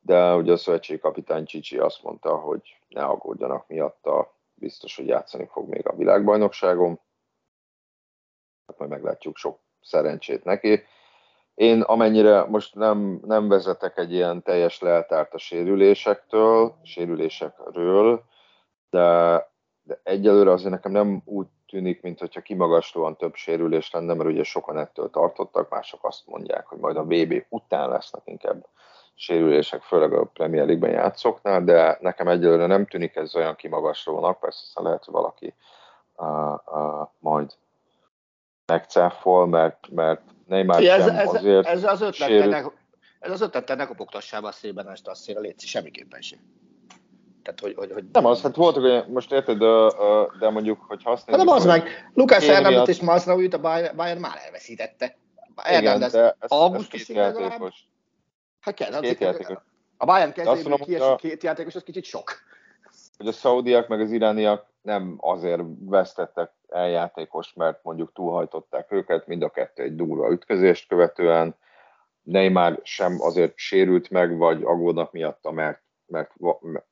de 0.00 0.34
ugye 0.34 0.52
a 0.52 0.56
szövetségi 0.56 1.00
kapitány 1.00 1.44
Csicsi 1.44 1.78
azt 1.78 2.02
mondta, 2.02 2.36
hogy 2.36 2.78
ne 2.88 3.04
aggódjanak 3.04 3.68
miatta, 3.68 4.34
biztos, 4.54 4.96
hogy 4.96 5.06
játszani 5.06 5.46
fog 5.46 5.68
még 5.68 5.88
a 5.88 5.96
világbajnokságon. 5.96 7.00
Hát 8.66 8.78
majd 8.78 8.90
meglátjuk, 8.90 9.36
sok 9.36 9.60
szerencsét 9.80 10.44
neki. 10.44 10.82
Én 11.54 11.80
amennyire 11.80 12.44
most 12.44 12.74
nem, 12.74 13.20
nem 13.24 13.48
vezetek 13.48 13.98
egy 13.98 14.12
ilyen 14.12 14.42
teljes 14.42 14.80
leltárt 14.80 15.34
a 15.34 15.38
sérülésektől, 15.38 16.78
sérülésekről, 16.82 18.24
de, 18.90 18.98
de 19.82 20.00
egyelőre 20.02 20.50
azért 20.50 20.70
nekem 20.70 20.92
nem 20.92 21.22
úgy 21.24 21.46
tűnik, 21.74 22.02
mint 22.02 22.18
hogyha 22.18 22.40
kimagaslóan 22.40 23.16
több 23.16 23.34
sérülés 23.34 23.90
lenne, 23.90 24.14
mert 24.14 24.28
ugye 24.28 24.42
sokan 24.42 24.78
ettől 24.78 25.10
tartottak, 25.10 25.70
mások 25.70 26.04
azt 26.04 26.26
mondják, 26.26 26.66
hogy 26.66 26.78
majd 26.78 26.96
a 26.96 27.04
VB 27.04 27.44
után 27.48 27.88
lesznek 27.88 28.22
inkább 28.24 28.66
sérülések, 29.14 29.82
főleg 29.82 30.12
a 30.12 30.24
Premier 30.24 30.66
League-ben 30.66 30.90
játszoknál, 30.90 31.64
de 31.64 31.98
nekem 32.00 32.28
egyelőre 32.28 32.66
nem 32.66 32.86
tűnik 32.86 33.16
ez 33.16 33.36
olyan 33.36 33.56
kimagaslónak, 33.56 34.40
persze 34.40 34.60
aztán 34.62 34.84
lehet, 34.84 35.04
hogy 35.04 35.14
valaki 35.14 35.54
uh, 36.16 36.54
uh, 36.66 37.08
majd 37.18 37.52
megcáfol, 38.66 39.46
mert, 39.46 39.88
mert 39.90 40.22
Neymar 40.46 40.84
ez, 40.84 41.04
sem 41.04 41.16
ez, 41.16 41.34
azért 41.34 41.66
ez 41.66 41.84
az 41.84 42.00
ötlet, 42.00 42.28
sérül... 42.28 42.42
ennek, 42.42 42.72
ez 43.20 43.30
az 43.30 43.40
ötlet, 43.40 43.70
ennek 43.70 43.90
a 43.90 43.94
poktassába 43.94 44.52
szépen 44.52 44.88
este 44.88 45.10
a 45.10 45.14
szélre 45.14 45.40
létszi, 45.40 45.66
semmiképpen 45.66 46.20
sem. 46.20 46.38
Tehát, 47.44 47.60
hogy, 47.60 47.74
hogy, 47.76 47.92
hogy... 47.92 48.04
Nem 48.12 48.24
az, 48.24 48.42
hát 48.42 48.56
voltak, 48.56 48.82
hogy 48.82 49.12
most 49.12 49.32
érted, 49.32 49.58
de, 49.58 49.92
de 50.38 50.50
mondjuk, 50.50 50.84
hogy 50.88 51.02
használjuk... 51.02 51.28
Hát 51.28 51.46
nem 51.46 51.48
az 51.48 51.64
meg, 51.64 52.10
Lukács 52.14 52.44
Hernández 52.46 52.88
és 52.88 53.00
Mazraoui 53.00 53.48
a 53.50 53.58
Bayern 53.96 54.20
már 54.20 54.36
elveszítette. 54.44 55.16
Hernández 55.56 56.18
augusztusig 56.38 57.16
legalább 57.16 57.72
Hát 58.60 58.74
kell, 58.74 59.00
két 59.00 59.20
játékos. 59.20 59.56
A 59.96 60.04
Bayern 60.04 60.32
kezéből 60.32 60.76
kiesik 60.76 61.06
a... 61.06 61.16
két 61.16 61.42
játékos, 61.42 61.74
az 61.74 61.82
kicsit 61.82 62.04
sok. 62.04 62.32
Hogy 63.16 63.26
a 63.26 63.32
szaudiak 63.32 63.88
meg 63.88 64.00
az 64.00 64.10
irániak 64.10 64.66
nem 64.82 65.16
azért 65.20 65.62
vesztettek 65.80 66.52
el 66.68 66.88
játékos, 66.88 67.52
mert 67.52 67.78
mondjuk 67.82 68.12
túlhajtották 68.12 68.92
őket, 68.92 69.26
mind 69.26 69.42
a 69.42 69.48
kettő 69.48 69.82
egy 69.82 69.94
durva 69.94 70.30
ütközést 70.30 70.88
követően. 70.88 71.56
Neymar 72.22 72.80
sem 72.82 73.20
azért 73.20 73.52
sérült 73.56 74.10
meg, 74.10 74.36
vagy 74.36 74.62
aggódnak 74.62 75.12
miatta, 75.12 75.50
mert, 75.50 75.82
mert 76.06 76.32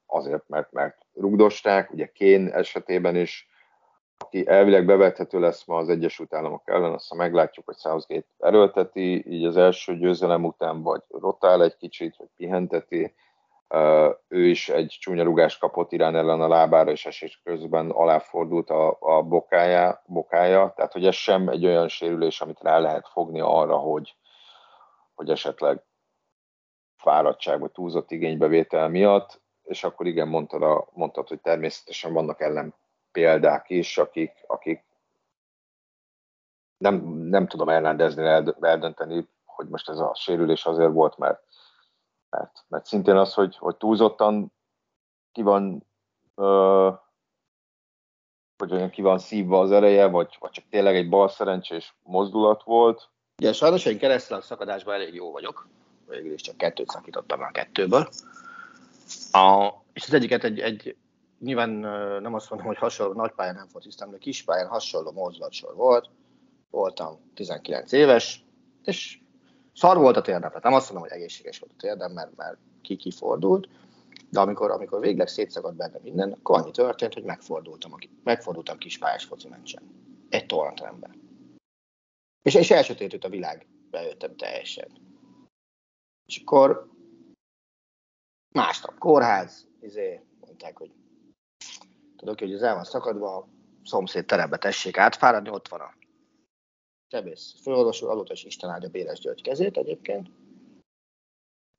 azért, 0.06 0.48
mert, 0.48 0.72
mert 0.72 0.96
rugdosták, 1.12 1.92
ugye 1.92 2.06
Kén 2.06 2.48
esetében 2.48 3.16
is 3.16 3.50
aki 4.22 4.48
elvileg 4.48 4.84
bevethető 4.84 5.40
lesz 5.40 5.64
ma 5.66 5.76
az 5.76 5.88
Egyesült 5.88 6.34
Államok 6.34 6.62
ellen, 6.64 6.92
aztán 6.92 7.18
meglátjuk, 7.18 7.66
hogy 7.66 7.76
Southgate 7.76 8.26
erőlteti, 8.38 9.32
így 9.32 9.44
az 9.44 9.56
első 9.56 9.96
győzelem 9.96 10.44
után 10.44 10.82
vagy 10.82 11.02
rotál 11.08 11.62
egy 11.62 11.76
kicsit, 11.76 12.16
vagy 12.16 12.28
pihenteti. 12.36 13.14
Ő 14.28 14.46
is 14.46 14.68
egy 14.68 14.96
csúnya 15.00 15.22
rugást 15.22 15.60
kapott 15.60 15.92
Irán 15.92 16.16
ellen 16.16 16.40
a 16.40 16.48
lábára, 16.48 16.90
és 16.90 17.06
esés 17.06 17.40
közben 17.44 17.90
aláfordult 17.90 18.70
a, 18.70 18.96
a 19.00 19.22
bokája, 19.22 20.02
bokája, 20.06 20.72
tehát 20.76 20.92
hogy 20.92 21.06
ez 21.06 21.14
sem 21.14 21.48
egy 21.48 21.66
olyan 21.66 21.88
sérülés, 21.88 22.40
amit 22.40 22.62
rá 22.62 22.78
lehet 22.78 23.08
fogni 23.08 23.40
arra, 23.40 23.76
hogy, 23.76 24.16
hogy 25.14 25.30
esetleg 25.30 25.82
fáradtság 27.03 27.61
vagy 27.61 27.70
túlzott 27.70 28.11
igénybevétel 28.11 28.88
miatt, 28.88 29.40
és 29.62 29.84
akkor 29.84 30.07
igen, 30.07 30.28
mondtad, 30.28 30.62
a, 30.62 30.88
mondtad 30.92 31.28
hogy 31.28 31.40
természetesen 31.40 32.12
vannak 32.12 32.40
ellen 32.40 32.74
példák 33.12 33.70
is, 33.70 33.98
akik, 33.98 34.44
akik 34.46 34.84
nem, 36.76 36.94
nem 37.07 37.46
tudom 37.46 37.68
elrendezni, 37.68 38.22
eldönteni, 38.61 39.28
hogy 39.44 39.68
most 39.68 39.88
ez 39.88 39.98
a 39.98 40.14
sérülés 40.14 40.66
azért 40.66 40.92
volt, 40.92 41.18
mert, 41.18 41.42
mert, 42.30 42.64
mert 42.68 42.84
szintén 42.84 43.16
az, 43.16 43.34
hogy, 43.34 43.57
hogy 43.57 43.76
túlzottan 43.76 44.53
ki 45.32 45.42
van 45.42 45.86
ö, 46.34 46.90
hogy 48.59 48.72
olyan 48.72 48.90
ki 48.90 49.03
van 49.03 49.18
szívva 49.18 49.61
az 49.61 49.70
ereje, 49.70 50.07
vagy, 50.07 50.36
vagy 50.40 50.50
csak 50.50 50.64
tényleg 50.70 50.96
egy 50.96 51.09
bal 51.09 51.28
szerencsés 51.28 51.94
mozdulat 52.03 52.62
volt. 52.62 53.11
Ugye 53.38 53.53
sajnos 53.53 53.84
én 53.84 53.98
keresztül 53.98 54.40
szakadásban 54.40 54.94
elég 54.94 55.14
jó 55.14 55.32
vagyok, 55.32 55.68
végül 56.12 56.32
is 56.32 56.40
csak 56.40 56.56
kettőt 56.56 56.90
szakítottam 56.90 57.40
a 57.40 57.50
kettőből. 57.50 58.08
A, 59.32 59.72
és 59.92 60.06
az 60.06 60.12
egyiket 60.12 60.44
egy, 60.44 60.58
egy 60.58 60.96
nyilván 61.38 61.70
nem 62.22 62.34
azt 62.34 62.50
mondom, 62.50 62.68
hogy 62.68 62.78
hasonló, 62.78 63.12
nagy 63.12 63.32
pályán 63.32 63.54
nem 63.54 63.68
fociztam, 63.68 64.10
de 64.10 64.18
kis 64.18 64.42
pályán 64.42 64.68
hasonló 64.68 65.10
mozdulatsor 65.10 65.74
volt. 65.74 66.10
Voltam 66.70 67.20
19 67.34 67.92
éves, 67.92 68.44
és 68.84 69.18
szar 69.74 69.98
volt 69.98 70.16
a 70.16 70.20
térdem. 70.20 70.48
Tehát 70.48 70.64
nem 70.64 70.74
azt 70.74 70.92
mondom, 70.92 71.08
hogy 71.08 71.18
egészséges 71.18 71.58
volt 71.58 71.72
a 71.72 71.80
térdem, 71.80 72.12
mert, 72.12 72.36
mert 72.36 72.56
ki 72.82 72.96
kifordult, 72.96 73.68
de 74.30 74.40
amikor, 74.40 74.70
amikor 74.70 75.00
végleg 75.00 75.28
szétszakadt 75.28 75.76
benne 75.76 75.98
minden, 76.02 76.32
akkor 76.32 76.58
annyi 76.58 76.70
történt, 76.70 77.14
hogy 77.14 77.22
megfordultam, 77.22 77.94
megfordultam 78.24 78.76
pályás 79.00 79.24
foci 79.24 79.48
meccsen. 79.48 79.82
Egy 80.28 80.46
tornateremben. 80.46 81.20
És, 82.42 82.54
és 82.54 82.70
elsötétült 82.70 83.24
a 83.24 83.28
világ, 83.28 83.66
bejöttem 83.90 84.36
teljesen. 84.36 84.88
És 86.27 86.39
akkor 86.39 86.91
másnap 88.55 88.99
kórház, 88.99 89.66
izé, 89.81 90.20
mondták, 90.41 90.77
hogy 90.77 90.93
tudok, 92.16 92.39
hogy 92.39 92.55
az 92.55 92.62
el 92.62 92.75
van 92.75 92.85
szakadva, 92.85 93.37
a 93.37 93.49
szomszéd 93.85 94.25
terembe 94.25 94.59
tessék 94.59 94.97
átfáradni, 94.99 95.51
ott 95.51 95.68
van 95.68 95.81
a 95.81 95.95
sebész 97.11 97.55
főorvos 97.62 98.03
úr, 98.03 98.11
azóta 98.11 98.33
is 98.33 98.45
Isten 98.45 98.70
áldja 98.70 98.89
Béres 98.89 99.18
György 99.18 99.43
kezét 99.43 99.77
egyébként, 99.77 100.31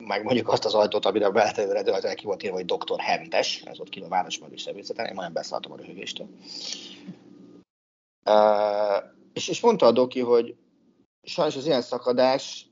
meg 0.03 0.23
mondjuk 0.23 0.47
azt 0.47 0.65
az 0.65 0.73
ajtót, 0.73 1.05
amire 1.05 1.29
beletevőre 1.29 1.79
ajtóra 1.79 2.13
ki 2.13 2.25
volt 2.25 2.43
írva, 2.43 2.55
hogy 2.55 2.65
doktor 2.65 2.99
Hentes, 2.99 3.61
ez 3.61 3.79
ott 3.79 3.89
ki 3.89 4.01
a 4.01 4.07
Városmagis 4.07 4.61
sebészeten, 4.61 5.05
én 5.05 5.13
majdnem 5.13 5.33
beszálltam 5.33 5.71
a 5.71 5.75
röhögéstől. 5.75 6.27
Uh, 8.25 9.03
és, 9.33 9.47
és 9.47 9.61
mondta 9.61 9.85
a 9.85 9.91
doki, 9.91 10.19
hogy 10.19 10.55
sajnos 11.21 11.55
az 11.55 11.65
ilyen 11.65 11.81
szakadás 11.81 12.69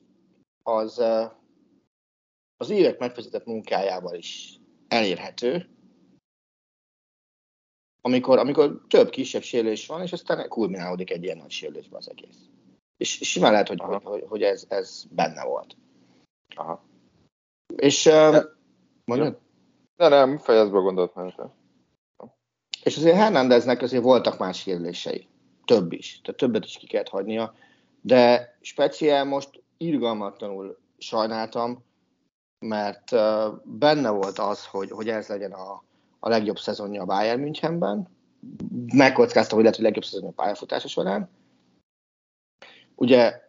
az, 0.63 0.99
uh, 0.99 1.31
az 2.61 2.69
évek 2.69 2.99
megfizetett 2.99 3.45
munkájával 3.45 4.15
is 4.15 4.59
elérhető, 4.87 5.69
amikor, 8.01 8.37
amikor 8.37 8.81
több 8.87 9.09
kisebb 9.09 9.41
sérülés 9.41 9.87
van, 9.87 10.01
és 10.01 10.11
aztán 10.11 10.47
kulminálódik 10.49 11.11
egy 11.11 11.23
ilyen 11.23 11.37
nagy 11.37 11.51
sérülésbe 11.51 11.97
az 11.97 12.09
egész. 12.09 12.37
És, 12.97 13.09
simán 13.09 13.51
lehet, 13.51 13.67
hogy, 13.67 13.81
hogy, 14.03 14.25
hogy 14.27 14.43
ez, 14.43 14.65
ez 14.69 15.03
benne 15.09 15.43
volt. 15.43 15.75
Aha. 16.55 16.83
És 17.75 18.05
uh, 18.05 18.37
mondjad? 19.05 19.39
De 19.95 20.07
nem, 20.07 20.37
fejezd 20.37 20.71
be 20.71 20.77
a 20.77 20.81
gondolat 20.81 21.13
És 22.83 22.97
azért 22.97 23.15
Hernándeznek 23.15 23.81
azért 23.81 24.03
voltak 24.03 24.37
más 24.37 24.59
sérülései. 24.59 25.27
Több 25.65 25.91
is. 25.91 26.21
Tehát 26.23 26.39
többet 26.39 26.65
is 26.65 26.77
ki 26.77 26.87
kellett 26.87 27.09
hagynia. 27.09 27.53
De 28.01 28.55
speciál 28.61 29.25
most 29.25 29.63
irgalmatlanul 29.77 30.79
sajnáltam, 30.97 31.89
mert 32.61 33.11
benne 33.63 34.09
volt 34.09 34.39
az, 34.39 34.65
hogy, 34.65 34.91
hogy 34.91 35.09
ez 35.09 35.27
legyen 35.27 35.51
a, 35.51 35.83
a 36.19 36.29
legjobb 36.29 36.59
szezonja 36.59 37.01
a 37.01 37.05
Bayern 37.05 37.41
Münchenben. 37.41 38.07
Megkockázta, 38.93 39.53
hogy 39.53 39.63
lehet, 39.63 39.77
hogy 39.77 39.85
legjobb 39.85 40.03
szezonja 40.03 40.29
a 40.29 40.41
pályafutása 40.41 40.87
során. 40.87 41.29
Ugye 42.95 43.41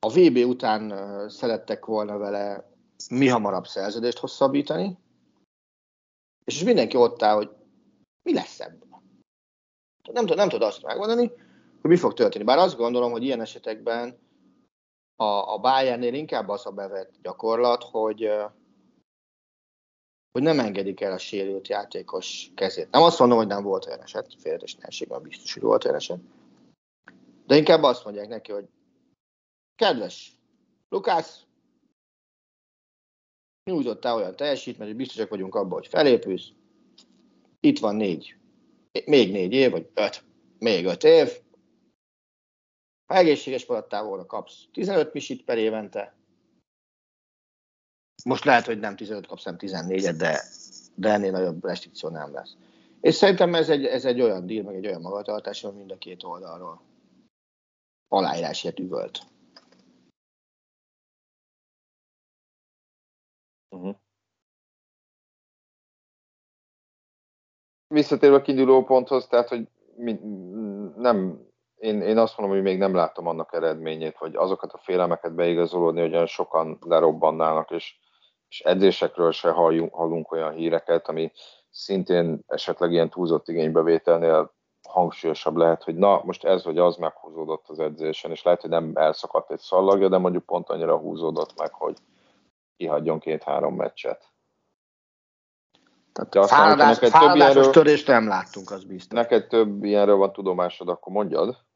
a 0.00 0.10
VB 0.12 0.36
után 0.36 0.94
szerettek 1.28 1.84
volna 1.84 2.18
vele 2.18 2.70
mi 3.10 3.28
hamarabb 3.28 3.66
szerződést 3.66 4.18
hosszabbítani, 4.18 4.98
és 6.44 6.62
mindenki 6.62 6.96
ott 6.96 7.22
áll, 7.22 7.34
hogy 7.34 7.50
mi 8.22 8.34
lesz 8.34 8.60
ebből. 8.60 9.02
Nem, 10.12 10.24
nem 10.24 10.48
tud 10.48 10.62
azt 10.62 10.82
megmondani, 10.82 11.32
hogy 11.80 11.90
mi 11.90 11.96
fog 11.96 12.12
történni. 12.14 12.44
Bár 12.44 12.58
azt 12.58 12.76
gondolom, 12.76 13.10
hogy 13.10 13.22
ilyen 13.22 13.40
esetekben 13.40 14.18
a, 15.22 15.54
a 15.54 15.58
Bayernnél 15.58 16.14
inkább 16.14 16.48
az 16.48 16.66
a 16.66 16.70
bevett 16.70 17.12
gyakorlat, 17.22 17.82
hogy, 17.82 18.30
hogy 20.32 20.42
nem 20.42 20.58
engedik 20.58 21.00
el 21.00 21.12
a 21.12 21.18
sérült 21.18 21.68
játékos 21.68 22.50
kezét. 22.54 22.90
Nem 22.90 23.02
azt 23.02 23.18
mondom, 23.18 23.38
hogy 23.38 23.46
nem 23.46 23.62
volt 23.62 23.86
olyan 23.86 24.02
eset, 24.02 24.34
félretesnéségben 24.38 25.22
biztos, 25.22 25.52
hogy 25.52 25.62
volt 25.62 25.84
olyan 25.84 25.96
eset. 25.96 26.20
De 27.46 27.56
inkább 27.56 27.82
azt 27.82 28.04
mondják 28.04 28.28
neki, 28.28 28.52
hogy 28.52 28.68
kedves 29.74 30.36
Lukász, 30.88 31.46
nyújtottál 33.64 34.16
olyan 34.16 34.36
teljesítményt, 34.36 34.90
hogy 34.90 34.98
biztosak 34.98 35.28
vagyunk 35.28 35.54
abban, 35.54 35.72
hogy 35.72 35.86
felépülsz. 35.86 36.48
Itt 37.60 37.78
van 37.78 37.96
négy, 37.96 38.36
még 39.04 39.32
négy 39.32 39.52
év, 39.52 39.70
vagy 39.70 39.90
öt, 39.94 40.24
még 40.58 40.84
öt 40.84 41.04
év. 41.04 41.41
Ha 43.12 43.18
egészséges 43.18 43.66
maradtál 43.66 44.04
volna, 44.04 44.26
kapsz 44.26 44.64
15 44.72 45.12
misit 45.12 45.44
per 45.44 45.58
évente. 45.58 46.14
Most 48.24 48.44
lehet, 48.44 48.66
hogy 48.66 48.78
nem 48.78 48.96
15 48.96 49.26
kapsz, 49.26 49.44
nem 49.44 49.56
14 49.58 50.02
de, 50.02 50.40
de 50.94 51.08
ennél 51.08 51.30
nagyobb 51.30 51.64
restrikció 51.64 52.08
nem 52.08 52.32
lesz. 52.32 52.56
És 53.00 53.14
szerintem 53.14 53.54
ez 53.54 53.68
egy, 53.68 53.84
ez 53.84 54.04
egy 54.04 54.20
olyan 54.20 54.46
díl, 54.46 54.62
meg 54.62 54.74
egy 54.74 54.86
olyan 54.86 55.00
magatartás, 55.00 55.64
ami 55.64 55.78
mind 55.78 55.90
a 55.90 55.98
két 55.98 56.22
oldalról 56.22 56.80
aláírásért 58.08 58.78
üvölt. 58.78 59.20
Uh-huh. 63.68 63.96
Visszatérve 67.86 68.36
a 68.36 68.42
kiinduló 68.42 68.84
ponthoz, 68.84 69.26
tehát, 69.26 69.48
hogy 69.48 69.68
mi, 69.96 70.12
nem, 70.96 71.50
én, 71.82 72.00
én 72.00 72.18
azt 72.18 72.38
mondom, 72.38 72.56
hogy 72.56 72.64
még 72.64 72.78
nem 72.78 72.94
látom 72.94 73.26
annak 73.26 73.52
eredményét, 73.52 74.16
hogy 74.16 74.36
azokat 74.36 74.72
a 74.72 74.78
félelmeket 74.78 75.34
beigazolódni, 75.34 76.00
hogy 76.00 76.12
olyan 76.12 76.26
sokan 76.26 76.78
lerobbannának, 76.80 77.70
és, 77.70 77.94
és 78.48 78.60
edzésekről 78.60 79.32
se 79.32 79.50
halljunk, 79.50 79.94
hallunk 79.94 80.32
olyan 80.32 80.52
híreket, 80.52 81.08
ami 81.08 81.32
szintén 81.70 82.40
esetleg 82.46 82.92
ilyen 82.92 83.10
túlzott 83.10 83.48
igénybevételnél 83.48 84.54
hangsúlyosabb 84.88 85.56
lehet, 85.56 85.82
hogy 85.82 85.94
na, 85.94 86.20
most 86.24 86.44
ez 86.44 86.64
vagy 86.64 86.78
az 86.78 86.96
meghúzódott 86.96 87.68
az 87.68 87.78
edzésen, 87.78 88.30
és 88.30 88.42
lehet, 88.42 88.60
hogy 88.60 88.70
nem 88.70 88.90
elszakadt 88.94 89.50
egy 89.50 89.58
szallagja, 89.58 90.08
de 90.08 90.18
mondjuk 90.18 90.44
pont 90.44 90.68
annyira 90.68 90.96
húzódott 90.96 91.58
meg, 91.58 91.72
hogy, 91.72 91.96
kihagyjon 92.76 93.18
két-három 93.18 93.74
meccset. 93.74 94.30
Tehát 96.12 96.48
fáradás, 96.50 96.98
több 96.98 97.34
ilyenről, 97.34 97.70
törést 97.70 98.06
nem 98.06 98.28
láttunk, 98.28 98.70
az 98.70 98.84
biztos. 98.84 99.18
Neked 99.18 99.46
több 99.46 99.84
ilyenről 99.84 100.16
van 100.16 100.32
tudomásod, 100.32 100.88
akkor 100.88 101.12
mondjad. 101.12 101.70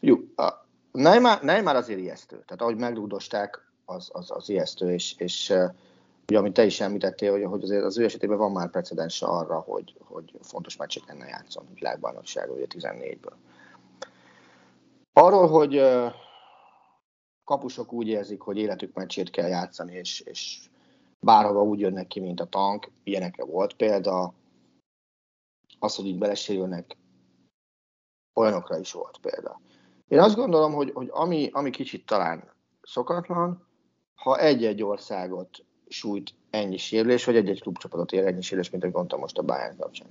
Jó, 0.00 0.16
a 0.36 0.66
Neymar, 0.92 1.42
Neymar 1.42 1.76
azért 1.76 1.98
ijesztő. 1.98 2.36
Tehát 2.44 2.62
ahogy 2.62 2.76
megrúdosták, 2.76 3.66
az, 3.84 4.10
az, 4.12 4.30
az 4.30 4.48
ijesztő, 4.48 4.92
és, 4.92 5.14
és 5.18 5.54
ugye, 6.28 6.38
amit 6.38 6.52
te 6.52 6.64
is 6.64 6.80
említettél, 6.80 7.30
hogy, 7.30 7.44
hogy 7.44 7.62
azért 7.62 7.84
az 7.84 7.98
ő 7.98 8.04
esetében 8.04 8.38
van 8.38 8.52
már 8.52 8.70
precedens 8.70 9.22
arra, 9.22 9.58
hogy, 9.58 9.94
hogy 10.04 10.32
fontos 10.40 10.76
meccseken 10.76 11.16
játszon 11.16 11.66
világbajnokság, 11.74 12.50
ugye 12.50 12.66
14-ből. 12.68 13.34
Arról, 15.12 15.48
hogy 15.48 15.82
kapusok 17.44 17.92
úgy 17.92 18.08
érzik, 18.08 18.40
hogy 18.40 18.56
életük 18.56 18.94
meccsét 18.94 19.30
kell 19.30 19.48
játszani, 19.48 19.94
és, 19.94 20.20
és 20.20 20.68
bárhova 21.20 21.62
úgy 21.62 21.80
jönnek 21.80 22.06
ki, 22.06 22.20
mint 22.20 22.40
a 22.40 22.46
tank, 22.46 22.90
ilyenekre 23.04 23.44
volt 23.44 23.74
példa. 23.74 24.34
Az, 25.78 25.96
hogy 25.96 26.06
így 26.06 26.18
belesérülnek, 26.18 26.96
olyanokra 28.34 28.78
is 28.78 28.92
volt 28.92 29.18
példa. 29.18 29.60
Én 30.08 30.18
azt 30.18 30.36
gondolom, 30.36 30.72
hogy, 30.72 30.90
hogy 30.94 31.08
ami, 31.10 31.48
ami 31.52 31.70
kicsit 31.70 32.06
talán 32.06 32.52
szokatlan, 32.82 33.66
ha 34.14 34.38
egy-egy 34.38 34.82
országot 34.82 35.64
sújt 35.88 36.34
ennyi 36.50 36.76
sérülés, 36.76 37.24
vagy 37.24 37.36
egy-egy 37.36 37.60
klubcsapatot 37.60 38.12
ér 38.12 38.26
ennyi 38.26 38.42
sérülés, 38.42 38.70
mint 38.70 38.82
ahogy 38.82 38.96
mondtam 38.96 39.20
most 39.20 39.38
a 39.38 39.42
Bayern 39.42 39.76
kapcsán. 39.78 40.08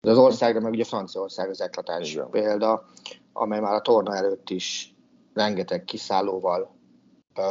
De 0.00 0.10
az 0.10 0.18
országra, 0.18 0.60
meg 0.60 0.72
ugye 0.72 0.84
Franciaország 0.84 1.48
az 1.48 1.60
eklatáns 1.60 2.18
példa, 2.30 2.84
amely 3.32 3.60
már 3.60 3.74
a 3.74 3.80
torna 3.80 4.14
előtt 4.16 4.50
is 4.50 4.94
rengeteg 5.34 5.84
kiszállóval 5.84 6.74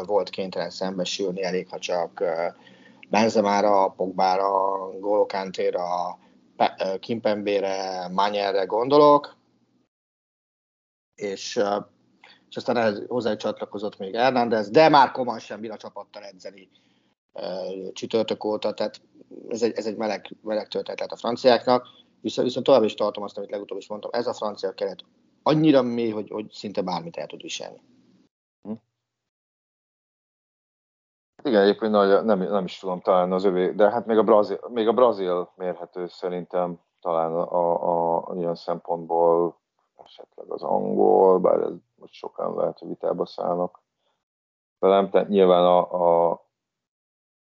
volt 0.06 0.30
kénytelen 0.30 0.70
szembesülni, 0.70 1.44
elég 1.44 1.68
ha 1.70 1.80
csak 1.80 2.24
Benzemára, 3.10 3.88
Pogbára, 3.88 4.52
Golokantéra, 5.00 6.18
Kimpembére, 7.00 8.08
Manyerre 8.12 8.64
gondolok, 8.64 9.36
és, 11.16 11.62
és 12.50 12.56
aztán 12.56 12.78
ehhez 12.78 13.04
hozzá 13.08 13.36
csatlakozott 13.36 13.98
még 13.98 14.16
Hernández, 14.16 14.70
de 14.70 14.90
már 14.90 15.12
Koman 15.12 15.40
sem 15.40 15.66
a 15.70 15.78
csapattal 15.78 16.24
edzeni 16.24 16.70
csütörtök 17.94 18.44
óta, 18.44 18.74
tehát 18.74 19.02
ez 19.48 19.64
egy, 19.64 19.78
ez 19.78 19.86
egy 19.86 19.96
meleg, 19.98 20.36
meleg 20.42 20.68
történet 20.68 21.12
a 21.12 21.16
franciáknak, 21.16 21.88
Viszont, 22.24 22.48
viszont 22.48 22.66
tovább 22.66 22.84
is 22.84 22.94
tartom 22.94 23.24
azt, 23.24 23.38
amit 23.38 23.50
legutóbb 23.50 23.78
is 23.78 23.88
mondtam, 23.88 24.12
ez 24.14 24.28
a 24.28 24.34
francia 24.34 24.74
keret 24.74 25.06
annyira 25.42 25.82
mély, 25.82 26.10
hogy, 26.10 26.30
hogy 26.30 26.52
szinte 26.52 26.82
bármit 26.82 27.18
el 27.18 27.28
tud 27.28 27.42
viselni. 27.42 27.82
Igen, 31.44 31.62
egyébként 31.62 31.92
nagy, 31.92 32.26
nem, 32.26 32.40
nem 32.40 32.64
is 32.64 32.80
tudom 32.80 33.02
talán 33.02 33.32
az 33.32 33.44
övé, 33.44 33.72
de 33.72 33.90
hát 33.90 34.06
még 34.06 34.18
a 34.18 34.24
Brazil, 34.24 34.60
még 34.70 34.88
a 34.88 34.94
Brazil 34.94 35.52
mérhető 35.56 36.08
szerintem 36.08 36.80
talán 37.00 37.32
a, 37.32 37.52
a, 37.52 38.28
a 38.28 38.36
ilyen 38.36 38.56
szempontból 38.56 39.62
esetleg 40.06 40.52
az 40.52 40.64
angol, 40.64 41.40
bár 41.40 41.60
ez 41.60 41.74
most 41.96 42.14
sokan 42.14 42.56
lehet, 42.56 42.80
hogy 42.80 42.88
vitába 42.88 43.26
szállnak 43.26 43.82
velem, 44.80 45.10
tehát 45.10 45.28
nyilván 45.28 45.66
a, 45.66 46.32
a 46.32 46.42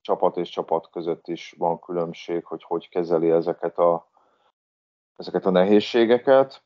csapat 0.00 0.36
és 0.36 0.48
csapat 0.48 0.90
között 0.90 1.28
is 1.28 1.54
van 1.58 1.80
különbség, 1.80 2.44
hogy 2.44 2.62
hogy 2.62 2.88
kezeli 2.88 3.30
ezeket 3.30 3.78
a, 3.78 4.08
ezeket 5.16 5.46
a 5.46 5.50
nehézségeket. 5.50 6.62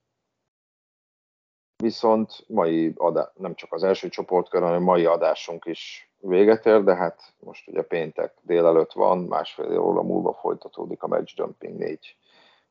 Viszont 1.77 2.45
mai 2.49 2.93
adá, 2.97 3.33
nem 3.35 3.55
csak 3.55 3.73
az 3.73 3.83
első 3.83 4.09
csoportkör, 4.09 4.63
hanem 4.63 4.83
mai 4.83 5.05
adásunk 5.05 5.65
is 5.65 6.13
véget 6.19 6.67
ér, 6.67 6.85
de 6.85 6.95
hát 6.95 7.35
most 7.39 7.69
ugye 7.69 7.83
péntek 7.83 8.35
délelőtt 8.43 8.93
van, 8.93 9.19
másfél 9.19 9.79
óra 9.79 10.03
múlva 10.03 10.33
folytatódik 10.33 11.03
a 11.03 11.07
Match 11.07 11.39
Jumping 11.39 11.79
4 11.79 12.17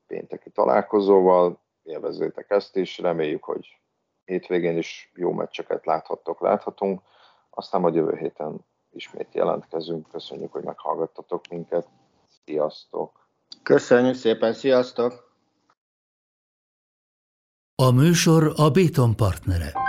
pénteki 0.07 0.49
találkozóval. 0.49 1.62
Élvezzétek 1.83 2.49
ezt 2.49 2.75
is, 2.75 2.97
reméljük, 2.97 3.43
hogy 3.43 3.79
hétvégén 4.25 4.77
is 4.77 5.11
jó 5.15 5.31
meccseket 5.31 5.85
láthattok, 5.85 6.41
láthatunk. 6.41 7.01
Aztán 7.49 7.81
majd 7.81 7.95
jövő 7.95 8.15
héten 8.15 8.65
ismét 8.91 9.33
jelentkezünk. 9.33 10.09
Köszönjük, 10.09 10.51
hogy 10.51 10.63
meghallgattatok 10.63 11.47
minket. 11.47 11.87
Sziasztok! 12.45 13.27
Köszönjük 13.63 14.15
szépen, 14.15 14.53
sziasztok! 14.53 15.31
A 17.75 17.91
műsor 17.91 18.53
a 18.55 18.69
Béton 18.69 19.15
partnere. 19.15 19.82